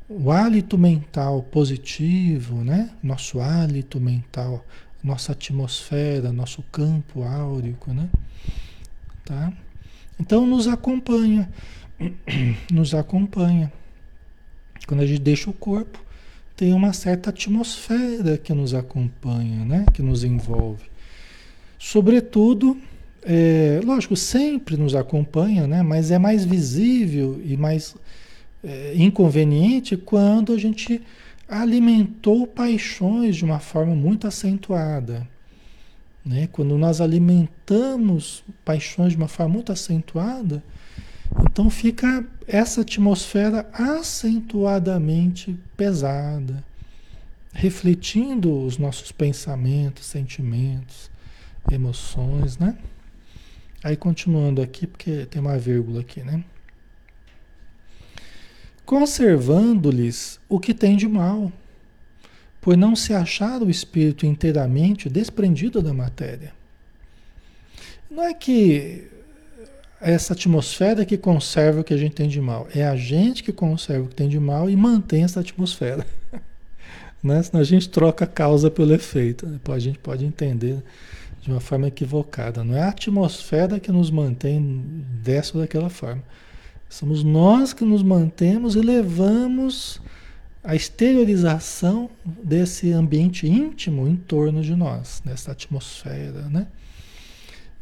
o 0.09 0.31
hálito 0.31 0.77
mental 0.77 1.43
positivo, 1.43 2.63
né? 2.63 2.91
Nosso 3.03 3.41
hálito 3.41 4.01
mental, 4.01 4.65
nossa 5.03 5.33
atmosfera, 5.33 6.33
nosso 6.33 6.63
campo 6.71 7.23
áurico, 7.23 7.93
né? 7.93 8.09
Tá? 9.25 9.53
Então 10.21 10.47
nos 10.47 10.69
acompanha, 10.69 11.51
nos 12.71 12.95
acompanha. 12.95 13.73
Quando 14.87 15.01
a 15.01 15.07
gente 15.07 15.21
deixa 15.21 15.49
o 15.49 15.55
corpo, 15.55 15.99
tem 16.57 16.73
uma 16.73 16.93
certa 16.93 17.31
atmosfera 17.31 18.39
que 18.39 18.53
nos 18.53 18.75
acompanha, 18.75 19.65
né? 19.65 19.87
Que 19.93 20.03
nos 20.03 20.23
envolve. 20.23 20.94
Sobretudo 21.87 22.79
é, 23.23 23.79
lógico, 23.85 24.17
sempre 24.17 24.75
nos 24.75 24.95
acompanha, 24.95 25.67
né? 25.67 25.83
mas 25.83 26.11
é 26.11 26.19
mais 26.19 26.43
visível 26.43 27.39
e 27.45 27.59
mais 27.59 27.95
é, 28.65 28.95
inconveniente 28.97 29.95
quando 29.95 30.55
a 30.55 30.57
gente 30.57 31.03
alimentou 31.47 32.47
paixões 32.47 33.37
de 33.37 33.45
uma 33.45 33.59
forma 33.59 33.95
muito 33.95 34.27
acentuada. 34.27 35.29
Né? 36.25 36.49
Quando 36.51 36.79
nós 36.79 37.03
alimentamos 37.03 38.43
paixões 38.65 39.11
de 39.13 39.19
uma 39.19 39.29
forma 39.29 39.53
muito 39.53 39.71
acentuada, 39.71 40.65
então 41.43 41.69
fica 41.69 42.27
essa 42.49 42.81
atmosfera 42.81 43.69
acentuadamente 43.75 45.55
pesada, 45.77 46.65
refletindo 47.53 48.59
os 48.65 48.79
nossos 48.79 49.13
pensamentos, 49.13 50.07
sentimentos, 50.07 51.13
emoções, 51.71 52.59
né? 52.59 52.77
Aí 53.83 53.97
continuando 53.97 54.63
aqui, 54.63 54.87
porque 54.87 55.27
tem 55.27 55.41
uma 55.41 55.59
vírgula 55.59 56.01
aqui, 56.01 56.23
né? 56.23 56.43
Conservando-lhes 58.85 60.41
o 60.49 60.59
que 60.59 60.75
tem 60.75 60.97
de 60.97 61.09
mal, 61.09 61.53
por 62.61 62.77
não 62.77 62.97
se 62.97 63.13
achar 63.13 63.63
o 63.63 63.71
espírito 63.71 64.25
inteiramente 64.25 65.09
desprendido 65.09 65.83
da 65.83 65.93
matéria. 65.93 66.53
Não 68.11 68.23
é 68.23 68.33
que 68.33 69.09
essa 70.01 70.35
atmosfera 70.35 71.05
que 71.05 71.17
conserva 71.17 71.81
o 71.81 71.85
que 71.85 71.95
a 71.95 71.97
gente 71.97 72.15
tem 72.15 72.29
de 72.29 72.41
mal, 72.41 72.69
é 72.75 72.87
a 72.87 72.95
gente 72.95 73.43
que 73.43 73.53
conserva 73.53 74.05
o 74.05 74.09
que 74.09 74.15
tem 74.15 74.29
de 74.29 74.39
mal 74.39 74.69
e 74.69 74.77
mantém 74.77 75.25
essa 75.25 75.41
atmosfera. 75.41 76.07
né? 77.23 77.43
Senão 77.43 77.61
a 77.63 77.65
gente 77.65 77.89
troca 77.89 78.27
a 78.27 78.29
causa 78.29 78.71
pelo 78.71 78.95
efeito. 78.95 79.47
Né? 79.47 79.59
A 79.67 79.79
gente 79.79 79.99
pode 79.99 80.27
entender 80.27 80.83
de 81.45 81.51
uma 81.51 81.61
forma 81.61 81.89
equivocada. 81.89 82.65
Não 82.65 82.75
é 82.75 82.83
a 82.83 82.89
atmosfera 82.89 83.79
que 83.79 83.93
nos 83.93 84.11
mantém 84.11 84.83
dessa 85.23 85.57
ou 85.57 85.63
daquela 85.63 85.91
forma. 85.91 86.23
Somos 86.89 87.23
nós 87.23 87.75
que 87.75 87.85
nos 87.85 88.03
mantemos 88.03 88.75
e 88.75 88.81
levamos 88.81 90.01
a 90.63 90.75
exteriorização 90.75 92.09
desse 92.25 92.93
ambiente 92.93 93.47
íntimo 93.47 94.09
em 94.09 94.17
torno 94.17 94.63
de 94.63 94.75
nós, 94.75 95.21
dessa 95.23 95.53
atmosfera, 95.53 96.49
né? 96.49 96.67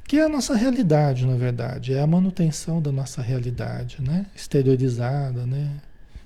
Que 0.08 0.16
é 0.18 0.24
a 0.24 0.28
nossa 0.28 0.56
realidade, 0.56 1.24
na 1.24 1.36
verdade, 1.36 1.94
é 1.94 2.00
a 2.00 2.06
manutenção 2.06 2.82
da 2.82 2.90
nossa 2.90 3.22
realidade, 3.22 4.02
né? 4.02 4.26
Exteriorizada, 4.34 5.46
né? 5.46 5.70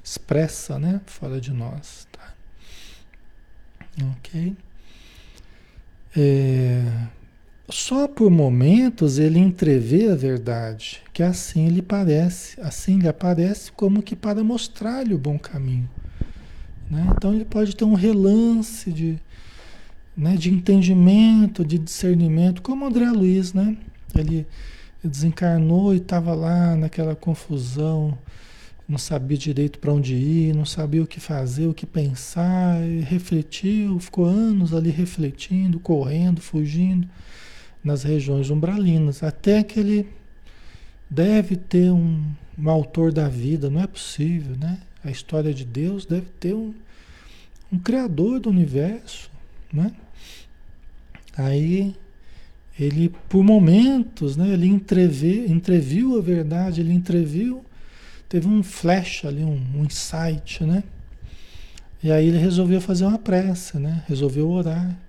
Expressa, 0.03 0.79
né? 0.79 1.03
Fora 1.05 1.39
de 1.39 1.53
nós, 1.53 2.09
tá? 2.11 2.35
Ok? 4.17 4.57
É, 6.17 6.83
só 7.69 8.07
por 8.07 8.31
momentos 8.31 9.19
ele 9.19 9.39
entrevê 9.39 10.09
a 10.11 10.15
verdade, 10.15 11.03
que 11.13 11.23
assim 11.23 11.69
lhe 11.69 11.83
parece, 11.83 12.61
assim 12.61 12.99
lhe 12.99 13.09
aparece 13.09 13.73
como 13.73 14.03
que 14.03 14.15
para 14.15 14.45
mostrar-lhe 14.45 15.13
o 15.13 15.19
bom 15.19 15.39
caminho. 15.39 15.89
Né? 16.89 17.05
Então 17.17 17.35
ele 17.35 17.45
pode 17.45 17.75
ter 17.75 17.85
um 17.85 17.95
relance 17.95 18.93
de, 18.93 19.19
né, 20.17 20.37
de 20.37 20.49
entendimento, 20.51 21.65
de 21.65 21.77
discernimento, 21.77 22.63
como 22.63 22.87
André 22.87 23.11
Luiz, 23.11 23.53
né? 23.53 23.77
Ele 24.15 24.47
desencarnou 25.03 25.93
e 25.93 25.99
estava 25.99 26.35
lá 26.35 26.77
naquela 26.77 27.17
confusão, 27.17 28.17
não 28.89 28.99
sabia 28.99 29.37
direito 29.37 29.81
para 29.81 29.93
onde 29.93 30.15
ir, 30.15 30.55
não 30.55 30.65
sabia 30.65 31.03
o 31.03 31.07
que 31.07 31.19
fazer, 31.19 31.67
o 31.67 31.75
que 31.75 31.85
pensar, 31.85 32.77
refletiu, 33.03 33.99
ficou 33.99 34.25
anos 34.25 34.73
ali 34.73 34.91
refletindo, 34.91 35.81
correndo, 35.81 36.41
fugindo 36.41 37.09
nas 37.87 38.03
regiões 38.03 38.51
umbralinas, 38.51 39.23
até 39.23 39.63
que 39.63 39.79
ele 39.79 40.09
deve 41.09 41.55
ter 41.55 41.93
um, 41.93 42.21
um 42.59 42.69
autor 42.69 43.13
da 43.13 43.29
vida, 43.29 43.71
não 43.71 43.81
é 43.81 43.87
possível, 43.87 44.57
né? 44.59 44.81
A 45.05 45.11
história 45.11 45.55
de 45.55 45.65
Deus 45.65 46.05
deve 46.05 46.27
ter 46.41 46.53
um, 46.53 46.75
um 47.73 47.79
criador 47.79 48.41
do 48.41 48.51
universo, 48.51 49.31
né? 49.73 49.93
Aí 51.37 51.95
ele, 52.77 53.15
por 53.29 53.45
momentos, 53.45 54.37
né, 54.37 54.49
ele 54.49 54.67
entrevê, 54.67 55.47
entreviu 55.47 56.19
a 56.19 56.21
verdade, 56.21 56.81
ele 56.81 56.93
entreviu, 56.93 57.65
teve 58.29 58.49
um 58.49 58.65
flash 58.65 59.25
ali, 59.25 59.45
um, 59.45 59.63
um 59.77 59.85
insight, 59.85 60.65
né? 60.65 60.83
E 62.03 62.11
aí 62.11 62.27
ele 62.27 62.39
resolveu 62.39 62.81
fazer 62.81 63.07
uma 63.07 63.19
prece, 63.19 63.79
né? 63.79 64.03
Resolveu 64.09 64.51
orar. 64.51 65.06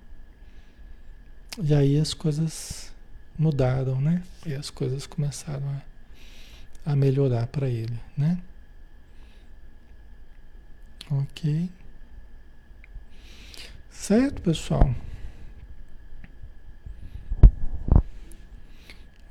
E 1.60 1.74
aí 1.74 1.98
as 1.98 2.14
coisas 2.14 2.92
mudaram, 3.36 4.00
né? 4.00 4.22
E 4.46 4.54
as 4.54 4.70
coisas 4.70 5.06
começaram 5.08 5.68
a, 6.86 6.92
a 6.92 6.94
melhorar 6.94 7.48
para 7.48 7.68
ele, 7.68 7.98
né? 8.16 8.38
Ok. 11.10 11.68
Certo, 13.90 14.40
pessoal? 14.40 14.94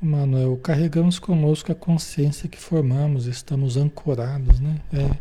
Manuel, 0.02 0.58
carregamos 0.58 1.20
conosco 1.20 1.72
a 1.72 1.76
consciência 1.76 2.50
que 2.50 2.58
formamos, 2.58 3.26
estamos 3.26 3.78
ancorados, 3.78 4.60
né? 4.60 4.82
É. 4.92 5.18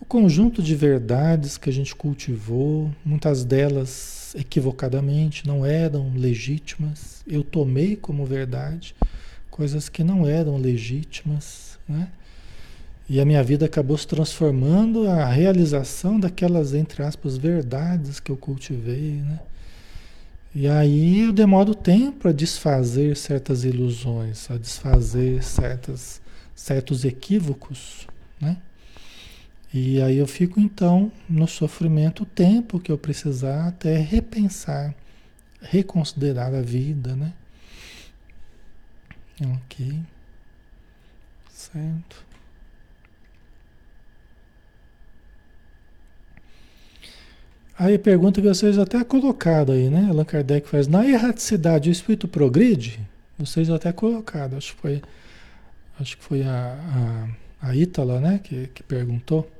O 0.00 0.04
conjunto 0.04 0.62
de 0.62 0.74
verdades 0.76 1.58
que 1.58 1.68
a 1.68 1.72
gente 1.72 1.96
cultivou, 1.96 2.94
muitas 3.04 3.44
delas 3.44 4.15
equivocadamente, 4.36 5.46
não 5.46 5.64
eram 5.64 6.12
legítimas. 6.14 7.22
Eu 7.26 7.42
tomei 7.42 7.96
como 7.96 8.24
verdade 8.24 8.94
coisas 9.50 9.88
que 9.88 10.04
não 10.04 10.28
eram 10.28 10.58
legítimas, 10.58 11.78
né? 11.88 12.08
E 13.08 13.20
a 13.20 13.24
minha 13.24 13.42
vida 13.42 13.64
acabou 13.66 13.96
se 13.96 14.06
transformando 14.06 15.08
a 15.08 15.24
realização 15.26 16.18
daquelas, 16.18 16.74
entre 16.74 17.02
aspas, 17.02 17.38
verdades 17.38 18.20
que 18.20 18.30
eu 18.30 18.36
cultivei, 18.36 19.22
né? 19.22 19.40
E 20.54 20.66
aí 20.66 21.20
eu 21.20 21.32
demoro 21.32 21.74
tempo 21.74 22.28
a 22.28 22.32
desfazer 22.32 23.16
certas 23.16 23.64
ilusões, 23.64 24.50
a 24.50 24.58
desfazer 24.58 25.42
certas, 25.42 26.20
certos 26.54 27.04
equívocos, 27.04 28.06
né? 28.40 28.56
E 29.72 30.00
aí 30.00 30.16
eu 30.16 30.26
fico 30.26 30.60
então 30.60 31.10
no 31.28 31.46
sofrimento 31.46 32.22
o 32.22 32.26
tempo 32.26 32.80
que 32.80 32.90
eu 32.90 32.98
precisar 32.98 33.68
até 33.68 33.96
repensar, 33.98 34.94
reconsiderar 35.60 36.54
a 36.54 36.62
vida, 36.62 37.14
né? 37.14 37.32
Ok. 39.42 40.00
Certo. 41.50 42.24
Aí 47.78 47.98
pergunta 47.98 48.40
que 48.40 48.48
vocês 48.48 48.78
até 48.78 49.04
colocaram 49.04 49.74
aí, 49.74 49.90
né? 49.90 50.06
Allan 50.08 50.24
Kardec 50.24 50.66
faz. 50.66 50.88
Na 50.88 51.06
erraticidade, 51.06 51.90
o 51.90 51.92
espírito 51.92 52.26
progride? 52.26 52.98
Vocês 53.38 53.68
até 53.68 53.92
colocaram, 53.92 54.56
acho 54.56 54.74
que 54.74 54.80
foi, 54.80 55.02
acho 56.00 56.16
que 56.16 56.24
foi 56.24 56.42
a, 56.42 57.28
a, 57.60 57.68
a 57.68 57.76
Ítala, 57.76 58.18
né? 58.18 58.40
Que, 58.42 58.68
que 58.68 58.82
perguntou. 58.82 59.50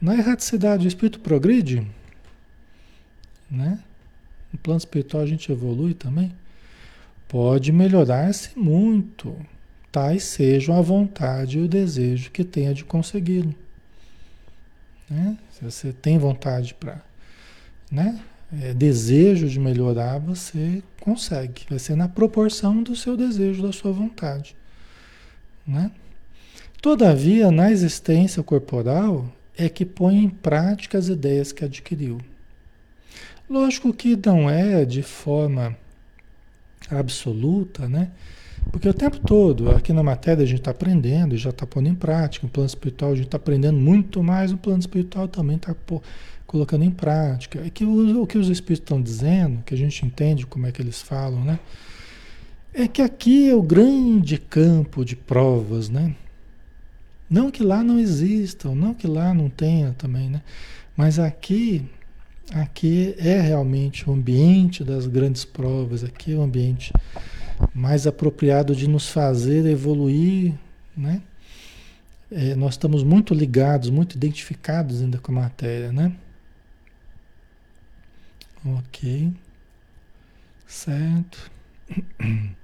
Na 0.00 0.14
erraticidade, 0.14 0.86
o 0.86 0.88
espírito 0.88 1.20
progride? 1.20 1.86
Né? 3.50 3.78
No 4.52 4.58
plano 4.58 4.78
espiritual 4.78 5.22
a 5.22 5.26
gente 5.26 5.50
evolui 5.50 5.94
também? 5.94 6.32
Pode 7.26 7.72
melhorar-se 7.72 8.58
muito, 8.58 9.36
tais 9.92 10.24
sejam 10.24 10.76
a 10.76 10.80
vontade 10.80 11.58
e 11.58 11.62
o 11.62 11.68
desejo 11.68 12.30
que 12.30 12.44
tenha 12.44 12.72
de 12.72 12.84
consegui-lo. 12.84 13.54
Né? 15.10 15.36
Se 15.50 15.64
você 15.64 15.92
tem 15.92 16.18
vontade 16.18 16.74
para 16.74 17.02
né? 17.90 18.20
É, 18.62 18.72
desejo 18.72 19.46
de 19.46 19.60
melhorar, 19.60 20.18
você 20.18 20.82
consegue. 21.00 21.66
Vai 21.68 21.78
ser 21.78 21.96
na 21.96 22.08
proporção 22.08 22.82
do 22.82 22.96
seu 22.96 23.16
desejo, 23.16 23.62
da 23.62 23.72
sua 23.72 23.92
vontade. 23.92 24.56
Né? 25.66 25.90
Todavia, 26.80 27.50
na 27.50 27.70
existência 27.70 28.42
corporal, 28.42 29.30
é 29.58 29.68
que 29.68 29.84
põe 29.84 30.16
em 30.16 30.28
prática 30.28 30.96
as 30.96 31.08
ideias 31.08 31.50
que 31.50 31.64
adquiriu. 31.64 32.20
Lógico 33.50 33.92
que 33.92 34.16
não 34.24 34.48
é 34.48 34.84
de 34.84 35.02
forma 35.02 35.76
absoluta, 36.88 37.88
né? 37.88 38.10
Porque 38.70 38.88
o 38.88 38.94
tempo 38.94 39.18
todo, 39.18 39.70
aqui 39.70 39.92
na 39.92 40.02
matéria, 40.02 40.44
a 40.44 40.46
gente 40.46 40.60
está 40.60 40.70
aprendendo, 40.70 41.36
já 41.36 41.50
está 41.50 41.66
pondo 41.66 41.88
em 41.88 41.94
prática. 41.94 42.46
No 42.46 42.52
plano 42.52 42.66
espiritual, 42.66 43.12
a 43.12 43.14
gente 43.16 43.26
está 43.26 43.36
aprendendo 43.36 43.78
muito 43.78 44.22
mais. 44.22 44.52
No 44.52 44.58
plano 44.58 44.78
espiritual 44.78 45.26
também 45.26 45.56
está 45.56 45.74
colocando 46.46 46.84
em 46.84 46.90
prática. 46.90 47.60
É 47.64 47.70
que 47.70 47.84
o, 47.84 48.22
o 48.22 48.26
que 48.26 48.36
os 48.36 48.48
espíritos 48.48 48.84
estão 48.84 49.00
dizendo, 49.00 49.62
que 49.64 49.74
a 49.74 49.78
gente 49.78 50.04
entende 50.04 50.46
como 50.46 50.66
é 50.66 50.72
que 50.72 50.82
eles 50.82 51.00
falam, 51.00 51.42
né? 51.42 51.58
É 52.74 52.86
que 52.86 53.00
aqui 53.00 53.48
é 53.48 53.54
o 53.54 53.62
grande 53.62 54.36
campo 54.36 55.04
de 55.04 55.16
provas, 55.16 55.88
né? 55.88 56.14
Não 57.28 57.50
que 57.50 57.62
lá 57.62 57.82
não 57.82 57.98
existam, 57.98 58.74
não 58.74 58.94
que 58.94 59.06
lá 59.06 59.34
não 59.34 59.50
tenha 59.50 59.94
também, 59.98 60.30
né? 60.30 60.42
Mas 60.96 61.18
aqui, 61.18 61.84
aqui 62.52 63.14
é 63.18 63.40
realmente 63.40 64.08
o 64.08 64.12
ambiente 64.12 64.82
das 64.82 65.06
grandes 65.06 65.44
provas, 65.44 66.02
aqui 66.02 66.32
é 66.32 66.36
o 66.36 66.42
ambiente 66.42 66.92
mais 67.74 68.06
apropriado 68.06 68.74
de 68.74 68.88
nos 68.88 69.08
fazer 69.08 69.66
evoluir, 69.66 70.54
né? 70.96 71.22
É, 72.30 72.54
nós 72.54 72.74
estamos 72.74 73.02
muito 73.02 73.34
ligados, 73.34 73.90
muito 73.90 74.16
identificados 74.16 75.02
ainda 75.02 75.18
com 75.18 75.32
a 75.32 75.34
matéria, 75.42 75.92
né? 75.92 76.14
Ok. 78.64 79.32
Certo. 80.66 81.50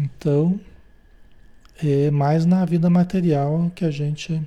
Então, 0.00 0.60
é 1.82 2.10
mais 2.10 2.44
na 2.44 2.64
vida 2.64 2.90
material 2.90 3.70
que 3.74 3.84
a 3.84 3.90
gente 3.90 4.42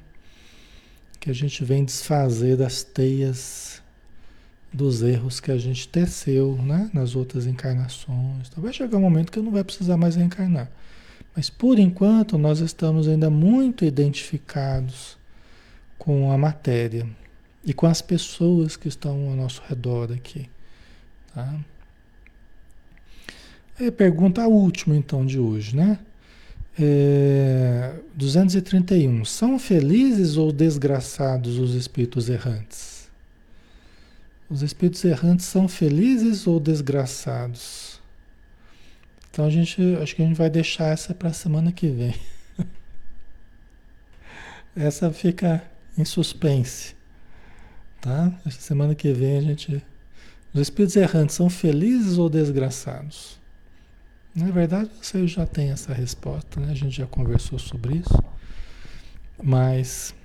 que 1.20 1.30
a 1.30 1.34
gente 1.34 1.64
vem 1.64 1.86
desfazer 1.86 2.58
das 2.58 2.84
teias 2.84 3.82
dos 4.74 5.04
erros 5.04 5.40
que 5.40 5.52
a 5.52 5.58
gente 5.58 5.88
teceu, 5.88 6.58
né, 6.64 6.90
nas 6.94 7.16
outras 7.16 7.46
encarnações. 7.46 8.48
Então 8.50 8.64
vai 8.64 8.74
chegar 8.74 8.98
um 8.98 9.02
momento 9.02 9.32
que 9.32 9.40
não 9.40 9.52
vai 9.52 9.64
precisar 9.64 9.98
mais 9.98 10.16
reencarnar. 10.16 10.72
Mas 11.36 11.50
por 11.50 11.78
enquanto 11.78 12.38
nós 12.38 12.60
estamos 12.60 13.08
ainda 13.08 13.30
muito 13.30 13.86
identificados 13.86 15.18
com 15.98 16.32
a 16.32 16.38
matéria 16.38 17.08
e 17.64 17.74
com 17.74 17.86
as 17.86 18.02
pessoas 18.02 18.76
que 18.76 18.88
estão 18.88 19.30
ao 19.30 19.36
nosso 19.36 19.62
redor 19.68 20.12
aqui. 20.12 20.50
Tá? 21.34 21.60
É, 23.80 23.92
pergunta 23.92 24.42
a 24.42 24.48
última 24.48 24.96
então 24.96 25.26
de 25.26 25.40
hoje, 25.40 25.76
né? 25.76 26.00
É, 26.80 27.94
231. 28.16 29.26
São 29.26 29.60
felizes 29.60 30.38
ou 30.38 30.52
desgraçados 30.52 31.58
os 31.58 31.76
espíritos 31.76 32.30
errantes? 32.30 33.10
Os 34.50 34.62
espíritos 34.62 35.04
errantes 35.04 35.46
são 35.46 35.68
felizes 35.68 36.46
ou 36.46 36.60
desgraçados? 36.60 38.00
Então 39.30 39.46
a 39.46 39.50
gente, 39.50 39.82
acho 40.02 40.16
que 40.16 40.22
a 40.22 40.26
gente 40.26 40.38
vai 40.38 40.50
deixar 40.50 40.88
essa 40.88 41.14
para 41.14 41.30
a 41.30 41.34
semana 41.34 41.72
que 41.72 41.88
vem. 41.88 42.14
essa 44.76 45.12
fica 45.12 45.64
em 45.98 46.04
suspense. 46.04 46.96
Tá? 48.02 48.32
Essa 48.46 48.60
semana 48.60 48.94
que 48.94 49.14
vem 49.14 49.38
a 49.38 49.42
gente. 49.42 49.82
Os 50.54 50.60
espíritos 50.60 50.98
errantes 50.98 51.36
são 51.36 51.50
felizes 51.50 52.18
ou 52.18 52.30
desgraçados? 52.30 53.41
Na 54.34 54.50
verdade, 54.50 54.90
você 55.02 55.28
já 55.28 55.46
tem 55.46 55.72
essa 55.72 55.94
resposta, 55.94 56.60
né? 56.60 56.72
A 56.72 56.76
gente 56.76 56.96
já 56.96 57.06
conversou 57.06 57.60
sobre 57.60 57.98
isso. 57.98 58.24
Mas 59.44 60.16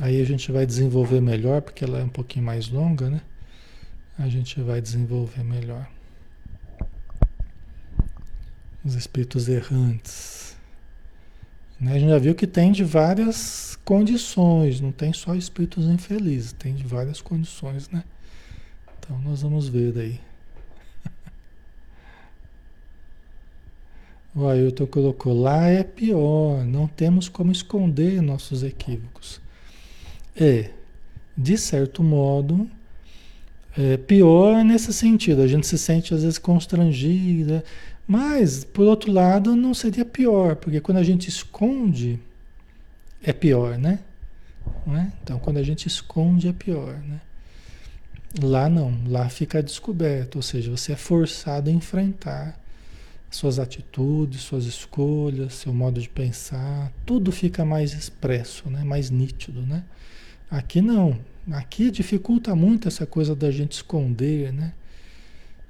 aí 0.00 0.20
a 0.20 0.24
gente 0.24 0.50
vai 0.50 0.64
desenvolver 0.64 1.20
melhor, 1.20 1.60
porque 1.60 1.84
ela 1.84 1.98
é 1.98 2.04
um 2.04 2.08
pouquinho 2.08 2.46
mais 2.46 2.68
longa, 2.68 3.10
né? 3.10 3.20
A 4.18 4.28
gente 4.28 4.60
vai 4.62 4.80
desenvolver 4.80 5.42
melhor. 5.42 5.86
Os 8.82 8.94
espíritos 8.94 9.48
errantes. 9.48 10.56
Né? 11.78 11.92
A 11.92 11.98
gente 11.98 12.10
já 12.10 12.18
viu 12.18 12.34
que 12.34 12.46
tem 12.46 12.72
de 12.72 12.84
várias 12.84 13.78
condições, 13.84 14.80
não 14.80 14.92
tem 14.92 15.12
só 15.12 15.34
espíritos 15.34 15.84
infelizes, 15.86 16.52
tem 16.52 16.74
de 16.74 16.84
várias 16.84 17.20
condições, 17.20 17.90
né? 17.90 18.02
Então 18.98 19.18
nós 19.20 19.42
vamos 19.42 19.68
ver 19.68 19.92
daí. 19.92 20.20
O 24.34 24.46
Ailton 24.46 24.86
colocou, 24.86 25.38
lá 25.38 25.68
é 25.68 25.82
pior, 25.82 26.64
não 26.64 26.86
temos 26.86 27.28
como 27.28 27.52
esconder 27.52 28.22
nossos 28.22 28.62
equívocos. 28.62 29.40
É, 30.34 30.70
de 31.36 31.58
certo 31.58 32.02
modo, 32.02 32.68
é 33.76 33.98
pior 33.98 34.64
nesse 34.64 34.90
sentido, 34.92 35.42
a 35.42 35.46
gente 35.46 35.66
se 35.66 35.76
sente 35.76 36.14
às 36.14 36.22
vezes 36.22 36.38
constrangida, 36.38 37.62
mas, 38.06 38.64
por 38.64 38.86
outro 38.86 39.12
lado, 39.12 39.54
não 39.54 39.74
seria 39.74 40.04
pior, 40.04 40.56
porque 40.56 40.80
quando 40.80 40.98
a 40.98 41.02
gente 41.02 41.28
esconde, 41.28 42.18
é 43.22 43.34
pior, 43.34 43.76
né? 43.78 43.98
É? 44.88 45.12
Então, 45.22 45.38
quando 45.38 45.58
a 45.58 45.62
gente 45.62 45.86
esconde, 45.86 46.48
é 46.48 46.52
pior, 46.52 46.96
né? 47.00 47.20
Lá 48.42 48.68
não, 48.68 48.98
lá 49.06 49.28
fica 49.28 49.62
descoberto, 49.62 50.36
ou 50.36 50.42
seja, 50.42 50.70
você 50.70 50.92
é 50.92 50.96
forçado 50.96 51.68
a 51.68 51.72
enfrentar 51.72 52.61
suas 53.32 53.58
atitudes, 53.58 54.42
suas 54.42 54.64
escolhas, 54.64 55.54
seu 55.54 55.72
modo 55.72 56.00
de 56.00 56.08
pensar, 56.08 56.92
tudo 57.04 57.32
fica 57.32 57.64
mais 57.64 57.92
expresso, 57.94 58.68
né? 58.70 58.84
mais 58.84 59.10
nítido. 59.10 59.62
Né? 59.62 59.84
Aqui 60.50 60.80
não, 60.80 61.18
aqui 61.50 61.90
dificulta 61.90 62.54
muito 62.54 62.88
essa 62.88 63.06
coisa 63.06 63.34
da 63.34 63.50
gente 63.50 63.72
esconder, 63.72 64.52
né? 64.52 64.72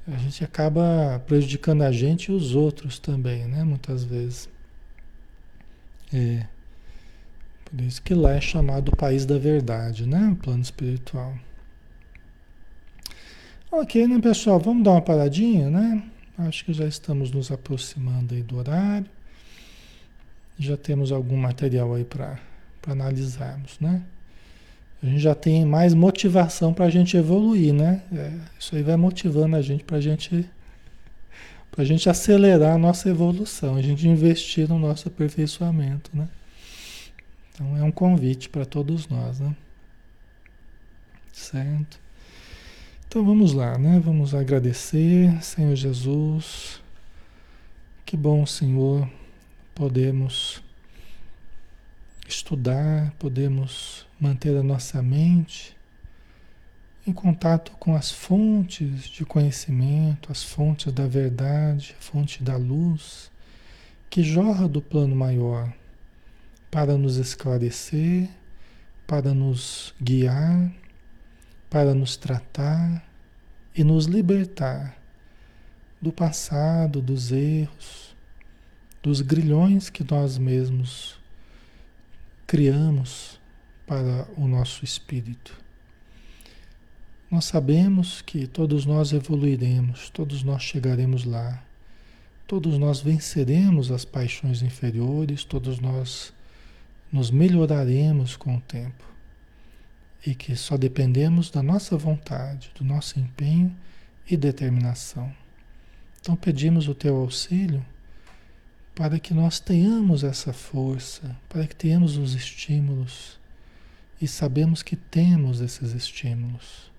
a 0.06 0.16
gente 0.16 0.42
acaba 0.42 1.22
prejudicando 1.26 1.82
a 1.82 1.92
gente 1.92 2.30
e 2.30 2.34
os 2.34 2.54
outros 2.54 2.98
também, 2.98 3.46
né? 3.46 3.62
Muitas 3.62 4.02
vezes. 4.02 4.48
É. 6.12 6.46
Por 7.64 7.80
isso 7.80 8.02
que 8.02 8.12
lá 8.12 8.32
é 8.32 8.40
chamado 8.40 8.88
o 8.88 8.96
país 8.96 9.24
da 9.24 9.38
verdade, 9.38 10.06
né? 10.06 10.30
O 10.32 10.36
plano 10.36 10.62
espiritual. 10.62 11.34
Ok, 13.70 14.06
né, 14.06 14.20
pessoal? 14.20 14.58
Vamos 14.58 14.82
dar 14.82 14.90
uma 14.90 15.02
paradinha, 15.02 15.70
né? 15.70 16.02
Acho 16.38 16.64
que 16.64 16.72
já 16.72 16.86
estamos 16.86 17.30
nos 17.30 17.50
aproximando 17.50 18.34
aí 18.34 18.42
do 18.42 18.56
horário. 18.56 19.08
Já 20.58 20.76
temos 20.76 21.12
algum 21.12 21.36
material 21.36 21.94
aí 21.94 22.04
para 22.04 22.38
analisarmos, 22.86 23.78
né? 23.80 24.02
a 25.02 25.06
gente 25.06 25.18
já 25.18 25.34
tem 25.34 25.66
mais 25.66 25.94
motivação 25.94 26.72
para 26.72 26.84
a 26.84 26.90
gente 26.90 27.16
evoluir, 27.16 27.74
né? 27.74 28.02
É, 28.12 28.32
isso 28.58 28.76
aí 28.76 28.82
vai 28.82 28.96
motivando 28.96 29.56
a 29.56 29.62
gente 29.62 29.82
para 29.82 30.00
gente, 30.00 30.48
a 31.76 31.84
gente 31.84 32.08
acelerar 32.08 32.76
a 32.76 32.78
nossa 32.78 33.08
evolução, 33.08 33.74
a 33.74 33.82
gente 33.82 34.06
investir 34.06 34.68
no 34.68 34.78
nosso 34.78 35.08
aperfeiçoamento, 35.08 36.10
né? 36.14 36.28
Então 37.52 37.76
é 37.76 37.82
um 37.82 37.90
convite 37.90 38.48
para 38.48 38.64
todos 38.64 39.08
nós, 39.08 39.40
né? 39.40 39.56
Certo? 41.32 41.98
Então 43.12 43.26
vamos 43.26 43.52
lá, 43.52 43.76
né? 43.76 44.00
Vamos 44.02 44.34
agradecer, 44.34 45.38
Senhor 45.44 45.76
Jesus. 45.76 46.80
Que 48.06 48.16
bom, 48.16 48.46
Senhor, 48.46 49.06
podemos 49.74 50.62
estudar, 52.26 53.12
podemos 53.18 54.06
manter 54.18 54.56
a 54.56 54.62
nossa 54.62 55.02
mente 55.02 55.76
em 57.06 57.12
contato 57.12 57.72
com 57.72 57.94
as 57.94 58.10
fontes 58.10 59.10
de 59.10 59.26
conhecimento, 59.26 60.32
as 60.32 60.42
fontes 60.42 60.90
da 60.90 61.06
verdade, 61.06 61.94
a 61.98 62.02
fonte 62.02 62.42
da 62.42 62.56
luz 62.56 63.30
que 64.08 64.22
jorra 64.22 64.66
do 64.66 64.80
plano 64.80 65.14
maior 65.14 65.70
para 66.70 66.96
nos 66.96 67.18
esclarecer, 67.18 68.30
para 69.06 69.34
nos 69.34 69.94
guiar, 70.00 70.72
para 71.72 71.94
nos 71.94 72.18
tratar 72.18 73.02
e 73.74 73.82
nos 73.82 74.04
libertar 74.04 74.94
do 76.02 76.12
passado, 76.12 77.00
dos 77.00 77.32
erros, 77.32 78.14
dos 79.02 79.22
grilhões 79.22 79.88
que 79.88 80.04
nós 80.04 80.36
mesmos 80.36 81.18
criamos 82.46 83.40
para 83.86 84.28
o 84.36 84.46
nosso 84.46 84.84
espírito. 84.84 85.58
Nós 87.30 87.46
sabemos 87.46 88.20
que 88.20 88.46
todos 88.46 88.84
nós 88.84 89.14
evoluiremos, 89.14 90.10
todos 90.10 90.42
nós 90.42 90.62
chegaremos 90.62 91.24
lá, 91.24 91.64
todos 92.46 92.76
nós 92.76 93.00
venceremos 93.00 93.90
as 93.90 94.04
paixões 94.04 94.60
inferiores, 94.60 95.42
todos 95.42 95.80
nós 95.80 96.34
nos 97.10 97.30
melhoraremos 97.30 98.36
com 98.36 98.56
o 98.56 98.60
tempo 98.60 99.11
e 100.24 100.34
que 100.34 100.54
só 100.56 100.76
dependemos 100.76 101.50
da 101.50 101.62
nossa 101.62 101.96
vontade, 101.96 102.70
do 102.76 102.84
nosso 102.84 103.18
empenho 103.18 103.74
e 104.28 104.36
determinação. 104.36 105.32
Então 106.20 106.36
pedimos 106.36 106.86
o 106.88 106.94
teu 106.94 107.16
auxílio 107.16 107.84
para 108.94 109.18
que 109.18 109.34
nós 109.34 109.58
tenhamos 109.58 110.22
essa 110.22 110.52
força, 110.52 111.36
para 111.48 111.66
que 111.66 111.74
tenhamos 111.74 112.16
os 112.16 112.34
estímulos 112.34 113.40
e 114.20 114.28
sabemos 114.28 114.82
que 114.82 114.94
temos 114.94 115.60
esses 115.60 115.92
estímulos. 115.92 116.92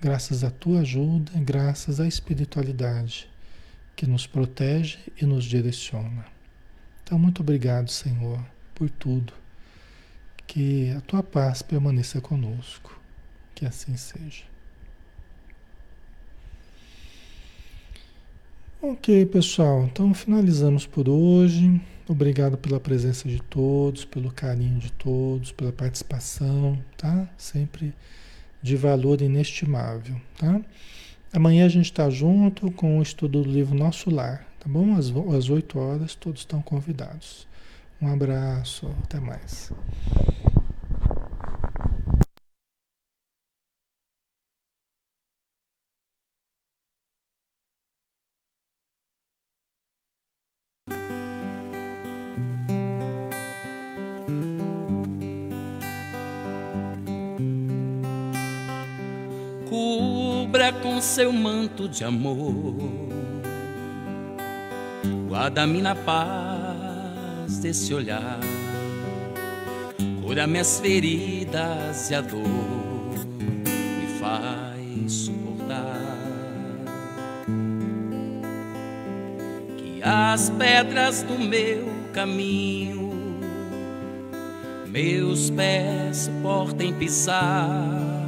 Graças 0.00 0.44
à 0.44 0.50
tua 0.50 0.80
ajuda, 0.80 1.32
graças 1.36 2.00
à 2.00 2.06
espiritualidade 2.06 3.30
que 3.96 4.06
nos 4.06 4.26
protege 4.26 4.98
e 5.20 5.24
nos 5.24 5.44
direciona. 5.44 6.26
Então, 7.04 7.18
muito 7.18 7.40
obrigado, 7.40 7.88
Senhor, 7.88 8.44
por 8.74 8.90
tudo. 8.90 9.41
Que 10.46 10.90
a 10.90 11.00
tua 11.00 11.22
paz 11.22 11.62
permaneça 11.62 12.20
conosco. 12.20 13.00
Que 13.54 13.64
assim 13.64 13.96
seja. 13.96 14.44
Ok, 18.80 19.26
pessoal. 19.26 19.84
Então 19.84 20.12
finalizamos 20.12 20.86
por 20.86 21.08
hoje. 21.08 21.80
Obrigado 22.08 22.58
pela 22.58 22.80
presença 22.80 23.28
de 23.28 23.40
todos, 23.40 24.04
pelo 24.04 24.32
carinho 24.32 24.80
de 24.80 24.90
todos, 24.90 25.52
pela 25.52 25.72
participação, 25.72 26.76
tá? 26.96 27.28
Sempre 27.38 27.94
de 28.60 28.76
valor 28.76 29.22
inestimável, 29.22 30.20
tá? 30.36 30.60
Amanhã 31.32 31.64
a 31.64 31.68
gente 31.68 31.86
está 31.86 32.10
junto 32.10 32.70
com 32.72 32.98
o 32.98 33.02
estudo 33.02 33.42
do 33.42 33.48
livro 33.48 33.74
Nosso 33.74 34.10
Lar, 34.10 34.46
tá 34.58 34.68
bom? 34.68 34.94
Às, 34.96 35.12
às 35.34 35.48
8 35.48 35.78
horas, 35.78 36.14
todos 36.14 36.40
estão 36.40 36.60
convidados. 36.60 37.46
Um 38.02 38.12
abraço, 38.12 38.92
até 39.04 39.20
mais. 39.20 39.70
Cubra 59.68 60.72
com 60.72 61.00
seu 61.00 61.32
manto 61.32 61.88
de 61.88 62.02
amor, 62.02 62.74
guarda-me 65.28 65.80
na 65.80 65.94
paz 65.94 66.61
desse 67.58 67.92
olhar, 67.94 68.40
cura 70.22 70.46
minhas 70.46 70.80
feridas 70.80 72.10
e 72.10 72.14
a 72.14 72.20
dor 72.20 72.46
me 73.28 74.20
faz 74.20 75.12
suportar. 75.12 76.18
Que 79.76 80.02
as 80.02 80.50
pedras 80.50 81.22
do 81.22 81.38
meu 81.38 81.88
caminho 82.12 83.10
meus 84.86 85.48
pés 85.50 86.28
suportem 86.28 86.92
pisar 86.92 88.22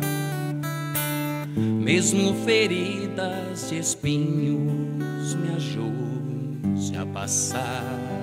mesmo 1.84 2.34
feridas 2.46 3.68
de 3.68 3.78
espinhos, 3.78 5.34
me 5.34 5.54
ajude 5.54 6.96
a 6.96 7.04
passar. 7.04 8.13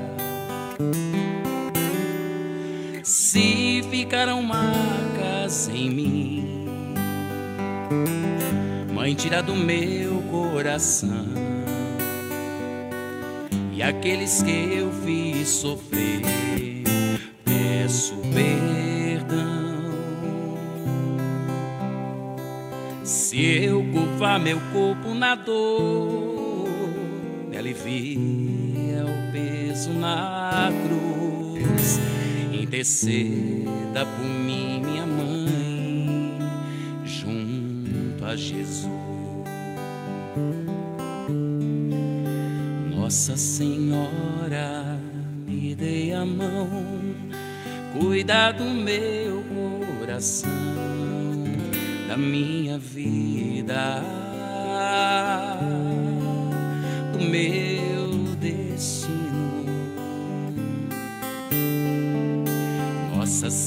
Se 3.03 3.83
ficaram 3.89 4.41
marcas 4.41 5.69
em 5.69 5.89
mim, 5.89 6.65
Mãe, 8.93 9.15
tira 9.15 9.41
do 9.41 9.55
meu 9.55 10.21
coração 10.29 11.25
e 13.81 13.83
aqueles 13.83 14.43
que 14.43 14.75
eu 14.75 14.91
fiz 15.03 15.47
sofrer, 15.49 16.21
peço 17.43 18.15
perdão. 18.31 19.41
Se 23.03 23.41
eu 23.63 23.83
curvar 23.91 24.39
meu 24.39 24.59
corpo 24.71 25.15
na 25.15 25.33
dor, 25.33 26.69
me 27.49 27.57
alivia 27.57 28.50
o 29.81 29.87
peso 29.87 29.93
na 29.93 30.69
cruz. 30.83 31.99
Interceda 32.51 34.05
por 34.05 34.25
mim, 34.25 34.81
minha 34.83 35.05
mãe, 35.05 36.37
junto 37.05 38.25
a 38.25 38.35
Jesus. 38.35 38.89
Nossa 42.95 43.35
Senhora, 43.35 44.99
me 45.47 45.75
dê 45.75 46.13
a 46.13 46.25
mão, 46.25 46.69
cuida 47.93 48.51
do 48.51 48.65
meu 48.65 49.43
coração 49.99 50.49
da 52.07 52.15
minha 52.15 52.77
vida, 52.77 54.03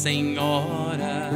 Senhora, 0.05 1.31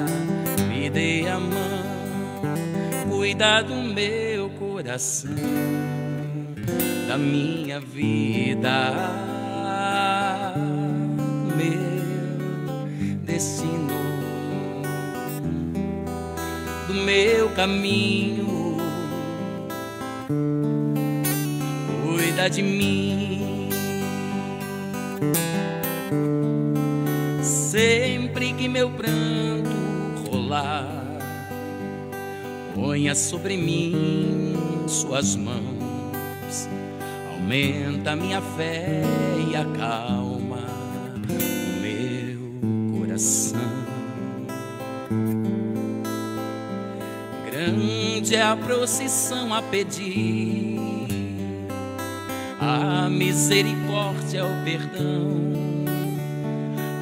me 0.69 0.91
dê 0.91 1.27
a 1.27 1.41
mão, 1.41 3.09
cuida 3.09 3.63
do 3.63 3.77
meu 3.77 4.51
coração, 4.59 5.35
da 7.09 7.17
minha 7.17 7.81
vida, 7.81 8.93
meu 11.57 13.25
destino 13.25 13.89
do 16.89 16.93
meu 16.93 17.49
caminho. 17.53 18.77
Cuida 22.05 22.51
de 22.51 22.63
mim. 22.63 22.98
Pranto 28.99 30.29
rolar, 30.29 31.05
ponha 32.75 33.15
sobre 33.15 33.57
mim 33.57 34.57
suas 34.89 35.37
mãos, 35.37 36.69
aumenta 37.31 38.17
minha 38.17 38.43
fé 38.43 39.03
e 39.49 39.55
acalma 39.55 40.65
o 41.29 41.81
meu 41.81 42.99
coração. 42.99 43.61
Grande 47.49 48.35
é 48.35 48.43
a 48.43 48.57
procissão 48.57 49.55
a 49.55 49.63
pedir, 49.63 50.81
a 52.61 53.09
misericórdia, 53.09 54.45
o 54.45 54.65
perdão, 54.65 55.53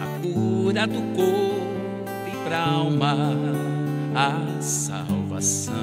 a 0.02 0.20
cura 0.20 0.86
do 0.86 1.00
corpo 1.16 1.55
alma, 2.56 3.14
a 4.14 4.60
salvação. 4.60 5.74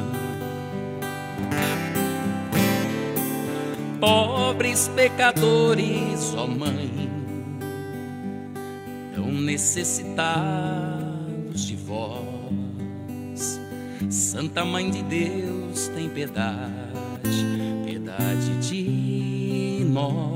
Pobres 4.00 4.88
pecadores, 4.90 6.34
ó 6.36 6.48
Mãe, 6.48 7.10
tão 9.16 9.32
necessitados 9.32 11.66
de 11.66 11.76
vós 11.76 12.34
Santa 14.14 14.64
Mãe 14.64 14.92
de 14.92 15.02
Deus, 15.02 15.88
tem 15.88 16.08
piedade, 16.08 17.48
piedade 17.84 18.58
de 18.60 19.84
nós. 19.90 20.33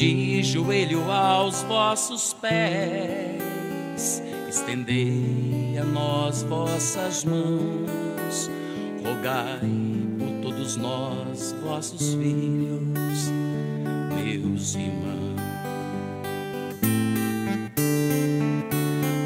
De 0.00 0.42
joelho 0.42 1.10
aos 1.10 1.62
vossos 1.64 2.32
pés, 2.32 4.22
estendei 4.48 5.76
a 5.78 5.84
nós 5.84 6.42
vossas 6.42 7.22
mãos, 7.22 8.50
rogai 9.04 9.60
por 10.18 10.40
todos 10.40 10.78
nós, 10.78 11.54
vossos 11.62 12.14
filhos, 12.14 13.30
meus 14.14 14.74
irmãos. 14.74 15.42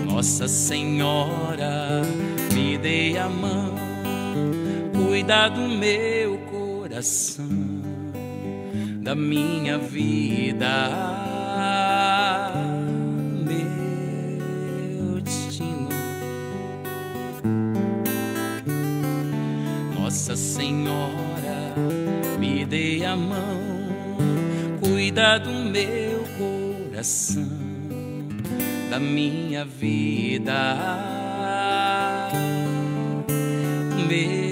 Nossa 0.07 0.49
Senhora, 0.49 2.03
me 2.53 2.77
dê 2.79 3.17
a 3.17 3.29
mão, 3.29 3.77
cuida 4.93 5.51
do 5.51 5.69
meu 5.69 6.37
coração, 6.51 7.74
da 9.15 9.21
minha 9.21 9.79
vida. 9.79 10.91
Nossa 19.97 20.35
Senhora, 20.35 21.75
me 22.41 22.65
dê 22.65 23.05
a 23.05 23.15
mão, 23.15 23.39
cuida 24.81 25.39
do 25.39 25.53
meu 25.53 26.25
coração, 26.37 27.49
da 28.91 28.99
minha 28.99 29.65
vida, 29.65 30.77
meu 34.09 34.44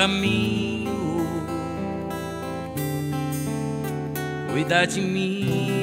caminho, 0.00 1.26
cuida 4.50 4.86
de 4.86 4.98
mim 5.02 5.79